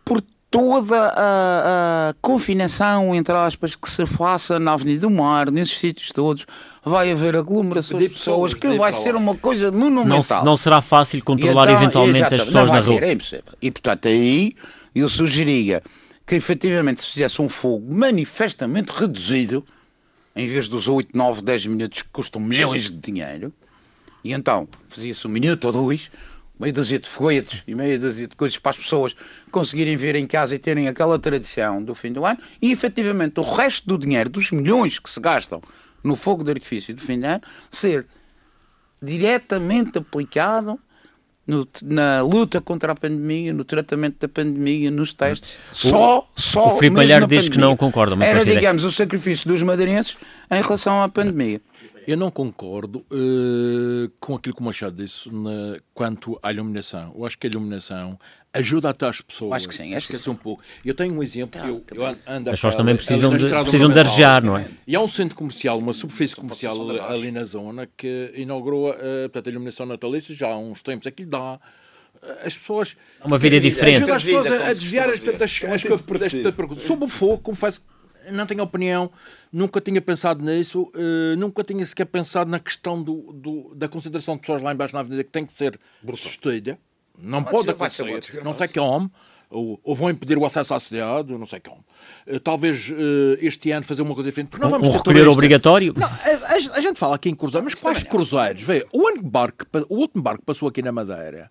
por 0.05 0.21
toda 0.51 1.13
a, 1.17 2.09
a 2.09 2.15
confinação, 2.21 3.15
entre 3.15 3.35
aspas, 3.37 3.77
que 3.77 3.89
se 3.89 4.05
faça 4.05 4.59
na 4.59 4.73
Avenida 4.73 5.03
do 5.03 5.11
Mar, 5.11 5.51
nesses 5.51 5.79
sítios 5.79 6.11
todos, 6.11 6.45
vai 6.85 7.13
haver 7.13 7.37
aglomerações 7.37 8.03
de 8.03 8.09
pessoas, 8.09 8.53
que 8.53 8.77
vai 8.77 8.93
ser 8.93 9.15
uma 9.15 9.37
coisa 9.37 9.71
monumental. 9.71 10.39
Não, 10.39 10.53
não 10.53 10.57
será 10.57 10.81
fácil 10.81 11.23
controlar 11.25 11.71
então, 11.71 11.77
eventualmente 11.77 12.35
as 12.35 12.45
pessoas 12.45 12.71
na 12.71 12.81
rua. 12.81 13.01
É 13.01 13.17
e 13.63 13.71
portanto 13.71 14.09
aí 14.09 14.57
eu 14.93 15.09
sugeria 15.09 15.81
que 16.27 16.35
efetivamente 16.35 17.01
se 17.01 17.09
fizesse 17.09 17.43
um 17.43 17.49
fogo 17.49 17.93
manifestamente 17.93 18.93
reduzido, 18.93 19.65
em 20.35 20.47
vez 20.47 20.69
dos 20.69 20.89
8, 20.89 21.17
9, 21.17 21.43
10 21.43 21.67
minutos 21.67 22.03
que 22.03 22.09
custam 22.11 22.41
milhões 22.41 22.85
de 22.85 22.97
dinheiro, 22.97 23.53
e 24.23 24.33
então 24.33 24.69
fazia-se 24.89 25.27
um 25.27 25.31
minuto 25.31 25.65
ou 25.65 25.73
dois, 25.73 26.11
meia 26.59 26.73
dúzia 26.73 26.99
de 26.99 27.09
foguetes 27.09 27.63
e 27.67 27.75
meia 27.75 27.99
dúzia 27.99 28.29
de 28.29 28.37
coisas 28.37 28.59
para 28.59 28.71
as 28.71 28.77
pessoas 28.77 29.17
conseguirem 29.51 29.97
vir 29.97 30.15
em 30.15 30.27
casa 30.27 30.55
e 30.55 30.59
terem 30.59 30.89
aquela 30.89 31.19
tradição 31.19 31.83
do 31.83 31.95
fim 31.95 32.13
do 32.13 32.25
ano, 32.25 32.39
e 32.61 32.71
efetivamente 32.71 33.41
o 33.41 33.43
resto 33.43 33.87
do 33.87 33.99
dinheiro, 33.99 34.29
dos 34.29 34.51
milhões 34.51 34.99
que 34.99 35.09
se 35.09 35.21
gastam 35.21 35.63
no 36.05 36.17
fogo 36.17 36.45
de 36.45 36.51
artifício 36.51 36.95
do 36.95 37.01
fim 37.01 37.19
do 37.19 37.27
ano, 37.27 37.43
ser 37.71 38.07
diretamente 39.03 39.99
aplicado 39.99 40.79
no, 41.47 41.67
na 41.83 42.23
luta 42.23 42.61
contra 42.61 42.93
a 42.93 42.95
pandemia, 42.95 43.53
no 43.53 43.65
tratamento 43.65 44.17
da 44.21 44.29
pandemia, 44.29 44.91
nos 44.91 45.13
testes. 45.13 45.59
Só, 45.73 46.29
só. 46.35 46.69
O 46.69 46.79
Filipe 46.79 46.97
Malher 46.97 47.27
diz 47.27 47.49
que 47.49 47.59
não 47.59 47.77
concorda. 47.77 48.23
Era, 48.25 48.45
digamos, 48.45 48.85
o 48.85 48.91
sacrifício 48.91 49.49
dos 49.49 49.63
madeirenses 49.63 50.17
em 50.51 50.63
relação 50.63 51.03
à 51.03 51.09
pandemia. 51.09 51.61
Eu 52.07 52.17
não 52.17 52.31
concordo 52.31 53.05
uh, 53.11 54.11
com 54.19 54.35
aquilo 54.35 54.55
que 54.55 54.61
o 54.61 54.65
Machado 54.65 54.97
disse 54.97 55.33
na, 55.33 55.79
quanto 55.95 56.39
à 56.43 56.51
iluminação. 56.51 57.13
Eu 57.17 57.25
acho 57.27 57.39
que 57.39 57.47
a 57.47 57.51
iluminação 57.51 58.19
ajuda 58.53 58.91
até 58.91 59.07
as 59.07 59.21
pessoas. 59.21 59.53
Acho 59.53 59.69
que 59.69 59.75
sim, 59.75 59.95
acho 59.95 60.09
que 60.09 60.17
sim. 60.17 60.31
um 60.31 60.35
pouco. 60.35 60.63
Eu 60.85 60.95
tenho 60.95 61.15
um 61.15 61.23
exemplo, 61.23 61.61
tá, 61.61 61.69
eu, 61.69 61.83
eu 61.95 62.05
ando 62.27 62.51
As 62.51 62.59
pessoas 62.59 62.75
também 62.75 62.95
precisam 62.97 63.37
de, 63.37 63.49
precisam 63.49 63.89
de 63.89 63.99
arejar, 63.99 64.43
não 64.43 64.57
é? 64.57 64.67
E 64.87 64.97
há 64.97 65.01
um 65.01 65.09
centro 65.09 65.37
comercial, 65.37 65.79
uma 65.79 65.93
superfície 65.93 66.35
comercial 66.35 66.77
ali 67.03 67.31
na 67.31 67.45
zona 67.45 67.89
que 67.97 68.33
inaugurou 68.35 68.91
uh, 68.91 68.95
portanto, 69.25 69.47
a 69.47 69.51
iluminação 69.51 69.87
natalícia 69.87 70.35
já 70.35 70.49
há 70.49 70.59
uns 70.59 70.83
tempos. 70.83 71.07
Aquilo 71.07 71.31
dá 71.31 71.61
eh, 72.23 72.47
as 72.47 72.57
pessoas. 72.57 72.97
Uma 73.25 73.39
vida 73.39 73.61
diferente. 73.61 74.11
Ajuda 74.11 74.17
as 74.17 74.25
pessoas 74.25 74.47
a, 74.47 74.69
a 74.69 74.75
desviar 74.75 75.09
as, 75.09 75.23
as, 75.23 75.43
as, 75.43 75.59
perguntas. 76.53 76.83
Sobre 76.83 77.05
o 77.05 77.09
fogo, 77.09 77.39
confesso 77.39 77.83
que 77.83 78.33
não 78.33 78.47
tenho 78.47 78.63
opinião, 78.63 79.11
nunca 79.53 79.81
tinha 79.81 80.01
pensado 80.01 80.45
nisso, 80.45 80.91
uh, 80.95 81.37
nunca 81.39 81.65
tinha 81.65 81.85
sequer 81.87 82.05
pensado 82.05 82.51
na 82.51 82.59
questão 82.59 83.03
do, 83.03 83.33
do, 83.33 83.75
da 83.75 83.89
concentração 83.89 84.35
de 84.35 84.41
pessoas 84.41 84.61
lá 84.61 84.73
embaixo 84.73 84.95
na 84.95 85.01
avenida 85.01 85.25
que 85.25 85.31
tem 85.31 85.47
que 85.47 85.53
ser 85.53 85.79
sustida. 86.15 86.79
Não 87.19 87.43
pode, 87.43 87.73
pode 87.75 88.01
acontecer. 88.01 88.43
Não 88.43 88.53
sei 88.53 88.69
que 88.69 88.81
homem. 88.81 89.11
ou, 89.51 89.81
ou, 89.83 89.95
vão 89.95 90.11
impedir 90.11 90.39
o 90.39 90.45
acesso 90.45 90.73
à 90.75 90.81
cidade, 90.81 91.33
não 91.33 91.47
sei 91.47 91.61
como. 91.61 91.85
Uh, 92.27 92.41
talvez 92.41 92.91
uh, 92.91 93.37
este 93.41 93.71
ano 93.71 93.85
fazer 93.85 94.03
uma 94.03 94.15
coisa 94.15 94.31
diferente. 94.31 94.51
Porque 94.51 94.63
não 94.63 94.71
vamos 94.71 94.89
um, 94.89 94.93
um 94.93 94.95
recolher 94.95 95.29
obrigatório? 95.29 95.93
Não, 95.97 96.07
a, 96.07 96.77
a, 96.77 96.81
gente 96.81 96.99
fala 96.99 97.17
aqui 97.17 97.29
em 97.29 97.35
cruzeiros, 97.35 97.73
mas 97.73 97.81
quais 97.81 98.03
cruzeiros? 98.05 98.63
Vê, 98.63 98.87
o, 98.93 99.23
barco, 99.23 99.67
o 99.89 99.97
último 99.97 100.23
barco 100.23 100.41
que 100.41 100.47
passou 100.47 100.69
aqui 100.69 100.83
na 100.83 100.93
Madeira 100.93 101.51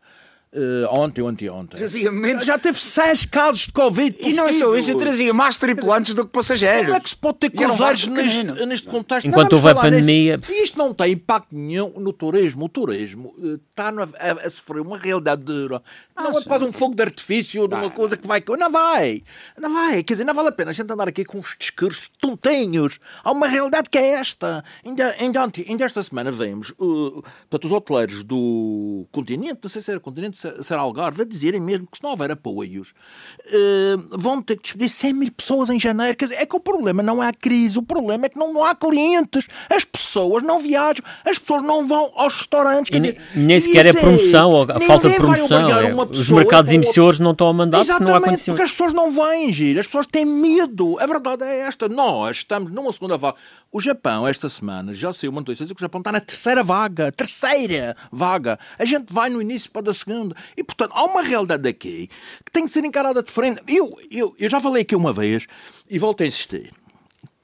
Uh, 0.52 0.88
ontem 0.90 1.22
ou 1.22 1.28
anteontem. 1.28 1.78
Trazia 1.78 2.12
menos... 2.12 2.44
Já 2.44 2.58
teve 2.58 2.80
seis 2.80 3.24
casos 3.24 3.68
de 3.68 3.72
Covid. 3.72 4.18
E 4.20 4.34
não 4.34 4.48
é 4.48 4.52
só 4.52 4.76
isso, 4.76 4.98
trazia 4.98 5.32
mais 5.32 5.58
tripulantes 5.58 6.16
do 6.16 6.26
que 6.26 6.32
passageiros. 6.32 6.86
Como 6.86 6.98
é 6.98 7.00
que 7.00 7.10
se 7.10 7.16
pode 7.16 7.38
ter 7.38 7.52
cruzeiros 7.52 8.08
neste, 8.08 8.66
neste 8.66 8.88
contexto? 8.88 9.28
Enquanto 9.28 9.54
houve 9.54 9.70
a 9.70 9.76
pandemia. 9.76 10.40
E 10.50 10.64
isto 10.64 10.76
não 10.76 10.92
tem 10.92 11.12
impacto 11.12 11.56
nenhum 11.56 12.00
no 12.00 12.12
turismo. 12.12 12.66
O 12.66 12.70
turismo 12.70 13.36
está 13.70 13.90
a, 13.90 14.48
a, 14.48 14.50
sofrer 14.50 14.82
uma 14.82 14.98
realidade 14.98 15.44
dura. 15.44 15.84
Não 16.18 16.36
é 16.36 16.44
quase 16.44 16.66
um 16.66 16.72
fogo 16.72 16.96
de 16.96 17.04
artifício 17.04 17.68
de 17.68 17.76
uma 17.76 17.92
coisa 17.92 18.18
que 18.18 18.28
vai. 18.28 18.44
Não 18.58 18.72
vai! 18.72 19.22
Não 19.56 19.72
vai! 19.72 20.02
Quer 20.02 20.14
dizer, 20.14 20.24
não 20.24 20.34
vale 20.34 20.48
a 20.48 20.52
pena 20.52 20.72
a 20.72 20.74
gente 20.74 20.92
andar 20.92 21.08
aqui 21.08 21.24
com 21.24 21.38
uns 21.38 21.56
discursos 21.60 22.10
tontinhos. 22.20 23.00
Há 23.24 23.32
uma 23.32 23.48
realidade 23.48 23.88
que 23.88 24.00
é 24.00 24.14
esta. 24.14 24.64
Ainda, 24.84 25.16
ainda, 25.20 25.52
ainda 25.68 25.86
esta 25.86 26.02
semana 26.02 26.32
vemos 26.32 26.72
uh, 26.80 27.24
para 27.48 27.64
os 27.64 27.72
hoteleiros 27.72 28.24
do 28.24 29.06
continente, 29.12 29.60
não 29.62 29.70
sei 29.70 29.84
se 29.84 29.92
era 29.92 30.00
continente 30.00 30.39
Será 30.62 30.82
Algarve 30.82 31.24
a 31.24 31.26
dizerem 31.26 31.60
mesmo 31.60 31.88
que 31.88 31.98
se 31.98 32.04
não 32.04 32.12
houver 32.12 32.32
apoios 32.32 32.90
uh, 32.90 34.18
vão 34.18 34.42
ter 34.42 34.56
que 34.58 34.64
despedir 34.64 34.90
100 34.90 35.14
mil 35.14 35.32
pessoas 35.32 35.70
em 35.70 35.80
janeiro. 35.80 36.16
Quer 36.18 36.26
dizer, 36.26 36.42
é 36.42 36.46
que 36.46 36.56
o 36.56 36.60
problema 36.60 37.04
não 37.04 37.24
é 37.24 37.28
a 37.28 37.34
crise, 37.34 37.78
o 37.78 37.84
problema 37.84 38.26
é 38.26 38.30
que 38.30 38.38
não, 38.38 38.54
não 38.54 38.64
há 38.64 38.74
clientes, 38.76 39.48
as 39.70 39.84
pessoas 39.84 40.44
não 40.44 40.60
viajam, 40.60 41.04
as 41.26 41.38
pessoas 41.38 41.62
não 41.64 41.88
vão 41.88 42.12
aos 42.16 42.38
restaurantes. 42.38 42.90
Quer 42.90 43.00
dizer, 43.00 43.22
nem 43.36 43.60
sequer 43.60 43.86
é 43.86 43.94
promoção, 43.94 44.50
ou 44.52 44.64
a 44.64 44.80
falta 44.80 45.10
de 45.10 45.16
promoção. 45.16 45.70
É, 45.70 45.94
os 45.94 46.30
mercados 46.30 46.72
emissores 46.72 47.20
não 47.20 47.32
estão 47.32 47.48
a 47.48 47.54
mandar 47.54 47.86
porque 47.86 48.04
não 48.04 48.16
há 48.16 48.22
condições. 48.22 48.46
porque 48.46 48.64
as 48.64 48.72
pessoas 48.72 48.94
não 48.94 49.12
vêm, 49.12 49.52
Giro, 49.52 49.80
as 49.80 49.86
pessoas 49.86 50.08
têm 50.08 50.26
medo. 50.26 50.98
A 51.00 51.06
verdade 51.06 51.44
é 51.44 51.62
esta. 51.62 51.88
Nós 51.88 52.38
estamos 52.38 52.72
numa 52.72 52.92
segunda 52.94 53.18
vaga. 53.18 53.38
O 53.72 53.80
Japão, 53.80 54.28
esta 54.28 54.50
semana, 54.50 54.94
já 54.94 55.14
saiu 55.14 55.32
uma 55.32 55.42
notícia 55.42 55.66
que 55.66 55.74
o 55.74 55.80
Japão 55.80 56.00
está 56.00 56.12
na 56.12 56.20
terceira 56.20 56.64
vaga. 56.64 57.12
Terceira 57.12 57.96
vaga. 58.12 58.60
A 58.78 58.86
gente 58.86 59.14
vai 59.14 59.30
no 59.30 59.42
início 59.42 59.70
para 59.72 59.92
a 59.92 59.94
segunda. 59.94 60.29
E, 60.56 60.64
portanto, 60.64 60.92
há 60.94 61.04
uma 61.04 61.22
realidade 61.22 61.68
aqui 61.68 62.10
que 62.46 62.52
tem 62.52 62.66
que 62.66 62.72
ser 62.72 62.84
encarada 62.86 63.22
de 63.22 63.32
frente. 63.32 63.62
Eu, 63.68 63.96
eu, 64.12 64.36
eu 64.38 64.50
já 64.50 64.60
falei 64.60 64.82
aqui 64.82 64.96
uma 64.96 65.14
vez 65.14 65.48
e 65.90 66.00
volto 66.00 66.24
a 66.24 66.28
insistir. 66.28 66.72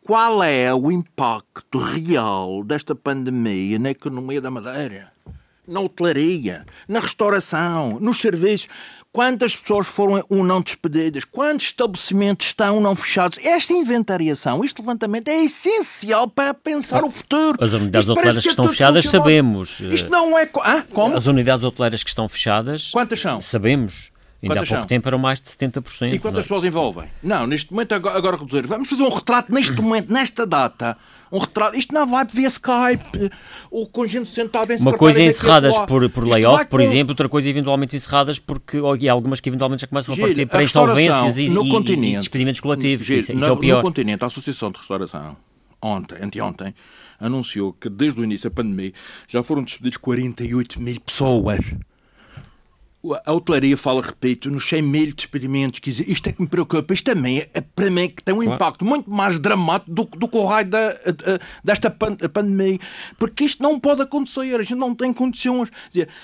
Qual 0.02 0.44
é 0.44 0.74
o 0.74 0.92
impacto 0.92 1.80
real 1.80 2.64
desta 2.64 2.94
pandemia 2.94 3.80
na 3.80 3.90
economia 3.90 4.40
da 4.40 4.52
Madeira? 4.52 5.12
Na 5.68 5.80
hotelaria, 5.80 6.64
na 6.88 7.00
restauração, 7.00 8.00
nos 8.00 8.18
serviços. 8.18 8.68
Quantas 9.16 9.56
pessoas 9.56 9.88
foram 9.88 10.22
ou 10.28 10.44
não 10.44 10.60
despedidas? 10.60 11.24
Quantos 11.24 11.68
estabelecimentos 11.68 12.48
estão 12.48 12.76
ou 12.76 12.82
não 12.82 12.94
fechados? 12.94 13.40
Esta 13.46 13.72
inventariação, 13.72 14.62
este 14.62 14.82
levantamento 14.82 15.30
é 15.30 15.42
essencial 15.42 16.28
para 16.28 16.54
pensar 16.54 17.02
o 17.02 17.10
futuro. 17.10 17.58
As 17.64 17.72
unidades 17.72 18.10
hoteleiras 18.10 18.40
que, 18.40 18.44
que 18.44 18.50
estão 18.50 18.68
fechadas 18.68 19.06
sabemos. 19.06 19.80
Isto 19.80 20.10
não 20.10 20.38
é. 20.38 20.50
Ah, 20.62 20.84
como? 20.92 21.16
As 21.16 21.28
unidades 21.28 21.64
hoteleiras 21.64 22.04
que 22.04 22.10
estão 22.10 22.28
fechadas. 22.28 22.92
Quantas 22.92 23.18
são? 23.18 23.40
Sabemos. 23.40 24.12
Ainda 24.44 24.56
quantas 24.56 24.68
há 24.68 24.76
pouco 24.76 24.82
são? 24.82 24.88
tempo 24.88 25.08
eram 25.08 25.18
mais 25.18 25.42
de 25.42 25.48
70%. 25.48 26.14
E 26.14 26.20
quantas? 26.20 26.40
É? 26.40 26.42
pessoas 26.42 26.66
envolvem? 26.66 27.10
Não, 27.24 27.48
neste 27.48 27.72
momento, 27.72 27.96
agora, 27.96 28.18
agora 28.18 28.36
reduzir. 28.36 28.68
Vamos 28.68 28.90
fazer 28.90 29.04
um 29.04 29.10
retrato 29.10 29.50
neste 29.50 29.82
momento, 29.82 30.12
nesta 30.12 30.46
data 30.46 30.98
um 31.32 31.38
retrato. 31.38 31.78
Isto 31.78 31.94
não 31.94 32.06
vai 32.06 32.26
via 32.26 32.48
Skype, 32.48 33.32
o 33.72 33.88
conjunto 33.88 34.30
sentado 34.30 34.72
em 34.72 34.78
Uma 34.78 34.98
coisa 34.98 35.22
é 35.22 35.26
encerradas 35.26 35.78
por, 35.80 36.10
por 36.10 36.26
layoff, 36.26 36.66
por 36.66 36.82
exemplo, 36.82 37.12
outra 37.12 37.28
coisa 37.30 37.50
eventualmente 37.50 37.96
encerradas 37.96 38.40
porque 38.40 38.78
e 39.00 39.10
algumas 39.10 39.40
que 39.40 39.50
eventualmente 39.50 39.82
já 39.82 39.88
começam 39.88 40.16
Giro, 40.16 40.28
a 40.28 40.30
partir 40.30 40.46
para 40.46 40.64
insolvências 40.64 41.38
e, 41.38 41.50
no 41.50 41.64
e, 41.66 42.14
e 42.14 42.16
despedimentos 42.18 42.62
coletivos. 42.62 43.06
Giro, 43.06 43.20
isso, 43.20 43.32
isso 43.32 43.46
no, 43.46 43.48
é 43.48 43.52
o 43.52 43.58
pior. 43.58 43.78
No 43.78 43.84
continente, 43.84 44.24
a 44.24 44.28
Associação 44.28 44.72
de 44.72 44.78
Restauração, 44.78 45.36
ontem, 45.82 46.18
anteontem, 46.22 46.74
anunciou 47.20 47.74
que 47.74 47.90
desde 47.90 48.20
o 48.20 48.24
início 48.24 48.50
da 48.50 48.56
pandemia 48.56 48.94
já 49.28 49.42
foram 49.42 49.64
despedidos 49.64 49.98
48 49.98 50.82
mil 50.82 51.00
pessoas 51.02 51.60
a 53.26 53.34
hotelaria 53.34 53.78
fala, 53.78 54.02
repito, 54.02 54.50
nos 54.50 54.68
100 54.68 54.82
mil 54.82 55.14
despedimentos. 55.14 55.80
Que 55.80 55.90
isto 55.90 56.28
é 56.28 56.32
que 56.32 56.42
me 56.42 56.48
preocupa. 56.48 56.94
Isto 56.94 57.14
também 57.14 57.48
é, 57.54 57.62
para 57.62 57.90
mim, 57.90 58.10
que 58.10 58.24
tem 58.24 58.34
um 58.34 58.44
impacto 58.44 58.86
muito 58.86 59.10
mais 59.10 59.40
dramático 59.40 59.92
do, 59.92 60.06
do 60.06 60.28
que 60.28 60.38
o 60.38 60.46
raio 60.46 60.68
da, 60.68 60.96
desta 61.64 61.90
pandemia. 61.90 62.80
Porque 63.18 63.44
isto 63.44 63.62
não 63.62 63.80
pode 63.80 64.02
acontecer. 64.02 64.56
A 64.56 64.64
gente 64.64 64.76
não 64.76 64.96
tem 64.96 65.14
condições. 65.14 65.70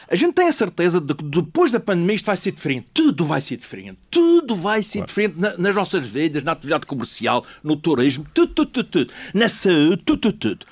A 0.10 0.16
gente 0.16 0.34
tem 0.34 0.48
a 0.48 0.52
certeza 0.52 1.00
de 1.00 1.14
que 1.14 1.24
depois 1.24 1.72
da 1.72 1.80
pandemia 1.80 2.16
isto 2.16 2.26
vai 2.26 2.38
ser 2.38 2.52
diferente. 2.52 2.88
Tudo 2.94 3.26
vai 3.26 3.42
ser 3.42 3.58
diferente. 3.58 3.98
Tudo 4.10 4.56
vai 4.56 4.84
ser 4.84 5.00
claro. 5.00 5.08
diferente 5.08 5.36
nas 5.58 5.76
nossas 5.76 6.06
vidas, 6.06 6.44
na 6.44 6.54
atividade 6.54 6.86
comercial, 6.86 7.46
no 7.64 7.76
turismo, 7.76 8.26
tudo, 8.34 8.54
tudo, 8.54 8.72
tudo. 8.72 8.90
tudo. 8.90 9.14
Na 9.34 9.48
saúde, 9.48 10.02
tudo, 10.04 10.20
tudo, 10.20 10.38
tudo 10.38 10.66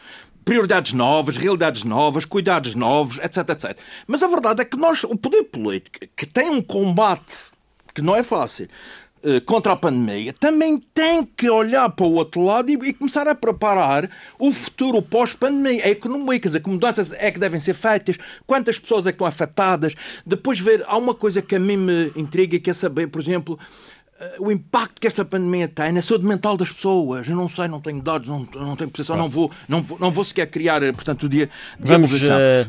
prioridades 0.46 0.94
novas, 0.94 1.38
realidades 1.38 1.84
novas, 1.84 2.26
cuidados 2.26 2.76
novos, 2.76 3.20
etc, 3.20 3.50
etc. 3.50 3.78
Mas 4.08 4.24
a 4.24 4.28
verdade 4.28 4.62
é 4.62 4.66
que 4.66 4.78
nós, 4.78 5.04
o 5.04 5.16
poder 5.16 5.44
político, 5.44 6.00
que 6.16 6.26
tem 6.26 6.50
um 6.50 6.62
combate 6.62 7.50
que 7.94 8.02
não 8.02 8.16
é 8.16 8.24
fácil, 8.24 8.68
eh, 9.22 9.42
contra 9.42 9.74
a 9.74 9.76
pandemia, 9.76 10.32
também 10.32 10.80
tem 10.94 11.26
que 11.26 11.50
olhar 11.50 11.90
para 11.90 12.06
o 12.06 12.14
outro 12.14 12.42
lado 12.42 12.72
e, 12.72 12.94
começar 12.94 13.28
a 13.28 13.36
preparar 13.36 14.10
o 14.40 14.50
futuro 14.54 15.02
pós-pandemia, 15.02 15.84
a 15.84 15.90
economia, 15.90 16.40
quer 16.40 16.48
dizer, 16.48 16.64
que 16.64 16.70
mudanças 16.70 17.12
é 17.12 17.30
que 17.30 17.38
devem 17.38 17.60
ser 17.60 17.74
feitas, 17.74 18.18
quantas 18.48 18.80
pessoas 18.80 19.06
é 19.06 19.12
que 19.12 19.16
estão 19.16 19.28
afetadas, 19.28 19.94
depois 20.26 20.58
ver, 20.58 20.86
há 20.88 20.98
uma 20.98 21.14
coisa 21.14 21.42
que 21.42 21.54
a 21.54 21.60
mim 21.60 21.76
me 21.76 22.14
intriga, 22.16 22.58
que 22.60 22.70
é 22.70 22.74
saber, 22.74 23.08
por 23.08 23.22
exemplo, 23.22 23.60
o 24.40 24.52
impacto 24.52 25.00
que 25.00 25.08
esta 25.08 25.24
pandemia 25.24 25.68
tem 25.68 25.92
na 25.92 26.02
saúde 26.02 26.26
mental 26.26 26.58
das 26.58 26.72
pessoas. 26.72 27.28
Eu 27.28 27.36
não 27.36 27.48
sei, 27.48 27.68
não 27.68 27.80
tenho 27.80 28.02
dados, 28.02 28.28
não, 28.28 28.40
não 28.56 28.76
tenho 28.76 28.90
percepção, 28.90 29.16
não 29.16 29.30
vou, 29.30 29.50
não 29.68 29.82
vou, 29.82 29.98
não 29.98 30.12
vou 30.12 30.24
sequer 30.24 30.48
criar, 30.48 30.84
eh, 30.84 30.92
portanto, 30.92 31.24
o 31.24 31.30
dia 31.30 31.50
de 31.80 31.88
Vamos, 31.88 32.12
uh, 32.24 32.28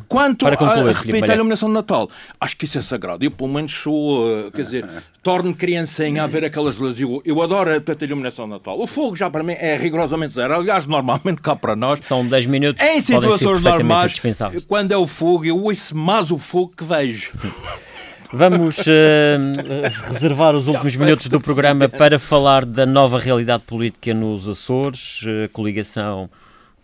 Quanto 0.08 0.44
para 0.44 0.56
concluir, 0.56 0.90
a, 0.90 0.92
repito, 0.92 1.30
a 1.30 1.34
iluminação 1.34 1.68
de 1.68 1.74
Natal, 1.74 2.08
acho 2.40 2.56
que 2.56 2.64
isso 2.64 2.78
é 2.78 2.82
sagrado. 2.82 3.24
Eu, 3.24 3.30
pelo 3.30 3.50
menos, 3.52 3.72
sou, 3.72 4.24
uh, 4.24 4.50
quer 4.52 4.62
dizer, 4.62 4.88
torno-me 5.22 5.54
criancinha 5.54 6.22
a 6.22 6.26
ver 6.26 6.44
aquelas 6.44 6.78
luzes. 6.78 7.00
Eu, 7.00 7.20
eu 7.24 7.42
adoro 7.42 7.70
a 7.70 8.04
iluminação 8.04 8.44
de 8.44 8.52
Natal. 8.52 8.78
O 8.78 8.86
fogo 8.86 9.16
já 9.16 9.28
para 9.28 9.42
mim 9.42 9.54
é 9.58 9.76
rigorosamente 9.76 10.34
zero. 10.34 10.54
Aliás, 10.54 10.86
normalmente 10.86 11.40
cá 11.42 11.56
para 11.56 11.74
nós. 11.74 12.04
São 12.04 12.26
10 12.26 12.46
minutos. 12.46 12.86
Em 12.86 13.00
situações 13.00 13.60
normais, 13.60 14.20
quando 14.68 14.92
é 14.92 14.96
o 14.96 15.06
fogo, 15.06 15.44
eu 15.44 15.60
ouço 15.60 15.96
mais 15.96 16.30
o 16.30 16.38
fogo 16.38 16.72
que 16.76 16.84
vejo. 16.84 17.32
Vamos 18.32 18.78
uh, 18.86 20.12
reservar 20.12 20.54
os 20.54 20.68
últimos 20.68 20.94
minutos 20.94 21.26
do 21.26 21.40
programa 21.40 21.88
para 21.88 22.16
falar 22.16 22.64
da 22.64 22.86
nova 22.86 23.18
realidade 23.18 23.64
política 23.64 24.14
nos 24.14 24.48
Açores, 24.48 25.22
uh, 25.22 25.48
coligação 25.52 26.30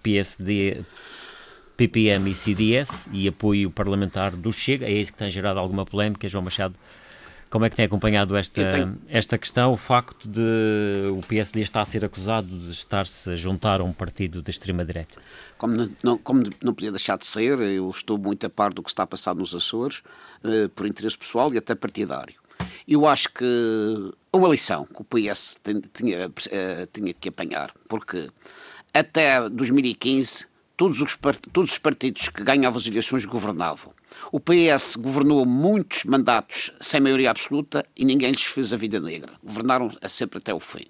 PSD, 0.02 0.82
PPM 1.76 2.30
e 2.30 2.34
CDS 2.34 3.08
e 3.12 3.28
apoio 3.28 3.70
parlamentar 3.70 4.32
do 4.32 4.52
Chega. 4.52 4.86
É 4.86 4.90
isso 4.90 5.12
que 5.12 5.18
tem 5.18 5.30
gerado 5.30 5.60
alguma 5.60 5.84
polémica, 5.84 6.28
João 6.28 6.42
Machado. 6.42 6.74
Como 7.48 7.64
é 7.64 7.70
que 7.70 7.76
tem 7.76 7.84
acompanhado 7.84 8.36
esta, 8.36 8.72
tenho... 8.72 8.98
esta 9.08 9.38
questão? 9.38 9.72
O 9.72 9.76
facto 9.76 10.28
de 10.28 11.10
o 11.16 11.20
PSD 11.26 11.60
estar 11.60 11.82
a 11.82 11.84
ser 11.84 12.04
acusado 12.04 12.48
de 12.48 12.70
estar-se 12.70 13.30
a 13.30 13.36
juntar 13.36 13.80
a 13.80 13.84
um 13.84 13.92
partido 13.92 14.42
da 14.42 14.50
extrema-direita? 14.50 15.20
Como 15.56 15.88
não, 16.02 16.18
como 16.18 16.42
não 16.62 16.74
podia 16.74 16.90
deixar 16.90 17.16
de 17.16 17.26
ser, 17.26 17.60
eu 17.60 17.88
estou 17.90 18.18
muito 18.18 18.44
a 18.46 18.50
par 18.50 18.72
do 18.72 18.82
que 18.82 18.90
está 18.90 19.04
a 19.04 19.06
passar 19.06 19.34
nos 19.34 19.54
Açores, 19.54 20.02
eh, 20.44 20.68
por 20.74 20.86
interesse 20.86 21.16
pessoal 21.16 21.52
e 21.54 21.58
até 21.58 21.74
partidário. 21.74 22.34
Eu 22.86 23.06
acho 23.06 23.28
que 23.32 23.44
uma 24.32 24.48
lição 24.48 24.86
que 24.86 25.02
o 25.02 25.04
PS 25.04 25.58
tinha, 25.92 26.30
eh, 26.50 26.88
tinha 26.92 27.12
que 27.12 27.28
apanhar, 27.28 27.72
porque 27.88 28.28
até 28.92 29.48
2015 29.48 30.46
todos 30.76 31.00
os, 31.00 31.16
todos 31.52 31.72
os 31.72 31.78
partidos 31.78 32.28
que 32.28 32.42
ganhavam 32.42 32.78
as 32.78 32.86
eleições 32.86 33.24
governavam. 33.24 33.92
O 34.32 34.40
PS 34.40 34.96
governou 34.96 35.44
muitos 35.46 36.04
mandatos 36.04 36.72
sem 36.80 37.00
maioria 37.00 37.30
absoluta 37.30 37.84
e 37.96 38.04
ninguém 38.04 38.30
lhes 38.30 38.44
fez 38.44 38.72
a 38.72 38.76
vida 38.76 39.00
negra. 39.00 39.32
Governaram 39.42 39.90
sempre 40.08 40.38
até 40.38 40.52
o 40.52 40.60
fim. 40.60 40.84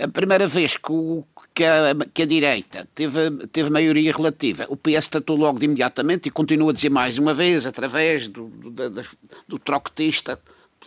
A 0.00 0.06
primeira 0.06 0.46
vez 0.46 0.76
que, 0.76 0.92
o, 0.92 1.24
que, 1.52 1.64
a, 1.64 1.94
que 2.14 2.22
a, 2.22 2.26
direita 2.26 2.88
teve, 2.94 3.30
teve 3.48 3.68
maioria 3.68 4.12
relativa, 4.12 4.64
o 4.68 4.76
PS 4.76 5.08
tratou 5.08 5.36
logo 5.36 5.58
de 5.58 5.64
imediatamente 5.64 6.28
e 6.28 6.30
continua 6.30 6.70
a 6.70 6.72
dizer 6.72 6.88
mais 6.88 7.18
uma 7.18 7.34
vez, 7.34 7.66
através 7.66 8.28
do, 8.28 8.46
do, 8.46 8.70
do, 8.70 9.04
do 9.48 9.58
trocotista 9.58 10.40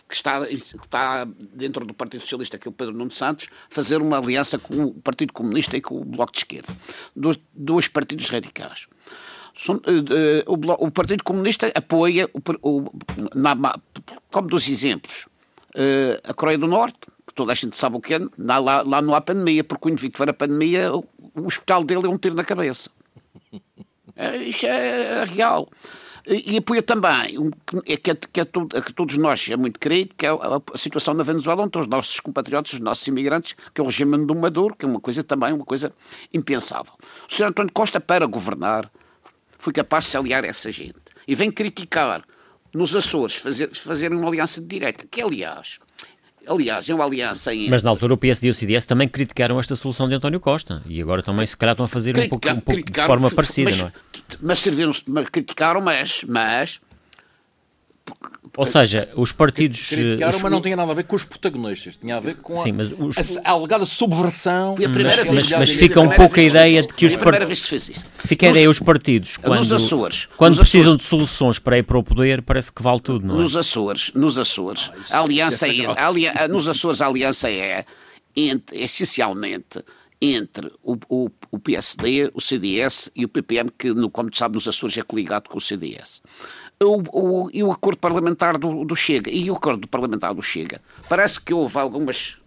que 0.08 0.14
está, 0.14 0.46
que 0.46 0.54
está 0.54 1.26
dentro 1.54 1.84
do 1.84 1.92
Partido 1.92 2.22
Socialista, 2.22 2.58
que 2.58 2.66
é 2.66 2.70
o 2.70 2.72
Pedro 2.72 2.96
Nuno 2.96 3.10
Santos, 3.10 3.48
fazer 3.68 4.00
uma 4.00 4.18
aliança 4.18 4.58
com 4.58 4.84
o 4.84 4.94
Partido 4.94 5.32
Comunista 5.32 5.76
e 5.76 5.80
com 5.80 6.00
o 6.00 6.04
Bloco 6.04 6.32
de 6.32 6.38
Esquerda. 6.38 6.74
Dois 7.54 7.88
partidos 7.88 8.28
radicais. 8.30 8.86
São, 9.54 9.76
uh, 9.76 9.78
uh, 9.78 10.80
o, 10.80 10.86
o, 10.86 10.90
Partido 10.90 11.22
Comunista 11.22 11.70
apoia, 11.74 12.28
o, 12.32 12.40
o, 12.62 12.92
na, 13.34 13.54
como 14.30 14.48
dos 14.48 14.68
exemplos, 14.68 15.26
uh, 15.74 16.20
a 16.24 16.34
Coreia 16.34 16.58
do 16.58 16.66
Norte, 16.66 16.98
que 17.26 17.34
toda 17.34 17.52
a 17.52 17.54
gente 17.54 17.76
sabe 17.76 17.96
o 17.96 18.00
que 18.00 18.14
é, 18.14 18.20
lá, 18.38 18.82
lá 18.82 19.02
não 19.02 19.14
há 19.14 19.20
pandemia, 19.20 19.62
porque 19.62 19.88
o 19.88 19.90
indivíduo 19.90 20.12
que 20.12 20.18
for 20.18 20.28
a 20.28 20.32
pandemia, 20.32 20.94
o, 20.94 21.04
o 21.34 21.46
hospital 21.46 21.84
dele 21.84 22.06
é 22.06 22.08
um 22.08 22.18
tiro 22.18 22.34
na 22.34 22.44
cabeça. 22.44 22.90
É, 24.14 24.36
isto 24.36 24.66
é 24.66 25.24
real. 25.24 25.70
E, 26.26 26.54
e 26.54 26.58
apoia 26.58 26.82
também, 26.82 27.38
um, 27.38 27.50
que, 27.50 27.92
é, 27.92 27.96
que, 27.96 28.10
é, 28.10 28.14
que, 28.14 28.40
é, 28.40 28.44
que 28.44 28.92
todos 28.92 29.18
nós 29.18 29.48
é 29.50 29.56
muito 29.56 29.80
querido, 29.80 30.14
que 30.16 30.24
é 30.24 30.28
a, 30.28 30.60
a, 30.72 30.78
situação 30.78 31.14
na 31.14 31.24
Venezuela, 31.24 31.64
onde 31.64 31.78
os 31.78 31.86
nossos 31.86 32.20
compatriotas, 32.20 32.74
os 32.74 32.80
nossos 32.80 33.06
imigrantes, 33.08 33.56
que 33.74 33.80
é 33.80 33.82
o 33.82 33.86
regime 33.86 34.24
do 34.24 34.34
Maduro, 34.34 34.76
que 34.76 34.84
é 34.84 34.88
uma 34.88 35.00
coisa 35.00 35.24
também, 35.24 35.52
uma 35.52 35.64
coisa 35.64 35.92
impensável. 36.32 36.92
O 37.28 37.34
Sr. 37.34 37.46
António 37.46 37.72
Costa, 37.72 38.00
para 38.00 38.26
governar, 38.26 38.90
foi 39.62 39.72
capaz 39.72 40.04
de 40.04 40.10
se 40.10 40.16
aliar 40.16 40.44
a 40.44 40.48
essa 40.48 40.72
gente. 40.72 40.96
E 41.26 41.36
vem 41.36 41.50
criticar 41.50 42.24
nos 42.74 42.96
Açores 42.96 43.36
fazer, 43.36 43.72
fazer 43.72 44.12
uma 44.12 44.26
aliança 44.26 44.60
de 44.60 44.66
direita, 44.66 45.06
que 45.08 45.22
aliás 45.22 45.78
Aliás, 46.44 46.90
é 46.90 46.94
uma 46.94 47.04
aliança 47.04 47.54
em. 47.54 47.70
Mas 47.70 47.84
na 47.84 47.90
altura 47.90 48.14
o 48.14 48.16
PSD 48.16 48.48
e 48.48 48.50
o 48.50 48.54
CDS 48.54 48.84
também 48.84 49.06
criticaram 49.08 49.60
esta 49.60 49.76
solução 49.76 50.08
de 50.08 50.16
António 50.16 50.40
Costa 50.40 50.82
e 50.86 51.00
agora 51.00 51.22
também 51.22 51.46
se 51.46 51.56
calhar 51.56 51.74
estão 51.74 51.84
a 51.84 51.88
fazer 51.88 52.18
um 52.18 52.28
pouco, 52.28 52.48
um 52.50 52.58
pouco 52.58 52.90
de 52.90 53.00
forma 53.02 53.30
parecida, 53.30 53.70
mas, 53.70 53.78
não 53.78 53.86
é? 53.86 53.92
Mas 54.40 54.58
serviram 54.58 54.92
criticaram, 55.30 55.80
mas, 55.80 56.24
mas 56.24 56.80
ou 58.56 58.66
seja, 58.66 59.08
os 59.16 59.32
partidos. 59.32 59.88
Criticaram, 59.88 60.36
os... 60.36 60.42
mas 60.42 60.52
não 60.52 60.60
tinha 60.60 60.76
nada 60.76 60.92
a 60.92 60.94
ver 60.94 61.04
com 61.04 61.16
os 61.16 61.24
protagonistas, 61.24 61.96
tinha 61.96 62.16
a 62.16 62.20
ver 62.20 62.36
com 62.36 62.54
Sim, 62.56 62.72
mas 62.72 62.92
os... 62.92 63.38
a, 63.38 63.50
a 63.50 63.52
alegada 63.52 63.86
subversão. 63.86 64.76
Foi 64.76 64.84
a 64.84 64.90
primeira 64.90 65.24
mas, 65.24 65.30
vez 65.30 65.50
mas, 65.50 65.58
mas 65.58 65.70
fica 65.70 66.00
um 66.00 66.10
pouco 66.10 66.38
a 66.38 66.42
ideia 66.42 66.82
de 66.82 66.88
que 66.88 67.06
os 67.06 67.16
partidos. 67.16 68.04
Fica 68.18 68.46
a 68.46 68.50
ideia, 68.50 68.68
os 68.68 68.78
partidos, 68.78 69.38
quando, 69.38 69.58
nos 69.58 69.72
Açores, 69.72 70.28
quando 70.36 70.56
nos 70.56 70.58
precisam 70.58 70.94
Açores, 70.94 71.02
de 71.02 71.08
soluções 71.08 71.58
para 71.58 71.78
ir 71.78 71.82
para 71.82 71.98
o 71.98 72.02
poder, 72.02 72.42
parece 72.42 72.70
que 72.70 72.82
vale 72.82 73.00
tudo, 73.00 73.26
não 73.26 73.36
é? 73.36 73.38
Nos 73.38 73.56
Açores, 73.56 74.12
nos 74.14 74.36
Açores, 74.38 74.90
ah, 75.10 75.18
a 75.18 75.22
aliança 75.22 75.66
é, 75.66 75.86
a 75.86 76.06
aliança, 76.06 76.48
nos 76.48 76.68
Açores 76.68 77.00
a 77.00 77.06
aliança 77.06 77.50
é, 77.50 77.86
entre, 78.36 78.82
essencialmente 78.82 79.82
entre 80.20 80.70
o, 80.82 80.96
o, 81.08 81.30
o, 81.50 81.58
PSD, 81.58 82.30
o 82.32 82.40
CDS 82.40 83.10
e 83.16 83.24
o 83.24 83.28
PPM, 83.28 83.70
que, 83.76 83.92
no, 83.92 84.08
como 84.08 84.28
sabe, 84.32 84.54
nos 84.54 84.68
Açores 84.68 84.96
é 84.96 85.02
coligado 85.02 85.48
com 85.48 85.58
o 85.58 85.60
CDS 85.60 86.20
o, 86.82 87.02
o, 87.12 87.50
e 87.52 87.62
o 87.62 87.70
acordo 87.70 87.98
parlamentar 87.98 88.58
do, 88.58 88.84
do, 88.84 88.96
Chega. 88.96 89.30
E 89.30 89.50
o 89.50 89.54
acordo 89.54 89.86
parlamentar 89.88 90.34
do 90.34 90.42
Chega. 90.42 90.80
Parece 91.08 91.40
que 91.40 91.54
houve 91.54 91.78
algumas. 91.78 92.38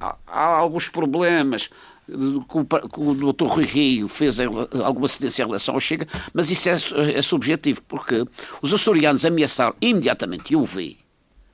Há, 0.00 0.16
há 0.26 0.46
alguns 0.46 0.88
problemas 0.88 1.70
que 2.08 2.98
o, 3.00 3.10
o 3.10 3.32
Dr. 3.32 3.46
Rui 3.46 3.64
Rio 3.64 4.08
fez 4.08 4.38
alguma 4.40 5.08
cedência 5.08 5.42
em 5.42 5.46
relação 5.46 5.74
ao 5.74 5.80
Chega, 5.80 6.06
mas 6.32 6.50
isso 6.50 6.68
é, 6.68 6.74
é 7.14 7.22
subjetivo, 7.22 7.82
porque 7.82 8.24
os 8.62 8.72
açorianos 8.72 9.24
ameaçaram 9.24 9.74
imediatamente, 9.80 10.50
e 10.50 10.54
eu 10.54 10.64
vi, 10.64 10.98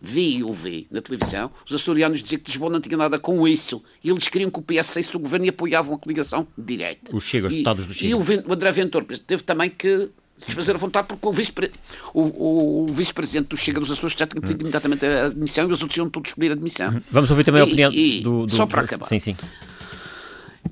vi 0.01 0.37
e 0.37 0.45
ouvi 0.45 0.87
na 0.91 1.03
televisão, 1.03 1.51
os 1.66 1.74
açorianos 1.74 2.22
diziam 2.22 2.41
que 2.41 2.51
Lisboa 2.51 2.70
não 2.70 2.80
tinha 2.80 2.97
nada 2.97 3.18
com 3.18 3.47
isso, 3.49 3.82
e 4.03 4.11
eles 4.11 4.28
queriam 4.28 4.51
que 4.51 4.61
o 4.61 4.62
PS 4.62 4.87
saísse 4.87 5.11
do 5.11 5.18
governo 5.18 5.47
e 5.47 5.49
apoiavam 5.49 5.97
a 5.97 5.99
coligação 5.99 6.47
direta. 6.57 7.16
Os 7.16 7.24
Chega, 7.24 7.49
os 7.49 7.53
deputados 7.53 7.87
do 7.89 7.95
Chega. 7.95 8.11
E 8.11 8.14
o, 8.14 8.18
o 8.18 8.53
André 8.53 8.70
Ventura 8.70 9.07
teve 9.26 9.43
também 9.43 9.70
que 9.70 10.11
quis 10.41 10.55
fazer 10.55 10.74
a 10.74 10.78
vontade 10.78 11.09
porque 11.09 11.26
o 11.26 11.32
vice-presidente 11.32 11.80
o, 12.12 12.85
o 12.85 12.93
vice 12.93 13.12
do 13.43 13.57
Chega 13.57 13.80
dos 13.80 13.91
Açores 13.91 14.16
já 14.16 14.26
tinha 14.26 14.41
pedido 14.41 14.62
imediatamente 14.62 15.05
a 15.07 15.26
admissão 15.26 15.68
e 15.68 15.72
os 15.72 15.82
outros 15.82 15.97
iam 15.97 16.09
todos 16.09 16.30
escolher 16.30 16.51
a 16.51 16.53
admissão. 16.53 16.93
Uhum. 16.93 17.03
Vamos 17.11 17.30
ouvir 17.30 17.45
também 17.45 17.62
a 17.62 17.64
opinião 17.64 17.93
e, 17.93 18.20
do, 18.20 18.47
do, 18.47 18.53
Só 18.55 18.66
para 18.66 18.82
acabar. 18.82 19.07
Sim, 19.07 19.18
sim. 19.18 19.37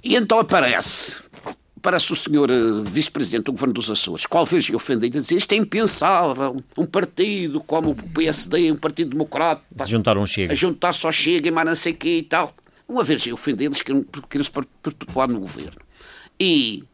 E 0.02 0.16
então 0.16 0.38
aparece, 0.38 1.16
aparece 1.76 2.12
o 2.12 2.16
senhor 2.16 2.50
uh, 2.50 2.82
vice-presidente 2.82 3.44
do 3.44 3.52
Governo 3.52 3.74
dos 3.74 3.90
Açores, 3.90 4.26
qual 4.26 4.44
vez 4.44 4.68
ofendido 4.70 5.18
a 5.18 5.20
dizer 5.20 5.36
isto 5.36 5.52
é 5.52 5.56
impensável, 5.56 6.56
um 6.76 6.86
partido 6.86 7.60
como 7.60 7.90
o 7.90 7.94
PSD, 7.94 8.72
um 8.72 8.76
partido 8.76 9.10
democrata, 9.10 9.62
se 9.84 9.90
juntar 9.90 10.18
um 10.18 10.26
Chega. 10.26 10.52
a 10.52 10.56
juntar 10.56 10.92
só 10.92 11.12
Chega 11.12 11.48
e 11.48 11.50
mais 11.50 11.68
não 11.68 11.76
sei 11.76 11.92
o 11.92 11.96
quê 11.96 12.18
e 12.18 12.22
tal. 12.22 12.54
Uma 12.88 13.04
vez 13.04 13.26
eu 13.26 13.34
ofendi, 13.34 13.64
eles 13.64 13.80
queriam, 13.80 14.04
queriam 14.28 14.44
se 14.44 14.50
perpetuar 14.50 15.28
no 15.28 15.40
governo. 15.40 15.80
E 16.38 16.84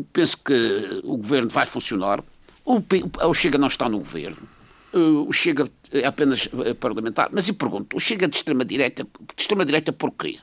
penso 0.00 0.38
que 0.38 1.00
o 1.04 1.18
governo 1.18 1.50
vai 1.50 1.66
funcionar. 1.66 2.24
O, 2.64 2.82
o 3.28 3.34
Chega 3.34 3.58
não 3.58 3.68
está 3.68 3.88
no 3.88 3.98
governo. 3.98 4.48
O 4.92 5.32
Chega 5.32 5.68
é 5.90 6.06
apenas 6.06 6.48
eh, 6.64 6.74
parlamentar. 6.74 7.28
Mas 7.32 7.48
eu 7.48 7.54
pergunto, 7.54 7.96
o 7.96 8.00
Chega 8.00 8.28
de 8.28 8.36
extrema-direita, 8.36 9.04
de 9.04 9.42
extrema-direita 9.42 9.92
porquê? 9.92 10.38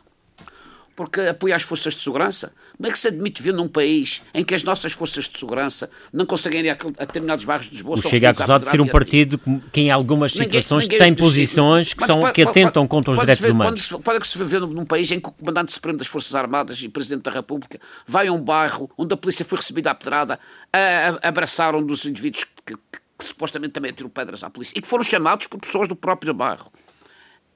Porque 0.99 1.21
apoia 1.21 1.55
as 1.55 1.61
forças 1.61 1.95
de 1.95 2.01
segurança? 2.01 2.51
Como 2.75 2.89
é 2.89 2.91
que 2.91 2.99
se 2.99 3.07
admite 3.07 3.41
ver 3.41 3.53
num 3.53 3.69
país 3.69 4.21
em 4.33 4.43
que 4.43 4.53
as 4.53 4.65
nossas 4.65 4.91
forças 4.91 5.29
de 5.29 5.39
segurança 5.39 5.89
não 6.11 6.25
conseguem 6.25 6.59
ir 6.59 6.69
a, 6.69 6.73
determinados 6.73 7.45
bairros 7.45 7.67
de 7.67 7.71
Lisboa? 7.75 7.97
O 7.97 8.01
Chega 8.01 8.27
é 8.27 8.31
acusado 8.31 8.65
de 8.65 8.69
ser 8.69 8.81
um 8.81 8.85
partido 8.85 9.39
que 9.71 9.79
em 9.79 9.91
algumas 9.91 10.33
situações 10.33 10.83
ninguém, 10.83 10.99
ninguém, 10.99 11.15
tem 11.15 11.25
posições 11.25 11.93
que, 11.93 12.05
são, 12.05 12.19
pode, 12.19 12.33
que 12.33 12.41
atentam 12.41 12.85
pode, 12.85 12.89
contra 12.89 13.11
os 13.13 13.19
direitos 13.21 13.45
ver, 13.45 13.51
humanos. 13.53 13.87
Pode, 13.87 14.03
pode 14.03 14.27
se 14.27 14.37
viver 14.37 14.59
num 14.59 14.85
país 14.85 15.09
em 15.09 15.21
que 15.21 15.29
o 15.29 15.31
Comandante 15.31 15.71
Supremo 15.71 15.97
das 15.97 16.07
Forças 16.07 16.35
Armadas 16.35 16.83
e 16.83 16.89
Presidente 16.89 17.21
da 17.21 17.31
República 17.31 17.79
vai 18.05 18.27
a 18.27 18.33
um 18.33 18.41
bairro 18.41 18.91
onde 18.97 19.13
a 19.13 19.17
polícia 19.17 19.45
foi 19.45 19.57
recebida 19.57 19.91
à 19.91 19.95
pedrada 19.95 20.37
a, 20.73 21.25
a 21.25 21.29
abraçar 21.29 21.75
um 21.75 21.85
dos 21.85 22.05
indivíduos 22.05 22.43
que, 22.43 22.75
que, 22.75 22.99
que 23.17 23.23
supostamente 23.23 23.71
também 23.71 23.91
atirou 23.91 24.09
pedras 24.09 24.43
à 24.43 24.49
polícia 24.49 24.73
e 24.77 24.81
que 24.81 24.87
foram 24.87 25.05
chamados 25.05 25.47
por 25.47 25.61
pessoas 25.61 25.87
do 25.87 25.95
próprio 25.95 26.33
bairro. 26.33 26.69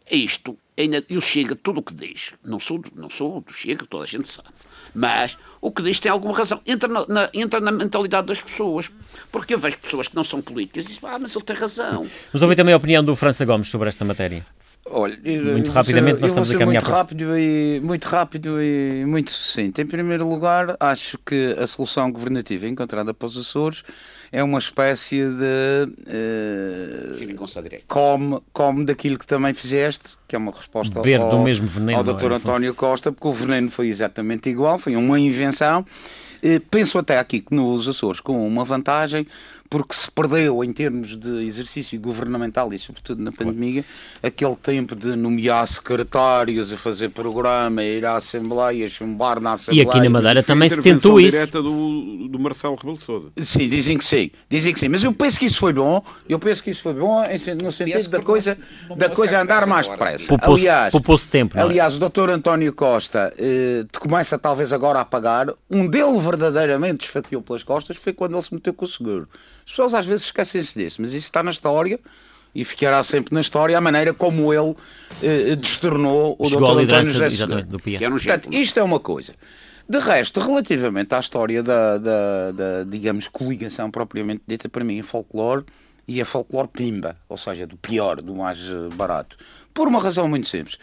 É 0.09 0.15
isto, 0.15 0.57
ainda, 0.77 1.03
eu 1.09 1.21
Chega, 1.21 1.55
tudo 1.55 1.79
o 1.79 1.83
que 1.83 1.93
diz, 1.93 2.33
não 2.43 2.59
sou, 2.59 2.83
não 2.95 3.09
sou 3.09 3.41
do 3.41 3.53
Chega, 3.53 3.85
toda 3.85 4.03
a 4.03 4.07
gente 4.07 4.27
sabe, 4.27 4.49
mas 4.93 5.37
o 5.61 5.71
que 5.71 5.81
diz 5.81 5.99
tem 5.99 6.11
alguma 6.11 6.35
razão, 6.35 6.61
entra 6.65 6.89
na, 6.89 7.05
na, 7.07 7.29
entra 7.33 7.59
na 7.59 7.71
mentalidade 7.71 8.27
das 8.27 8.41
pessoas, 8.41 8.91
porque 9.31 9.53
eu 9.53 9.59
vejo 9.59 9.77
pessoas 9.79 10.07
que 10.07 10.15
não 10.15 10.23
são 10.23 10.41
políticas 10.41 10.85
e 10.85 10.87
dizem, 10.87 11.09
ah, 11.09 11.17
mas 11.17 11.35
ele 11.35 11.45
tem 11.45 11.55
razão. 11.55 12.07
Vamos 12.31 12.41
ouvir 12.41 12.55
também 12.55 12.73
a 12.73 12.77
opinião 12.77 13.03
do 13.03 13.15
França 13.15 13.45
Gomes 13.45 13.69
sobre 13.69 13.87
esta 13.87 14.03
matéria. 14.03 14.45
Olha, 14.85 15.17
muito 15.53 15.71
rapidamente 15.71 16.19
nós 16.19 16.31
estamos 16.31 16.51
a 16.51 16.57
caminhar 16.57 16.83
muito 16.83 16.93
rápido 16.93 17.37
e 17.37 17.79
muito 17.81 18.05
rápido 18.05 18.61
e 18.61 19.05
muito 19.05 19.31
sucinto. 19.31 19.81
Em 19.81 19.85
primeiro 19.85 20.27
lugar, 20.27 20.75
acho 20.77 21.17
que 21.25 21.55
a 21.57 21.65
solução 21.65 22.11
governativa 22.11 22.67
encontrada 22.67 23.13
para 23.13 23.25
os 23.25 23.37
Açores 23.37 23.83
é 24.29 24.43
uma 24.43 24.59
espécie 24.59 25.21
de 25.21 25.87
uh, 25.87 27.83
come, 27.87 28.39
come 28.51 28.83
daquilo 28.83 29.17
que 29.17 29.25
também 29.25 29.53
fizeste, 29.53 30.17
que 30.27 30.35
é 30.35 30.39
uma 30.39 30.51
resposta 30.51 30.99
ao, 30.99 31.29
do 31.29 31.39
mesmo 31.39 31.65
veneno, 31.65 31.99
ao 31.99 32.03
Dr. 32.03 32.33
É? 32.33 32.35
António 32.35 32.75
Costa, 32.75 33.11
porque 33.11 33.27
o 33.27 33.33
veneno 33.33 33.71
foi 33.71 33.87
exatamente 33.87 34.49
igual, 34.49 34.77
foi 34.77 34.97
uma 34.97 35.17
invenção. 35.17 35.85
Uh, 36.43 36.59
penso 36.69 36.97
até 36.97 37.17
aqui 37.19 37.39
que 37.39 37.55
nos 37.55 37.87
Açores 37.87 38.19
com 38.19 38.45
uma 38.45 38.65
vantagem, 38.65 39.25
porque 39.73 39.95
se 39.95 40.11
perdeu 40.11 40.63
em 40.63 40.71
termos 40.71 41.17
de 41.17 41.47
exercício 41.47 41.99
governamental 41.99 42.71
e 42.71 42.77
sobretudo 42.77 43.23
na 43.23 43.31
pandemia, 43.31 43.83
aquele 44.21 44.55
tempo 44.55 44.95
de 44.95 45.15
nomear 45.15 45.67
secretários, 45.67 46.71
a 46.71 46.77
fazer 46.77 47.09
programa, 47.09 47.81
a 47.81 47.83
ir 47.83 48.05
à 48.05 48.15
Assembleia, 48.17 48.85
a 48.85 48.87
chumbar 48.87 49.39
na 49.39 49.53
Assembleia. 49.53 49.87
E 49.87 49.89
aqui 49.89 49.99
na 49.99 50.11
Madeira 50.11 50.43
também 50.43 50.69
se 50.69 50.79
tentou 50.79 51.19
isso. 51.19 51.31
direta 51.31 51.59
do, 51.59 52.27
do 52.27 52.37
Marcelo 52.37 52.75
Rebelo 52.75 52.99
Sousa. 52.99 53.29
Sim, 53.35 53.67
dizem 53.67 53.97
que 53.97 54.05
sim, 54.05 54.29
dizem 54.47 54.73
que 54.73 54.79
sim, 54.79 54.89
mas 54.89 55.03
eu 55.03 55.11
penso 55.11 55.39
que 55.39 55.47
isso 55.47 55.57
foi 55.57 55.73
bom, 55.73 56.03
eu 56.29 56.37
penso 56.37 56.63
que 56.63 56.69
isso 56.69 56.83
foi 56.83 56.93
bom 56.93 57.23
no 57.63 57.71
sentido 57.71 58.09
da 58.09 58.21
coisa, 58.21 58.55
da 58.95 59.09
coisa 59.09 59.41
andar 59.41 59.65
mais 59.65 59.89
depressa. 59.89 60.37
Aliás, 60.39 60.93
tempo, 61.31 61.57
é? 61.57 61.61
aliás, 61.61 61.95
o 61.95 61.99
doutor 61.99 62.29
António 62.29 62.73
Costa 62.73 63.33
eh, 63.39 63.85
começa 63.99 64.37
talvez 64.37 64.71
agora 64.71 64.99
a 64.99 65.05
pagar, 65.05 65.47
um 65.67 65.87
dele 65.87 66.19
verdadeiramente 66.19 67.07
esfaqueou 67.07 67.41
pelas 67.41 67.63
costas 67.63 67.97
foi 67.97 68.13
quando 68.13 68.33
ele 68.35 68.43
se 68.43 68.53
meteu 68.53 68.71
com 68.71 68.85
o 68.85 68.87
seguro. 68.87 69.27
As 69.65 69.71
pessoas 69.71 69.93
às 69.93 70.05
vezes 70.05 70.25
esquecem-se 70.25 70.77
disso, 70.77 71.01
mas 71.01 71.13
isso 71.13 71.25
está 71.25 71.41
na 71.41 71.51
história 71.51 71.99
e 72.55 72.63
ficará 72.63 73.01
sempre 73.01 73.33
na 73.33 73.41
história 73.41 73.77
a 73.77 73.81
maneira 73.81 74.13
como 74.13 74.53
ele 74.53 74.75
eh, 75.21 75.55
destornou 75.55 76.35
o 76.37 76.49
Dr. 76.49 76.55
António 76.55 77.05
José 77.05 77.25
exatamente, 77.25 77.67
do 77.67 77.79
PIA. 77.79 78.09
Portanto, 78.09 78.49
isto 78.53 78.79
é 78.79 78.83
uma 78.83 78.99
coisa. 78.99 79.33
De 79.89 79.99
resto, 79.99 80.39
relativamente 80.39 81.13
à 81.13 81.19
história 81.19 81.61
da, 81.61 81.97
da, 81.97 82.51
da, 82.51 82.83
digamos, 82.87 83.27
coligação 83.27 83.91
propriamente 83.91 84.43
dita, 84.47 84.69
para 84.69 84.83
mim, 84.83 84.99
é 84.99 85.03
folclore 85.03 85.65
e 86.07 86.21
é 86.21 86.25
folclore 86.25 86.67
pimba, 86.67 87.17
ou 87.27 87.37
seja, 87.37 87.65
do 87.65 87.75
pior, 87.77 88.21
do 88.21 88.35
mais 88.35 88.59
eh, 88.59 88.95
barato. 88.95 89.37
Por 89.73 89.87
uma 89.87 89.99
razão 89.99 90.27
muito 90.27 90.47
simples. 90.47 90.77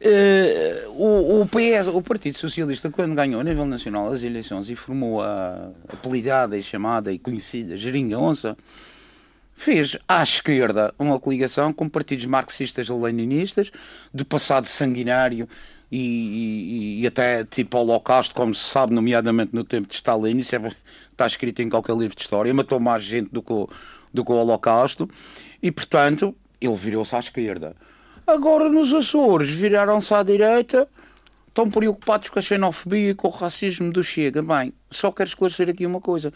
Uh, 0.00 0.90
o, 0.90 1.40
o, 1.42 1.46
PS, 1.46 1.88
o 1.92 2.00
Partido 2.00 2.38
Socialista, 2.38 2.88
quando 2.88 3.16
ganhou 3.16 3.40
a 3.40 3.44
nível 3.44 3.66
nacional 3.66 4.12
as 4.12 4.22
eleições 4.22 4.70
e 4.70 4.76
formou 4.76 5.20
a 5.20 5.70
apelidada 5.88 6.56
e 6.56 6.62
chamada 6.62 7.12
e 7.12 7.18
conhecida 7.18 7.76
Geringa 7.76 8.16
Onça, 8.16 8.56
fez 9.58 9.98
à 10.06 10.22
esquerda 10.22 10.94
uma 10.96 11.18
coligação 11.18 11.72
com 11.72 11.88
partidos 11.88 12.26
marxistas 12.26 12.88
leninistas, 12.88 13.72
de 14.14 14.24
passado 14.24 14.68
sanguinário 14.68 15.48
e, 15.90 15.98
e, 15.98 17.02
e, 17.02 17.06
até 17.06 17.44
tipo 17.44 17.76
holocausto, 17.76 18.36
como 18.36 18.54
se 18.54 18.70
sabe, 18.70 18.94
nomeadamente 18.94 19.52
no 19.52 19.64
tempo 19.64 19.88
de 19.88 19.94
Stalin, 19.94 20.38
isso 20.38 20.54
é, 20.54 20.72
está 21.10 21.26
escrito 21.26 21.60
em 21.60 21.68
qualquer 21.68 21.96
livro 21.96 22.14
de 22.14 22.22
história, 22.22 22.54
matou 22.54 22.78
mais 22.78 23.02
gente 23.02 23.30
do 23.32 23.42
que 23.42 23.52
o, 23.52 23.68
do 24.14 24.24
que 24.24 24.30
o 24.30 24.36
holocausto, 24.36 25.10
e 25.60 25.72
portanto 25.72 26.36
ele 26.60 26.76
virou-se 26.76 27.16
à 27.16 27.18
esquerda. 27.18 27.74
Agora 28.28 28.68
nos 28.68 28.92
Açores 28.92 29.48
viraram-se 29.48 30.12
à 30.12 30.22
direita, 30.22 30.86
estão 31.48 31.70
preocupados 31.70 32.28
com 32.28 32.38
a 32.38 32.42
xenofobia 32.42 33.12
e 33.12 33.14
com 33.14 33.28
o 33.28 33.30
racismo 33.30 33.90
do 33.90 34.04
Chega. 34.04 34.42
Bem, 34.42 34.70
só 34.90 35.10
quero 35.10 35.30
esclarecer 35.30 35.70
aqui 35.70 35.86
uma 35.86 35.98
coisa. 35.98 36.30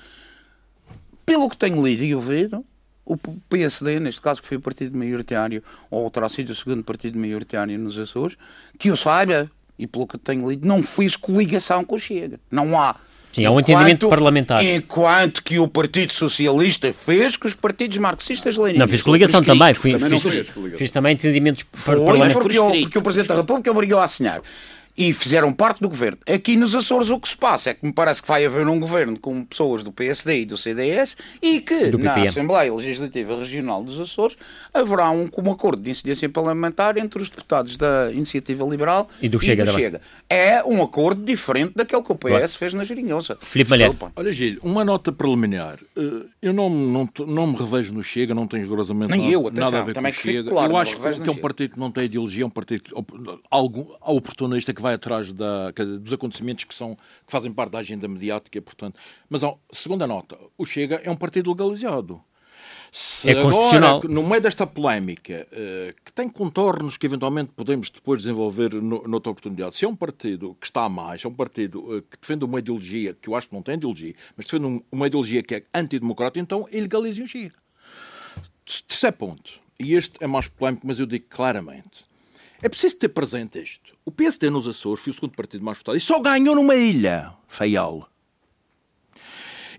Pelo 1.26 1.51
que 1.51 1.57
tenho 1.59 1.86
lido 1.86 2.03
e 2.03 2.14
ouvido, 2.14 2.64
o 3.05 3.18
PSD, 3.47 4.01
neste 4.01 4.22
caso 4.22 4.40
que 4.40 4.49
foi 4.49 4.57
o 4.57 4.61
partido 4.62 4.97
maioritário, 4.97 5.62
ou 5.90 6.11
terá 6.11 6.30
sido 6.30 6.49
o 6.49 6.55
segundo 6.55 6.82
partido 6.82 7.18
maioritário 7.18 7.78
nos 7.78 7.99
Açores, 7.99 8.38
que 8.78 8.88
eu 8.88 8.97
saiba, 8.97 9.51
e 9.78 9.86
pelo 9.86 10.07
que 10.07 10.16
tenho 10.16 10.49
lido, 10.49 10.66
não 10.66 10.82
fez 10.82 11.14
coligação 11.14 11.84
com 11.84 11.97
o 11.97 12.01
Chega. 12.01 12.40
Não 12.51 12.80
há 12.80 12.97
Sim, 13.33 13.45
é 13.45 13.51
um 13.51 13.59
entendimento 13.59 14.09
parlamentar. 14.09 14.62
Enquanto 14.64 15.43
que 15.43 15.59
o 15.59 15.66
Partido 15.66 16.12
Socialista 16.12 16.93
fez 16.93 17.37
com 17.37 17.49
os 17.49 17.55
partidos 17.55 17.97
marxistas-leninistas. 17.97 18.78
Não, 18.78 18.89
fiz 18.89 19.03
coligação 19.03 19.43
também. 19.43 19.72
Fui, 19.72 19.93
também 19.93 20.11
fiz, 20.18 20.35
fiz, 20.35 20.49
fiz, 20.76 20.91
também 20.91 21.14
entendimentos 21.14 21.64
parlamentares. 21.85 22.35
Porque, 22.35 22.59
porque 22.59 22.99
o 22.99 23.03
Presidente 23.03 23.28
da 23.28 23.37
República 23.37 23.70
obrigou 23.70 23.99
a 23.99 24.05
assinar 24.05 24.43
e 24.97 25.12
fizeram 25.12 25.53
parte 25.53 25.80
do 25.80 25.88
governo. 25.88 26.18
Aqui 26.26 26.57
nos 26.57 26.74
Açores 26.74 27.11
o 27.11 27.18
que 27.18 27.28
se 27.28 27.36
passa 27.36 27.70
é 27.70 27.74
que 27.74 27.84
me 27.84 27.93
parece 27.93 28.20
que 28.20 28.28
vai 28.28 28.45
haver 28.45 28.66
um 28.66 28.78
governo 28.78 29.18
com 29.18 29.45
pessoas 29.45 29.82
do 29.82 29.90
PSD 29.90 30.40
e 30.40 30.45
do 30.45 30.57
CDS 30.57 31.16
e 31.40 31.61
que 31.61 31.97
na 31.97 32.14
Assembleia 32.14 32.72
Legislativa 32.72 33.36
Regional 33.38 33.82
dos 33.82 33.99
Açores 33.99 34.36
haverá 34.72 35.11
um, 35.11 35.28
um 35.38 35.51
acordo 35.51 35.82
de 35.82 35.90
incidência 35.90 36.28
parlamentar 36.28 36.97
entre 36.99 37.20
os 37.20 37.30
deputados 37.30 37.76
da 37.76 38.11
Iniciativa 38.12 38.64
Liberal 38.64 39.09
e 39.20 39.28
do, 39.28 39.40
Chega, 39.40 39.62
e 39.62 39.66
do 39.66 39.72
Chega. 39.72 40.01
É 40.28 40.62
um 40.64 40.82
acordo 40.82 41.24
diferente 41.24 41.72
daquele 41.74 42.03
que 42.03 42.12
o 42.12 42.16
PS 42.16 42.28
claro. 42.28 42.49
fez 42.49 42.74
na 42.74 42.84
Gerinhosa. 42.84 43.38
Filipe 43.40 43.70
Malher. 43.70 43.95
Olha, 44.16 44.32
Gil, 44.32 44.59
uma 44.62 44.84
nota 44.84 45.11
preliminar. 45.12 45.78
Eh, 45.97 46.26
eu 46.43 46.53
não, 46.53 46.68
não, 46.68 47.09
não 47.26 47.47
me 47.47 47.57
revejo 47.57 47.93
no 47.93 48.03
Chega, 48.03 48.34
não 48.34 48.47
tenho 48.47 48.62
rigorosamente 48.62 49.12
Nem 49.12 49.22
nada, 49.22 49.32
eu, 49.32 49.47
atenção, 49.47 49.64
nada 49.64 49.78
a 49.78 49.84
ver 49.84 49.95
com 49.95 50.01
o 50.01 50.12
Chega. 50.12 50.51
Claro, 50.51 50.72
eu 50.72 50.76
acho 50.76 50.97
que 50.99 51.28
é 51.28 51.32
um 51.32 51.36
partido 51.36 51.74
que 51.74 51.80
não 51.80 51.90
tem 51.90 52.05
ideologia, 52.05 52.45
é 52.45 52.47
um 52.47 52.51
partido 52.51 52.82
algum, 53.51 53.86
oportunista 54.01 54.74
que 54.74 54.82
vai 54.83 54.95
atrás 54.95 55.33
da, 55.33 55.70
dos 56.01 56.12
acontecimentos 56.12 56.64
que, 56.64 56.74
são, 56.74 56.95
que 56.95 57.33
fazem 57.33 57.53
parte 57.53 57.72
da 57.72 57.78
agenda 57.78 58.07
mediática, 58.07 58.61
portanto. 58.61 58.99
Mas, 59.28 59.43
ó, 59.43 59.59
segunda 59.72 60.07
nota, 60.07 60.39
o 60.59 60.64
Chega 60.64 61.01
é 61.03 61.11
um 61.11 61.16
partido 61.16 61.51
legalizado. 61.51 62.22
Se 62.95 63.30
é 63.30 63.43
constitucional. 63.43 63.97
Agora, 63.97 64.12
no 64.12 64.22
meio 64.22 64.43
desta 64.43 64.66
polémica, 64.66 65.49
uh, 65.51 65.95
que 66.05 66.12
tem 66.12 66.28
contornos 66.28 66.99
que 66.99 67.07
eventualmente 67.07 67.51
podemos 67.57 67.89
depois 67.89 68.20
desenvolver 68.20 68.74
no, 68.74 69.09
noutra 69.09 69.33
oportunidade, 69.33 69.78
se 69.78 69.87
é 69.87 69.89
um 69.89 69.97
partido 69.97 70.55
que 70.61 70.66
está 70.66 70.85
a 70.85 70.91
mais, 70.91 71.24
é 71.24 71.28
um 71.28 71.33
partido 71.33 71.78
uh, 71.80 72.03
que 72.03 72.18
defende 72.20 72.45
uma 72.45 72.59
ideologia, 72.59 73.16
que 73.18 73.30
eu 73.30 73.35
acho 73.35 73.49
que 73.49 73.55
não 73.55 73.62
tem 73.62 73.76
ideologia, 73.76 74.14
mas 74.37 74.45
defende 74.45 74.66
um, 74.66 74.83
uma 74.93 75.07
ideologia 75.07 75.43
que 75.43 75.55
é 75.55 75.62
antidemocrática, 75.72 76.39
então 76.39 76.66
ilegalize 76.70 77.22
o 77.22 77.26
Chega. 77.26 77.55
Terceiro 78.87 79.16
ponto, 79.16 79.59
e 79.80 79.95
este 79.95 80.22
é 80.22 80.26
mais 80.26 80.47
polémico, 80.49 80.87
mas 80.87 81.01
eu 81.01 81.07
digo 81.07 81.24
claramente. 81.30 82.11
É 82.62 82.68
preciso 82.68 82.96
ter 82.96 83.08
presente 83.08 83.60
isto. 83.60 83.92
O 84.04 84.12
PSD 84.12 84.48
nos 84.48 84.68
Açores 84.68 85.02
foi 85.02 85.10
o 85.10 85.14
segundo 85.14 85.34
partido 85.34 85.64
mais 85.64 85.78
votado 85.78 85.96
e 85.96 86.00
só 86.00 86.20
ganhou 86.20 86.54
numa 86.54 86.76
ilha, 86.76 87.34
Faial. 87.48 88.08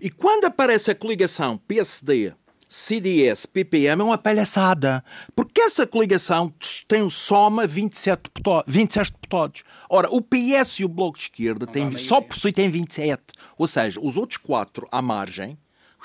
E 0.02 0.10
quando 0.10 0.44
aparece 0.44 0.90
a 0.90 0.94
coligação 0.94 1.56
PSD, 1.56 2.34
CDS, 2.68 3.46
PPM, 3.46 4.02
é 4.02 4.04
uma 4.04 4.18
palhaçada. 4.18 5.02
Porque 5.34 5.62
essa 5.62 5.86
coligação 5.86 6.52
tem 6.86 7.08
soma 7.08 7.66
27 7.66 8.24
deputados. 8.24 8.74
27 8.74 9.12
deputados. 9.12 9.62
Ora, 9.88 10.08
o 10.10 10.20
PS 10.20 10.80
e 10.80 10.84
o 10.84 10.88
Bloco 10.88 11.16
de 11.16 11.24
Esquerda 11.24 11.66
têm, 11.66 11.96
só 11.96 12.20
por 12.20 12.36
si 12.36 12.52
têm 12.52 12.68
27. 12.68 13.22
Ou 13.56 13.66
seja, 13.66 13.98
os 13.98 14.18
outros 14.18 14.36
quatro 14.36 14.86
à 14.92 15.00
margem 15.00 15.56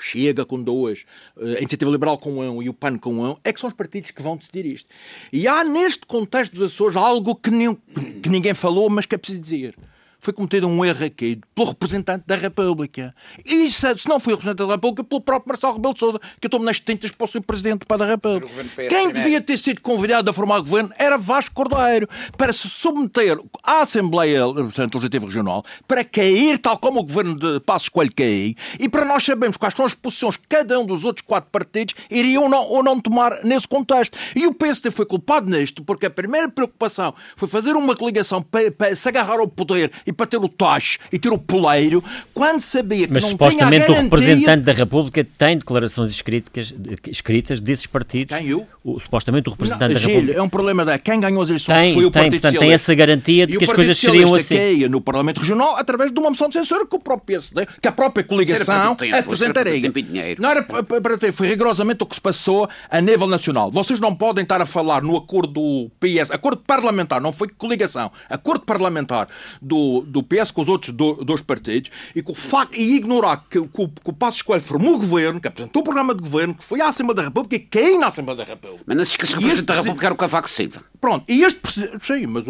Chega 0.02 0.44
com 0.44 0.62
dois, 0.62 1.04
eh, 1.38 1.56
a 1.56 1.58
Iniciativa 1.58 1.90
Liberal 1.90 2.18
com 2.18 2.38
um 2.38 2.62
e 2.62 2.68
o 2.68 2.74
PAN 2.74 2.98
com 2.98 3.24
um, 3.24 3.36
é 3.44 3.52
que 3.52 3.60
são 3.60 3.68
os 3.68 3.74
partidos 3.74 4.10
que 4.10 4.22
vão 4.22 4.36
decidir 4.36 4.66
isto. 4.66 4.88
E 5.32 5.46
há 5.46 5.62
neste 5.64 6.06
contexto 6.06 6.54
dos 6.54 6.62
Açores 6.72 6.96
algo 6.96 7.34
que, 7.34 7.50
nem, 7.50 7.74
que 8.22 8.28
ninguém 8.28 8.54
falou, 8.54 8.88
mas 8.88 9.06
que 9.06 9.14
é 9.14 9.18
preciso 9.18 9.40
dizer 9.40 9.76
foi 10.20 10.32
cometido 10.32 10.68
um 10.68 10.84
erro 10.84 11.04
aqui 11.04 11.40
pelo 11.54 11.68
representante 11.68 12.24
da 12.26 12.36
República. 12.36 13.14
E 13.44 13.66
isso, 13.66 13.86
se 13.98 14.08
não 14.08 14.20
foi 14.20 14.34
o 14.34 14.36
representante 14.36 14.66
da 14.66 14.74
República, 14.74 15.04
pelo 15.04 15.20
próprio 15.20 15.48
Marcelo 15.48 15.74
Rebelo 15.74 15.94
de 15.94 16.00
Sousa, 16.00 16.18
que 16.18 16.46
eu 16.46 16.48
estou 16.48 16.60
nas 16.60 16.80
tintas 16.80 17.10
para 17.10 17.26
ser 17.26 17.40
presidente 17.40 17.86
para 17.86 18.04
a 18.04 18.08
República. 18.08 18.52
Quem 18.88 19.12
devia 19.12 19.40
ter 19.40 19.56
sido 19.56 19.80
convidado 19.80 20.30
a 20.30 20.32
formar 20.32 20.60
governo 20.60 20.90
era 20.98 21.16
Vasco 21.16 21.54
Cordeiro, 21.54 22.08
para 22.36 22.52
se 22.52 22.68
submeter 22.68 23.38
à 23.62 23.80
Assembleia 23.80 24.46
Legislativa 24.46 25.26
Regional, 25.26 25.64
para 25.86 26.04
cair, 26.04 26.58
tal 26.58 26.78
como 26.78 27.00
o 27.00 27.02
governo 27.02 27.34
de 27.34 27.60
Passos 27.60 27.88
Coelho 27.88 28.12
caiu, 28.14 28.54
e 28.78 28.88
para 28.88 29.04
nós 29.04 29.24
sabermos 29.24 29.56
quais 29.56 29.74
são 29.74 29.84
as 29.84 29.94
posições 29.94 30.36
que 30.36 30.46
cada 30.48 30.78
um 30.78 30.86
dos 30.86 31.04
outros 31.04 31.24
quatro 31.26 31.50
partidos 31.50 31.94
iriam 32.10 32.44
ou 32.44 32.48
não, 32.48 32.68
ou 32.68 32.82
não 32.82 33.00
tomar 33.00 33.42
nesse 33.44 33.66
contexto. 33.66 34.18
E 34.34 34.46
o 34.46 34.54
PSD 34.54 34.90
foi 34.90 35.06
culpado 35.06 35.50
nisto, 35.50 35.82
porque 35.82 36.06
a 36.06 36.10
primeira 36.10 36.48
preocupação 36.48 37.14
foi 37.36 37.48
fazer 37.48 37.74
uma 37.76 37.96
coligação 37.96 38.42
para, 38.42 38.70
para 38.70 38.94
se 38.94 39.08
agarrar 39.08 39.38
ao 39.40 39.48
poder 39.48 39.90
e 40.10 40.12
para 40.12 40.26
ter 40.26 40.36
o 40.36 40.48
toche 40.48 40.98
e 41.12 41.18
ter 41.18 41.30
o 41.30 41.38
poleiro, 41.38 42.02
quando 42.34 42.60
sabia 42.60 43.06
que 43.06 43.14
Mas, 43.14 43.22
não 43.22 43.30
supostamente 43.30 43.86
tinha 43.86 43.98
a 43.98 44.00
garantia... 44.00 44.00
o 44.00 44.04
representante 44.04 44.62
da 44.62 44.72
República 44.72 45.26
tem 45.38 45.58
declarações 45.58 46.10
escritas, 46.10 46.74
escritas 47.08 47.60
desses 47.60 47.86
partidos. 47.86 48.36
Quem 48.36 48.48
eu? 48.48 48.66
O, 48.82 48.98
supostamente 48.98 49.48
o 49.48 49.52
representante 49.52 49.94
não, 49.94 50.00
da 50.00 50.06
República. 50.06 50.38
É 50.38 50.42
um 50.42 50.48
problema 50.48 50.84
da 50.84 50.98
quem 50.98 51.20
ganhou 51.20 51.42
as 51.42 51.48
eleições 51.48 51.76
tem, 51.76 51.94
foi 51.94 52.04
o 52.04 52.10
tem, 52.10 52.22
Partido 52.22 52.40
portanto, 52.40 52.60
tem 52.60 52.72
essa 52.72 52.94
garantia 52.94 53.46
de 53.46 53.58
que 53.58 53.64
as 53.64 53.72
coisas 53.72 53.98
seriam 53.98 54.34
assim. 54.34 54.88
No 54.88 55.00
Parlamento 55.00 55.40
Regional 55.40 55.76
através 55.76 56.12
de 56.12 56.18
uma 56.18 56.30
moção 56.30 56.48
de 56.48 56.54
censura 56.54 56.86
que 56.86 56.96
o 56.96 56.98
próprio 56.98 57.26
PSD, 57.26 57.66
que 57.80 57.88
a 57.88 57.92
própria 57.92 58.24
coligação 58.24 58.96
apresentaria. 59.12 59.92
Não 60.38 60.50
era 60.50 60.62
para 60.62 61.18
ter, 61.18 61.32
foi 61.32 61.48
rigorosamente 61.48 62.02
o 62.02 62.06
que 62.06 62.14
se 62.14 62.20
passou 62.20 62.68
a 62.88 63.00
nível 63.00 63.26
nacional. 63.26 63.70
Vocês 63.70 64.00
não 64.00 64.14
podem 64.14 64.42
estar 64.42 64.60
a 64.60 64.66
falar 64.66 65.02
no 65.02 65.16
acordo 65.16 65.52
do 65.52 65.90
PS, 66.00 66.30
acordo 66.30 66.62
parlamentar, 66.66 67.20
não 67.20 67.32
foi 67.32 67.48
coligação, 67.48 68.10
acordo 68.28 68.64
parlamentar 68.64 69.28
do, 69.60 69.99
do 70.02 70.22
PS 70.22 70.50
com 70.50 70.60
os 70.60 70.68
outros 70.68 70.92
do, 70.92 71.14
dois 71.24 71.42
partidos 71.42 71.90
e, 72.14 72.22
com 72.22 72.32
o 72.32 72.34
facto, 72.34 72.76
e 72.76 72.96
ignorar 72.96 73.44
que, 73.48 73.60
que, 73.60 73.68
que 73.68 74.10
o 74.10 74.12
Passo 74.12 74.38
Escolho 74.38 74.60
formou 74.60 74.94
o 74.94 74.98
governo, 74.98 75.40
que 75.40 75.48
apresentou 75.48 75.80
o 75.80 75.84
programa 75.84 76.14
de 76.14 76.22
governo, 76.22 76.54
que 76.54 76.64
foi 76.64 76.80
à 76.80 76.88
Assembleia 76.88 77.16
da 77.16 77.22
República 77.24 77.56
e 77.56 77.58
caiu 77.60 77.98
na 77.98 78.08
Assembleia 78.08 78.38
da 78.38 78.44
República. 78.44 78.84
Mas 78.86 78.96
não 78.96 79.04
se 79.04 79.10
esqueça 79.12 79.32
que 79.32 79.38
o 79.38 79.42
Presidente 79.42 79.66
da 79.66 79.74
República 79.74 80.06
era 80.06 80.14
o 80.14 80.16
Cavaco 80.16 80.48
Silva. 80.48 80.82
Pronto, 81.00 81.24
e 81.28 81.42
este 81.42 81.60
Sim, 82.00 82.26
mas 82.26 82.44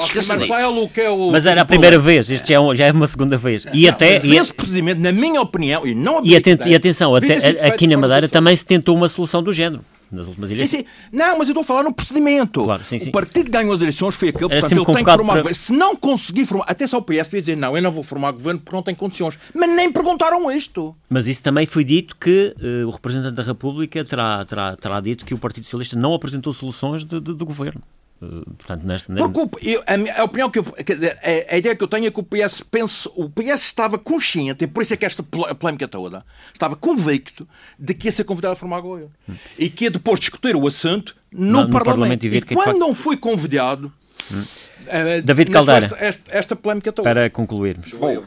se 0.00 0.06
esqueça 0.06 0.36
Marcelo, 0.36 0.88
que 0.88 1.00
é 1.00 1.10
o. 1.10 1.30
Mas 1.30 1.46
era 1.46 1.62
a 1.62 1.64
primeira 1.64 1.98
vez, 1.98 2.28
isto 2.30 2.46
já 2.48 2.60
é, 2.60 2.74
já 2.74 2.86
é 2.86 2.92
uma 2.92 3.06
segunda 3.06 3.36
vez. 3.36 3.66
E 3.72 3.82
não, 3.82 3.90
até. 3.90 4.24
E 4.24 4.36
esse 4.36 4.52
procedimento, 4.52 5.00
na 5.00 5.12
minha 5.12 5.40
opinião, 5.40 5.86
e 5.86 5.94
não 5.94 6.24
e, 6.24 6.36
aten 6.36 6.58
e 6.66 6.74
atenção, 6.74 7.14
até, 7.14 7.34
aqui 7.66 7.86
na 7.86 7.96
Madeira 7.96 8.28
também 8.28 8.54
se 8.54 8.66
tentou 8.66 8.96
uma 8.96 9.08
solução 9.08 9.42
do 9.42 9.52
género 9.52 9.84
nas 10.14 10.26
últimas 10.26 10.50
eleições. 10.50 10.70
Sim, 10.70 10.78
sim. 10.78 11.08
Não, 11.12 11.38
mas 11.38 11.48
eu 11.48 11.52
estou 11.52 11.62
a 11.62 11.64
falar 11.64 11.82
no 11.82 11.92
procedimento. 11.92 12.62
Claro, 12.64 12.84
sim, 12.84 12.98
sim. 12.98 13.10
O 13.10 13.12
partido 13.12 13.46
que 13.46 13.50
ganhou 13.50 13.72
as 13.72 13.80
eleições 13.80 14.14
foi 14.14 14.28
aquele, 14.28 14.48
portanto, 14.48 14.72
ele 14.72 14.84
tem 14.84 15.04
que 15.04 15.10
formar 15.10 15.32
para... 15.32 15.42
governo. 15.42 15.54
Se 15.54 15.72
não 15.72 15.96
conseguir 15.96 16.46
formar, 16.46 16.64
até 16.68 16.86
só 16.86 16.98
o 16.98 17.02
PS 17.02 17.28
podia 17.28 17.40
dizer, 17.40 17.56
não, 17.56 17.76
eu 17.76 17.82
não 17.82 17.90
vou 17.90 18.02
formar 18.02 18.32
governo 18.32 18.60
porque 18.60 18.74
não 18.74 18.82
tem 18.82 18.94
condições. 18.94 19.38
Mas 19.54 19.70
nem 19.70 19.92
perguntaram 19.92 20.50
isto. 20.50 20.94
Mas 21.08 21.26
isso 21.26 21.42
também 21.42 21.66
foi 21.66 21.84
dito 21.84 22.16
que 22.16 22.54
uh, 22.60 22.86
o 22.86 22.90
representante 22.90 23.34
da 23.34 23.42
República 23.42 24.04
terá, 24.04 24.44
terá, 24.44 24.76
terá 24.76 25.00
dito 25.00 25.24
que 25.24 25.34
o 25.34 25.38
Partido 25.38 25.64
Socialista 25.64 25.98
não 25.98 26.14
apresentou 26.14 26.52
soluções 26.52 27.04
de, 27.04 27.20
de, 27.20 27.34
do 27.34 27.44
governo. 27.44 27.82
Portanto, 28.20 28.86
neste, 28.86 29.12
Porque 29.12 29.68
eu, 29.68 29.82
a, 29.86 30.20
a, 30.20 30.24
opinião 30.24 30.50
que 30.50 30.58
eu, 30.58 30.64
quer 30.64 30.94
dizer, 30.94 31.18
a, 31.22 31.54
a, 31.54 31.58
ideia 31.58 31.76
que 31.76 31.82
eu 31.82 31.88
tenho 31.88 32.06
é 32.06 32.10
que 32.10 32.20
o 32.20 32.22
PS 32.22 32.62
pense, 32.62 33.08
o 33.14 33.28
PS 33.28 33.64
estava 33.64 33.98
consciente, 33.98 34.64
e 34.64 34.66
por 34.66 34.82
isso 34.82 34.94
é 34.94 34.96
que 34.96 35.04
esta 35.04 35.22
polémica 35.22 35.86
toda, 35.88 36.24
estava 36.52 36.76
convicto 36.76 37.46
de 37.78 37.92
que 37.92 38.06
ia 38.08 38.12
ser 38.12 38.24
convidado 38.24 38.52
a 38.52 38.56
formar 38.56 38.80
governo 38.80 39.12
hum. 39.28 39.34
e 39.58 39.68
que 39.68 39.84
ia 39.84 39.90
depois 39.90 40.20
discutir 40.20 40.56
o 40.56 40.66
assunto 40.66 41.14
no, 41.30 41.46
no, 41.46 41.64
no 41.64 41.70
Parlamento. 41.70 42.24
E, 42.24 42.36
e 42.36 42.42
quando 42.42 42.72
que... 42.72 42.78
não 42.78 42.94
foi 42.94 43.16
convidado. 43.16 43.92
Hum. 44.32 44.42
Uh, 44.84 45.22
David 45.22 45.50
Caldeira, 45.50 45.86
esta, 45.86 45.96
esta, 45.96 46.36
esta, 46.36 46.56
polémica 46.56 46.92
toda. 46.92 47.08
Para 47.08 47.30
concluirmos. 47.30 47.90
Bom, 47.92 48.22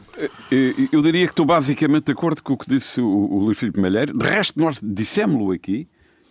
eu, 0.50 0.74
eu 0.90 1.02
diria 1.02 1.24
que 1.24 1.32
estou 1.32 1.46
basicamente 1.46 2.06
de 2.06 2.12
acordo 2.12 2.42
com 2.42 2.54
o 2.54 2.58
que 2.58 2.68
disse 2.68 3.00
o, 3.00 3.06
o 3.06 3.38
Luís 3.44 3.56
Filipe 3.56 3.80
Malheiro. 3.80 4.16
De 4.16 4.26
resto, 4.26 4.58
nós 4.58 4.78
dissemos-lo 4.82 5.52
aqui 5.52 5.88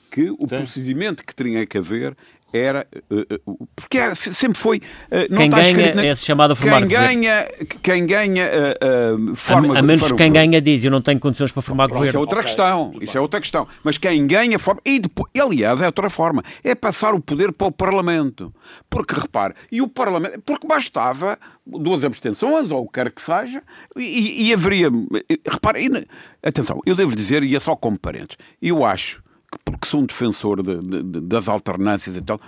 que 0.10 0.30
o 0.32 0.38
Sim. 0.41 0.47
procedimento 0.47 1.24
que 1.24 1.34
teria 1.34 1.66
que 1.66 1.78
haver 1.78 2.16
era 2.54 2.88
uh, 3.12 3.50
uh, 3.50 3.68
porque 3.76 3.98
é, 3.98 4.16
sempre 4.16 4.58
foi 4.58 4.78
uh, 4.78 5.36
quem 5.36 5.50
ganha 5.50 5.95
na, 5.95 6.06
é 6.06 6.16
chamado 6.16 6.52
a 6.52 6.56
formar 6.56 6.80
quem 6.80 6.88
ganha 6.88 7.48
quem 7.84 8.06
ganha 8.06 8.50
forma 9.36 9.76
a, 9.76 9.80
a 9.80 9.82
menos 9.82 10.12
quem 10.14 10.32
ganha 10.32 10.62
diz 10.62 10.84
eu 10.84 10.91
não 10.91 11.02
tenho 11.02 11.20
condições 11.20 11.52
para 11.52 11.62
formar 11.62 11.88
governo. 11.88 12.08
isso 12.08 12.18
é 12.18 12.20
outra 12.20 12.39
okay. 12.39 12.48
questão 12.48 12.93
isso 13.02 13.18
é 13.18 13.22
outra 13.22 13.39
questão. 13.39 13.68
Mas 13.84 13.98
quem 13.98 14.26
ganha 14.26 14.58
forma 14.58 14.82
e 14.86 15.00
depois, 15.00 15.30
aliás 15.39 15.82
é 15.82 15.86
outra 15.86 16.10
forma 16.10 16.43
é 16.64 16.74
passar 16.76 17.14
o 17.14 17.20
poder 17.20 17.52
para 17.52 17.68
o 17.68 17.72
Parlamento. 17.72 18.54
Porque 18.89 19.14
repare 19.14 19.54
e 19.72 19.82
o 19.82 19.88
Parlamento 19.88 20.41
porque 20.45 20.68
bastava 20.68 21.38
duas 21.66 22.04
abstenções 22.04 22.72
ou 22.72 22.84
o 22.84 22.88
que 22.88 22.93
quer 22.93 23.12
que 23.12 23.22
seja 23.22 23.62
e, 23.95 24.48
e 24.48 24.54
haveria 24.54 24.89
repare 25.45 25.86
e, 25.86 26.08
atenção 26.48 26.80
eu 26.86 26.95
devo 26.95 27.16
dizer 27.16 27.43
e 27.43 27.56
é 27.56 27.60
só 27.60 27.76
como 27.76 28.00
parentes 28.00 28.38
eu 28.62 28.86
acho 28.86 29.22
porque 29.64 29.88
sou 29.88 30.02
um 30.02 30.06
defensor 30.06 30.62
de, 30.62 30.82
de, 30.82 31.22
das 31.22 31.48
alternâncias 31.48 32.18
e 32.18 32.22
tal, 32.22 32.39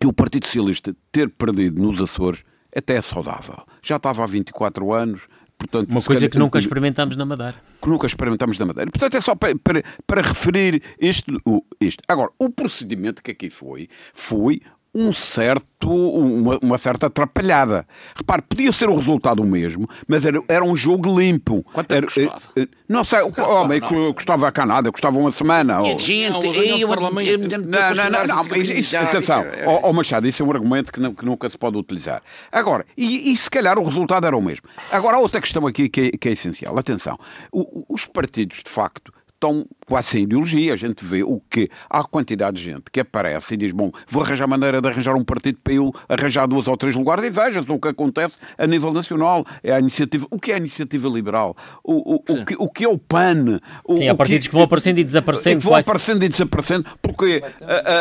que 0.00 0.06
o 0.06 0.12
Partido 0.12 0.46
Socialista 0.46 0.94
ter 1.12 1.28
perdido 1.30 1.80
nos 1.80 2.00
Açores 2.00 2.44
até 2.74 2.96
é 2.96 3.00
saudável. 3.00 3.58
Já 3.82 3.96
estava 3.96 4.22
há 4.22 4.26
24 4.26 4.92
anos, 4.92 5.22
Portanto, 5.58 5.88
Uma 5.88 6.02
coisa 6.02 6.28
que 6.28 6.38
nunca 6.38 6.58
experimentámos 6.58 7.16
na 7.16 7.24
Madeira. 7.24 7.54
Que 7.80 7.88
nunca 7.88 8.06
experimentámos 8.06 8.58
na 8.58 8.66
Madeira. 8.66 8.90
Portanto, 8.90 9.16
é 9.16 9.20
só 9.22 9.34
para, 9.34 9.56
para, 9.58 9.82
para 10.06 10.20
referir 10.20 10.82
isto, 11.00 11.40
isto. 11.80 12.02
Agora, 12.06 12.30
o 12.38 12.50
procedimento 12.50 13.22
que 13.22 13.30
aqui 13.30 13.48
foi, 13.48 13.88
foi 14.12 14.60
um 14.96 15.12
certo, 15.12 15.90
uma, 15.90 16.58
uma, 16.62 16.78
certa 16.78 17.08
atrapalhada. 17.08 17.86
Repare, 18.16 18.40
podia 18.40 18.72
ser 18.72 18.88
o 18.88 18.96
resultado 18.96 19.44
mesmo, 19.44 19.86
mas 20.08 20.24
era, 20.24 20.40
era 20.48 20.64
um 20.64 20.74
jogo 20.74 21.20
limpo. 21.20 21.62
Quanto 21.70 21.92
é 21.92 21.98
era, 21.98 22.06
custava? 22.06 22.40
Eh, 22.56 22.66
não 22.88 23.04
sei, 23.04 23.20
o 23.20 23.32
homem 23.42 23.78
que 23.78 24.14
custava 24.14 24.50
cá 24.50 24.64
nada, 24.64 24.90
custava 24.90 25.18
uma 25.18 25.30
semana. 25.30 25.82
Tinha 25.82 25.98
gente, 25.98 26.46
eu, 26.46 26.88
não, 26.88 27.10
não, 27.10 28.10
não, 28.10 28.46
não, 28.46 28.56
isso, 28.56 28.96
atenção, 28.96 29.44
ó 29.66 29.92
Machado, 29.92 30.26
isso 30.26 30.42
é 30.42 30.46
um 30.46 30.50
argumento 30.50 30.90
que, 30.90 30.98
não, 30.98 31.12
que, 31.12 31.26
nunca 31.26 31.48
se 31.50 31.58
pode 31.58 31.76
utilizar. 31.76 32.22
Agora, 32.50 32.86
e, 32.96 33.30
e, 33.30 33.36
se 33.36 33.50
calhar 33.50 33.78
o 33.78 33.84
resultado 33.84 34.26
era 34.26 34.36
o 34.36 34.40
mesmo. 34.40 34.66
Agora, 34.90 35.18
há 35.18 35.20
outra 35.20 35.42
questão 35.42 35.66
aqui 35.66 35.90
que 35.90 36.00
é, 36.00 36.10
que 36.16 36.28
é 36.30 36.32
essencial. 36.32 36.78
Atenção, 36.78 37.18
o, 37.52 37.84
os 37.92 38.06
partidos, 38.06 38.62
de 38.64 38.70
facto, 38.70 39.12
estão 39.36 39.66
quase 39.86 40.08
sem 40.08 40.22
ideologia. 40.24 40.72
A 40.72 40.76
gente 40.76 41.04
vê 41.04 41.22
o 41.22 41.40
que 41.48 41.70
há 41.88 42.02
quantidade 42.02 42.56
de 42.56 42.64
gente 42.64 42.84
que 42.90 43.00
aparece 43.00 43.54
e 43.54 43.56
diz: 43.56 43.72
Bom, 43.72 43.92
vou 44.08 44.22
arranjar 44.22 44.48
maneira 44.48 44.80
de 44.80 44.88
arranjar 44.88 45.14
um 45.14 45.24
partido 45.24 45.58
para 45.62 45.74
eu 45.74 45.92
arranjar 46.08 46.46
duas 46.46 46.66
ou 46.66 46.76
três 46.76 46.96
lugares. 46.96 47.24
E 47.24 47.30
veja-se 47.30 47.70
o 47.70 47.78
que 47.78 47.88
acontece 47.88 48.38
a 48.58 48.66
nível 48.66 48.92
nacional. 48.92 49.44
É 49.62 49.72
a 49.72 49.78
iniciativa. 49.78 50.26
O 50.30 50.40
que 50.40 50.50
é 50.50 50.54
a 50.54 50.58
iniciativa 50.58 51.08
liberal? 51.08 51.56
O, 51.84 52.14
o, 52.14 52.22
o, 52.28 52.44
que, 52.44 52.56
o 52.58 52.68
que 52.68 52.84
é 52.84 52.88
o 52.88 52.98
PAN? 52.98 53.60
O, 53.84 53.96
Sim, 53.96 54.08
há 54.08 54.14
partidos 54.14 54.46
que, 54.46 54.50
que, 54.50 54.54
vão 54.54 54.64
aparecendo 54.64 54.98
e 54.98 55.04
desaparecendo. 55.04 55.58
Que 55.58 55.64
vão 55.64 55.74
aparecendo 55.74 56.24
e 56.24 56.28
desaparecendo, 56.28 56.86
porque 57.00 57.42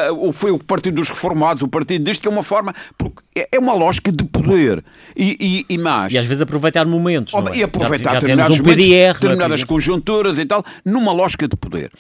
uh, 0.10 0.28
uh, 0.28 0.34
foi 0.34 0.52
o 0.52 0.60
Partido 0.60 0.96
dos 0.96 1.10
Reformados, 1.10 1.62
o 1.62 1.68
partido 1.68 2.04
disto, 2.04 2.22
que 2.22 2.28
é 2.28 2.32
uma 2.32 2.44
forma. 2.44 2.74
Porque 2.98 3.22
é, 3.36 3.50
é 3.52 3.60
uma 3.60 3.74
lógica 3.74 4.12
de 4.12 4.24
poder. 4.24 4.84
E, 5.16 5.66
e, 5.70 5.76
e 5.76 5.78
mais. 5.78 6.12
E 6.14 6.18
às 6.18 6.26
vezes 6.26 6.42
aproveitar 6.42 6.86
momentos. 6.86 7.34
Oh, 7.34 7.54
e 7.54 7.64
aproveitar 7.64 8.12
já, 8.12 8.14
já 8.14 8.20
determinados 8.20 8.60
um 8.60 8.64
momentos, 8.64 8.86
PDR, 8.86 9.14
determinadas 9.14 9.62
é, 9.62 9.66
conjunturas 9.66 10.40
e 10.40 10.46
tal, 10.46 10.64
numa 10.84 11.12
lógica 11.12 11.25
de 11.32 11.58
poder. 11.58 11.92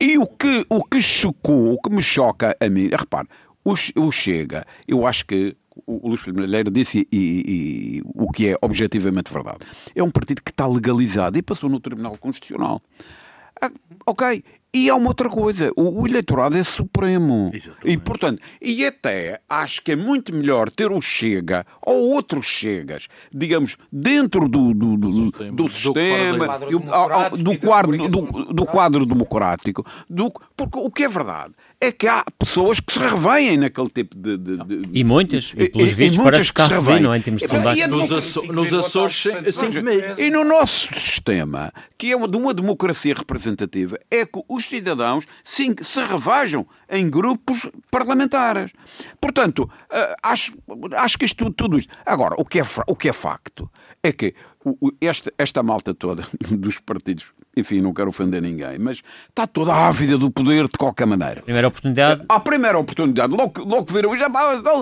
E 0.00 0.18
o 0.18 0.26
que, 0.26 0.64
o 0.68 0.84
que 0.84 1.00
chocou, 1.00 1.74
o 1.74 1.80
que 1.80 1.90
me 1.90 2.02
choca 2.02 2.56
a 2.60 2.68
mim, 2.68 2.88
repare, 2.88 3.28
o, 3.64 3.72
o 3.72 4.12
Chega, 4.12 4.66
eu 4.88 5.06
acho 5.06 5.26
que 5.26 5.56
o 5.86 6.08
Luís 6.08 6.20
Filipe 6.20 6.70
disse 6.70 7.06
e, 7.12 7.16
e, 7.16 7.98
e, 7.98 8.02
o 8.04 8.30
que 8.30 8.48
é 8.48 8.56
objetivamente 8.60 9.32
verdade. 9.32 9.58
É 9.94 10.02
um 10.02 10.10
partido 10.10 10.42
que 10.42 10.50
está 10.50 10.66
legalizado 10.66 11.38
e 11.38 11.42
passou 11.42 11.68
no 11.68 11.80
Tribunal 11.80 12.16
Constitucional. 12.18 12.82
Ah, 13.60 13.70
ok, 14.06 14.42
e 14.72 14.88
há 14.88 14.94
uma 14.94 15.08
outra 15.08 15.28
coisa, 15.28 15.72
o, 15.76 16.02
o 16.02 16.06
eleitorado 16.06 16.56
é 16.56 16.62
supremo. 16.62 17.50
Exatamente. 17.52 17.88
E, 17.88 17.98
portanto, 17.98 18.42
e 18.62 18.86
até 18.86 19.40
acho 19.48 19.82
que 19.82 19.92
é 19.92 19.96
muito 19.96 20.34
melhor 20.34 20.70
ter 20.70 20.92
o 20.92 21.00
Chega 21.00 21.66
ou 21.82 22.10
outros 22.10 22.46
Chegas, 22.46 23.08
digamos, 23.32 23.76
dentro 23.90 24.48
do, 24.48 24.72
do, 24.72 24.96
do, 24.96 25.30
do, 25.30 25.52
do 25.52 25.68
sistema, 25.68 26.58
do 27.36 27.58
quadro, 27.58 28.08
do, 28.08 28.52
do 28.52 28.64
quadro 28.64 29.04
democrático, 29.04 29.84
do, 30.08 30.32
porque 30.56 30.78
o 30.78 30.90
que 30.90 31.04
é 31.04 31.08
verdade 31.08 31.52
é 31.80 31.90
que 31.90 32.06
há 32.06 32.22
pessoas 32.38 32.78
que 32.78 32.92
se 32.92 32.98
revêem 32.98 33.56
naquele 33.56 33.88
tipo 33.88 34.14
de. 34.14 34.36
de, 34.36 34.56
de 34.56 34.82
e 34.92 35.02
muitas, 35.02 35.54
e 35.56 35.70
pelos 35.70 35.90
vistos, 35.92 36.22
parece 36.22 36.52
que 36.52 36.62
se 36.62 36.68
revêem, 36.68 37.00
não 37.00 37.14
é? 37.14 37.18
Em 37.18 37.22
termos 37.22 37.40
de 37.40 37.48
sondagem. 37.48 37.86
Nos, 37.86 38.12
Aço 38.12 38.52
nos 38.52 38.74
Açores, 38.74 39.24
E 40.18 40.30
no 40.30 40.44
nosso 40.44 40.92
sistema, 41.00 41.72
que 41.96 42.12
é 42.12 42.18
de 42.28 42.36
uma 42.36 42.52
democracia 42.52 43.14
representativa, 43.14 43.98
é 44.10 44.26
que 44.26 44.42
os 44.46 44.66
cidadãos 44.66 45.26
sim, 45.42 45.74
se 45.80 46.00
revajam 46.04 46.66
em 46.88 47.08
grupos 47.08 47.66
parlamentares. 47.90 48.72
Portanto, 49.18 49.60
uh, 49.60 50.14
acho, 50.22 50.58
acho 50.96 51.18
que 51.18 51.24
isto 51.24 51.50
tudo 51.50 51.78
isto. 51.78 51.94
Agora, 52.04 52.34
o 52.36 52.44
que 52.44 52.60
é, 52.60 52.62
o 52.86 52.94
que 52.94 53.08
é 53.08 53.12
facto 53.12 53.70
é 54.02 54.12
que 54.12 54.34
esta, 55.00 55.32
esta 55.38 55.62
malta 55.62 55.94
toda 55.94 56.26
dos 56.50 56.78
partidos 56.78 57.26
enfim, 57.56 57.80
não 57.80 57.92
quero 57.92 58.08
ofender 58.08 58.40
ninguém, 58.40 58.78
mas 58.78 59.02
está 59.28 59.44
toda 59.44 59.74
ávida 59.74 60.16
do 60.16 60.30
poder 60.30 60.68
de 60.68 60.78
qualquer 60.78 61.06
maneira. 61.06 61.42
Primeira 61.42 61.66
oportunidade. 61.66 62.24
A 62.28 62.38
primeira 62.38 62.78
oportunidade, 62.78 63.34
logo, 63.34 63.64
logo 63.64 63.92
viram. 63.92 64.16
Já, 64.16 64.30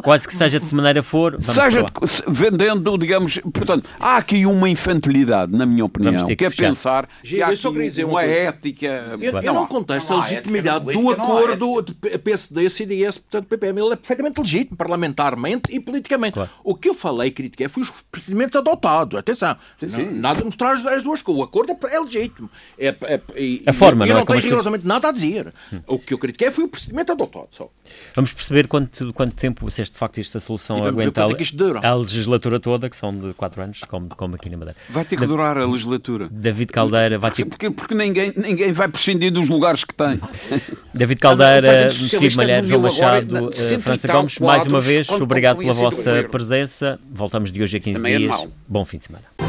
Quase 0.02 0.28
que 0.28 0.34
seja 0.34 0.60
de 0.60 0.66
que 0.66 0.74
maneira 0.74 1.02
for. 1.02 1.40
Seja 1.40 1.82
de, 1.82 1.88
vendendo, 2.28 2.98
digamos. 2.98 3.38
Portanto, 3.38 3.88
há 3.98 4.18
aqui 4.18 4.44
uma 4.44 4.68
infantilidade, 4.68 5.56
na 5.56 5.64
minha 5.64 5.84
opinião, 5.84 6.26
que, 6.26 6.36
que 6.36 6.44
é 6.44 6.50
pensar 6.50 7.08
que 7.22 7.40
há 7.42 7.48
aqui 7.48 7.66
uma, 7.66 8.10
uma 8.10 8.24
ética. 8.24 9.16
Eu, 9.18 9.32
eu 9.32 9.42
não, 9.42 9.54
não 9.54 9.66
contesto 9.66 10.12
a 10.12 10.20
legitimidade 10.20 10.92
do 10.92 11.10
acordo 11.10 11.82
de 11.82 12.18
PSD, 12.18 12.68
CDS, 12.68 13.18
portanto, 13.18 13.46
PPM. 13.46 13.80
Ele 13.80 13.92
é 13.94 13.96
perfeitamente 13.96 14.40
legítimo, 14.40 14.76
parlamentarmente 14.76 15.74
e 15.74 15.80
politicamente. 15.80 16.34
Claro. 16.34 16.50
O 16.62 16.74
que 16.74 16.90
eu 16.90 16.94
falei, 16.94 17.30
critiquei, 17.30 17.68
foi 17.68 17.82
os 17.82 17.90
procedimentos 18.10 18.56
adotados. 18.56 19.18
Atenção, 19.18 19.56
sim, 19.80 19.88
sim. 19.88 20.12
nada 20.12 20.44
mostrar 20.44 20.72
as 20.72 21.02
duas 21.02 21.22
coisas. 21.22 21.40
O 21.40 21.44
acordo 21.44 21.72
é, 21.72 21.94
é 21.94 22.00
legítimo. 22.00 22.50
É, 22.78 22.94
é, 23.02 23.20
e, 23.36 23.62
a 23.66 23.72
forma, 23.72 24.06
não, 24.06 24.12
não 24.14 24.16
é? 24.16 24.20
não 24.20 24.26
tenho 24.26 24.40
rigorosamente 24.40 24.86
nada 24.86 25.08
a 25.08 25.12
dizer. 25.12 25.52
Hum. 25.72 25.80
O 25.86 25.98
que 25.98 26.14
eu 26.14 26.18
critiquei 26.18 26.50
foi 26.50 26.64
o 26.64 26.68
procedimento 26.68 27.12
adotado. 27.12 27.48
Só. 27.50 27.70
Vamos 28.14 28.32
perceber 28.32 28.68
quanto, 28.68 29.12
quanto 29.12 29.34
tempo, 29.34 29.70
se 29.70 29.82
é 29.82 29.84
de 29.84 29.92
facto 29.92 30.18
esta 30.18 30.40
solução 30.40 30.84
aguenta 30.84 31.22
a, 31.22 31.88
a 31.88 31.94
legislatura 31.94 32.60
toda, 32.60 32.88
que 32.88 32.96
são 32.96 33.12
de 33.12 33.32
4 33.34 33.62
anos, 33.62 33.80
como, 33.84 34.08
como 34.08 34.34
aqui 34.34 34.48
na 34.48 34.56
Madeira. 34.56 34.78
Vai 34.88 35.04
ter 35.04 35.16
que 35.16 35.22
da, 35.22 35.26
durar 35.26 35.56
a 35.58 35.66
legislatura. 35.66 36.28
David 36.30 36.72
Caldeira 36.72 37.18
vai 37.18 37.30
porque, 37.30 37.44
ter... 37.44 37.50
porque, 37.50 37.70
porque 37.70 37.94
ninguém, 37.94 38.32
ninguém 38.36 38.72
vai 38.72 38.88
prescindir 38.88 39.32
dos 39.32 39.48
lugares 39.48 39.84
que 39.84 39.94
tem. 39.94 40.20
David 40.94 41.20
Caldeira, 41.20 41.90
Filipe 41.90 42.36
Malheiro, 42.36 42.66
João 42.66 42.82
Machado, 42.82 43.48
uh, 43.48 43.80
França 43.80 44.08
Gomes, 44.08 44.38
mais 44.38 44.66
uma 44.66 44.80
vez, 44.80 45.08
obrigado 45.10 45.58
pela 45.58 45.72
vossa 45.72 46.24
presença. 46.30 46.98
Voltamos 47.10 47.52
de 47.52 47.62
hoje 47.62 47.76
a 47.76 47.80
15 47.80 47.96
Também 47.96 48.14
é 48.14 48.18
dias. 48.18 48.36
É 48.36 48.48
Bom 48.66 48.84
fim 48.84 48.98
de 48.98 49.04
semana. 49.06 49.47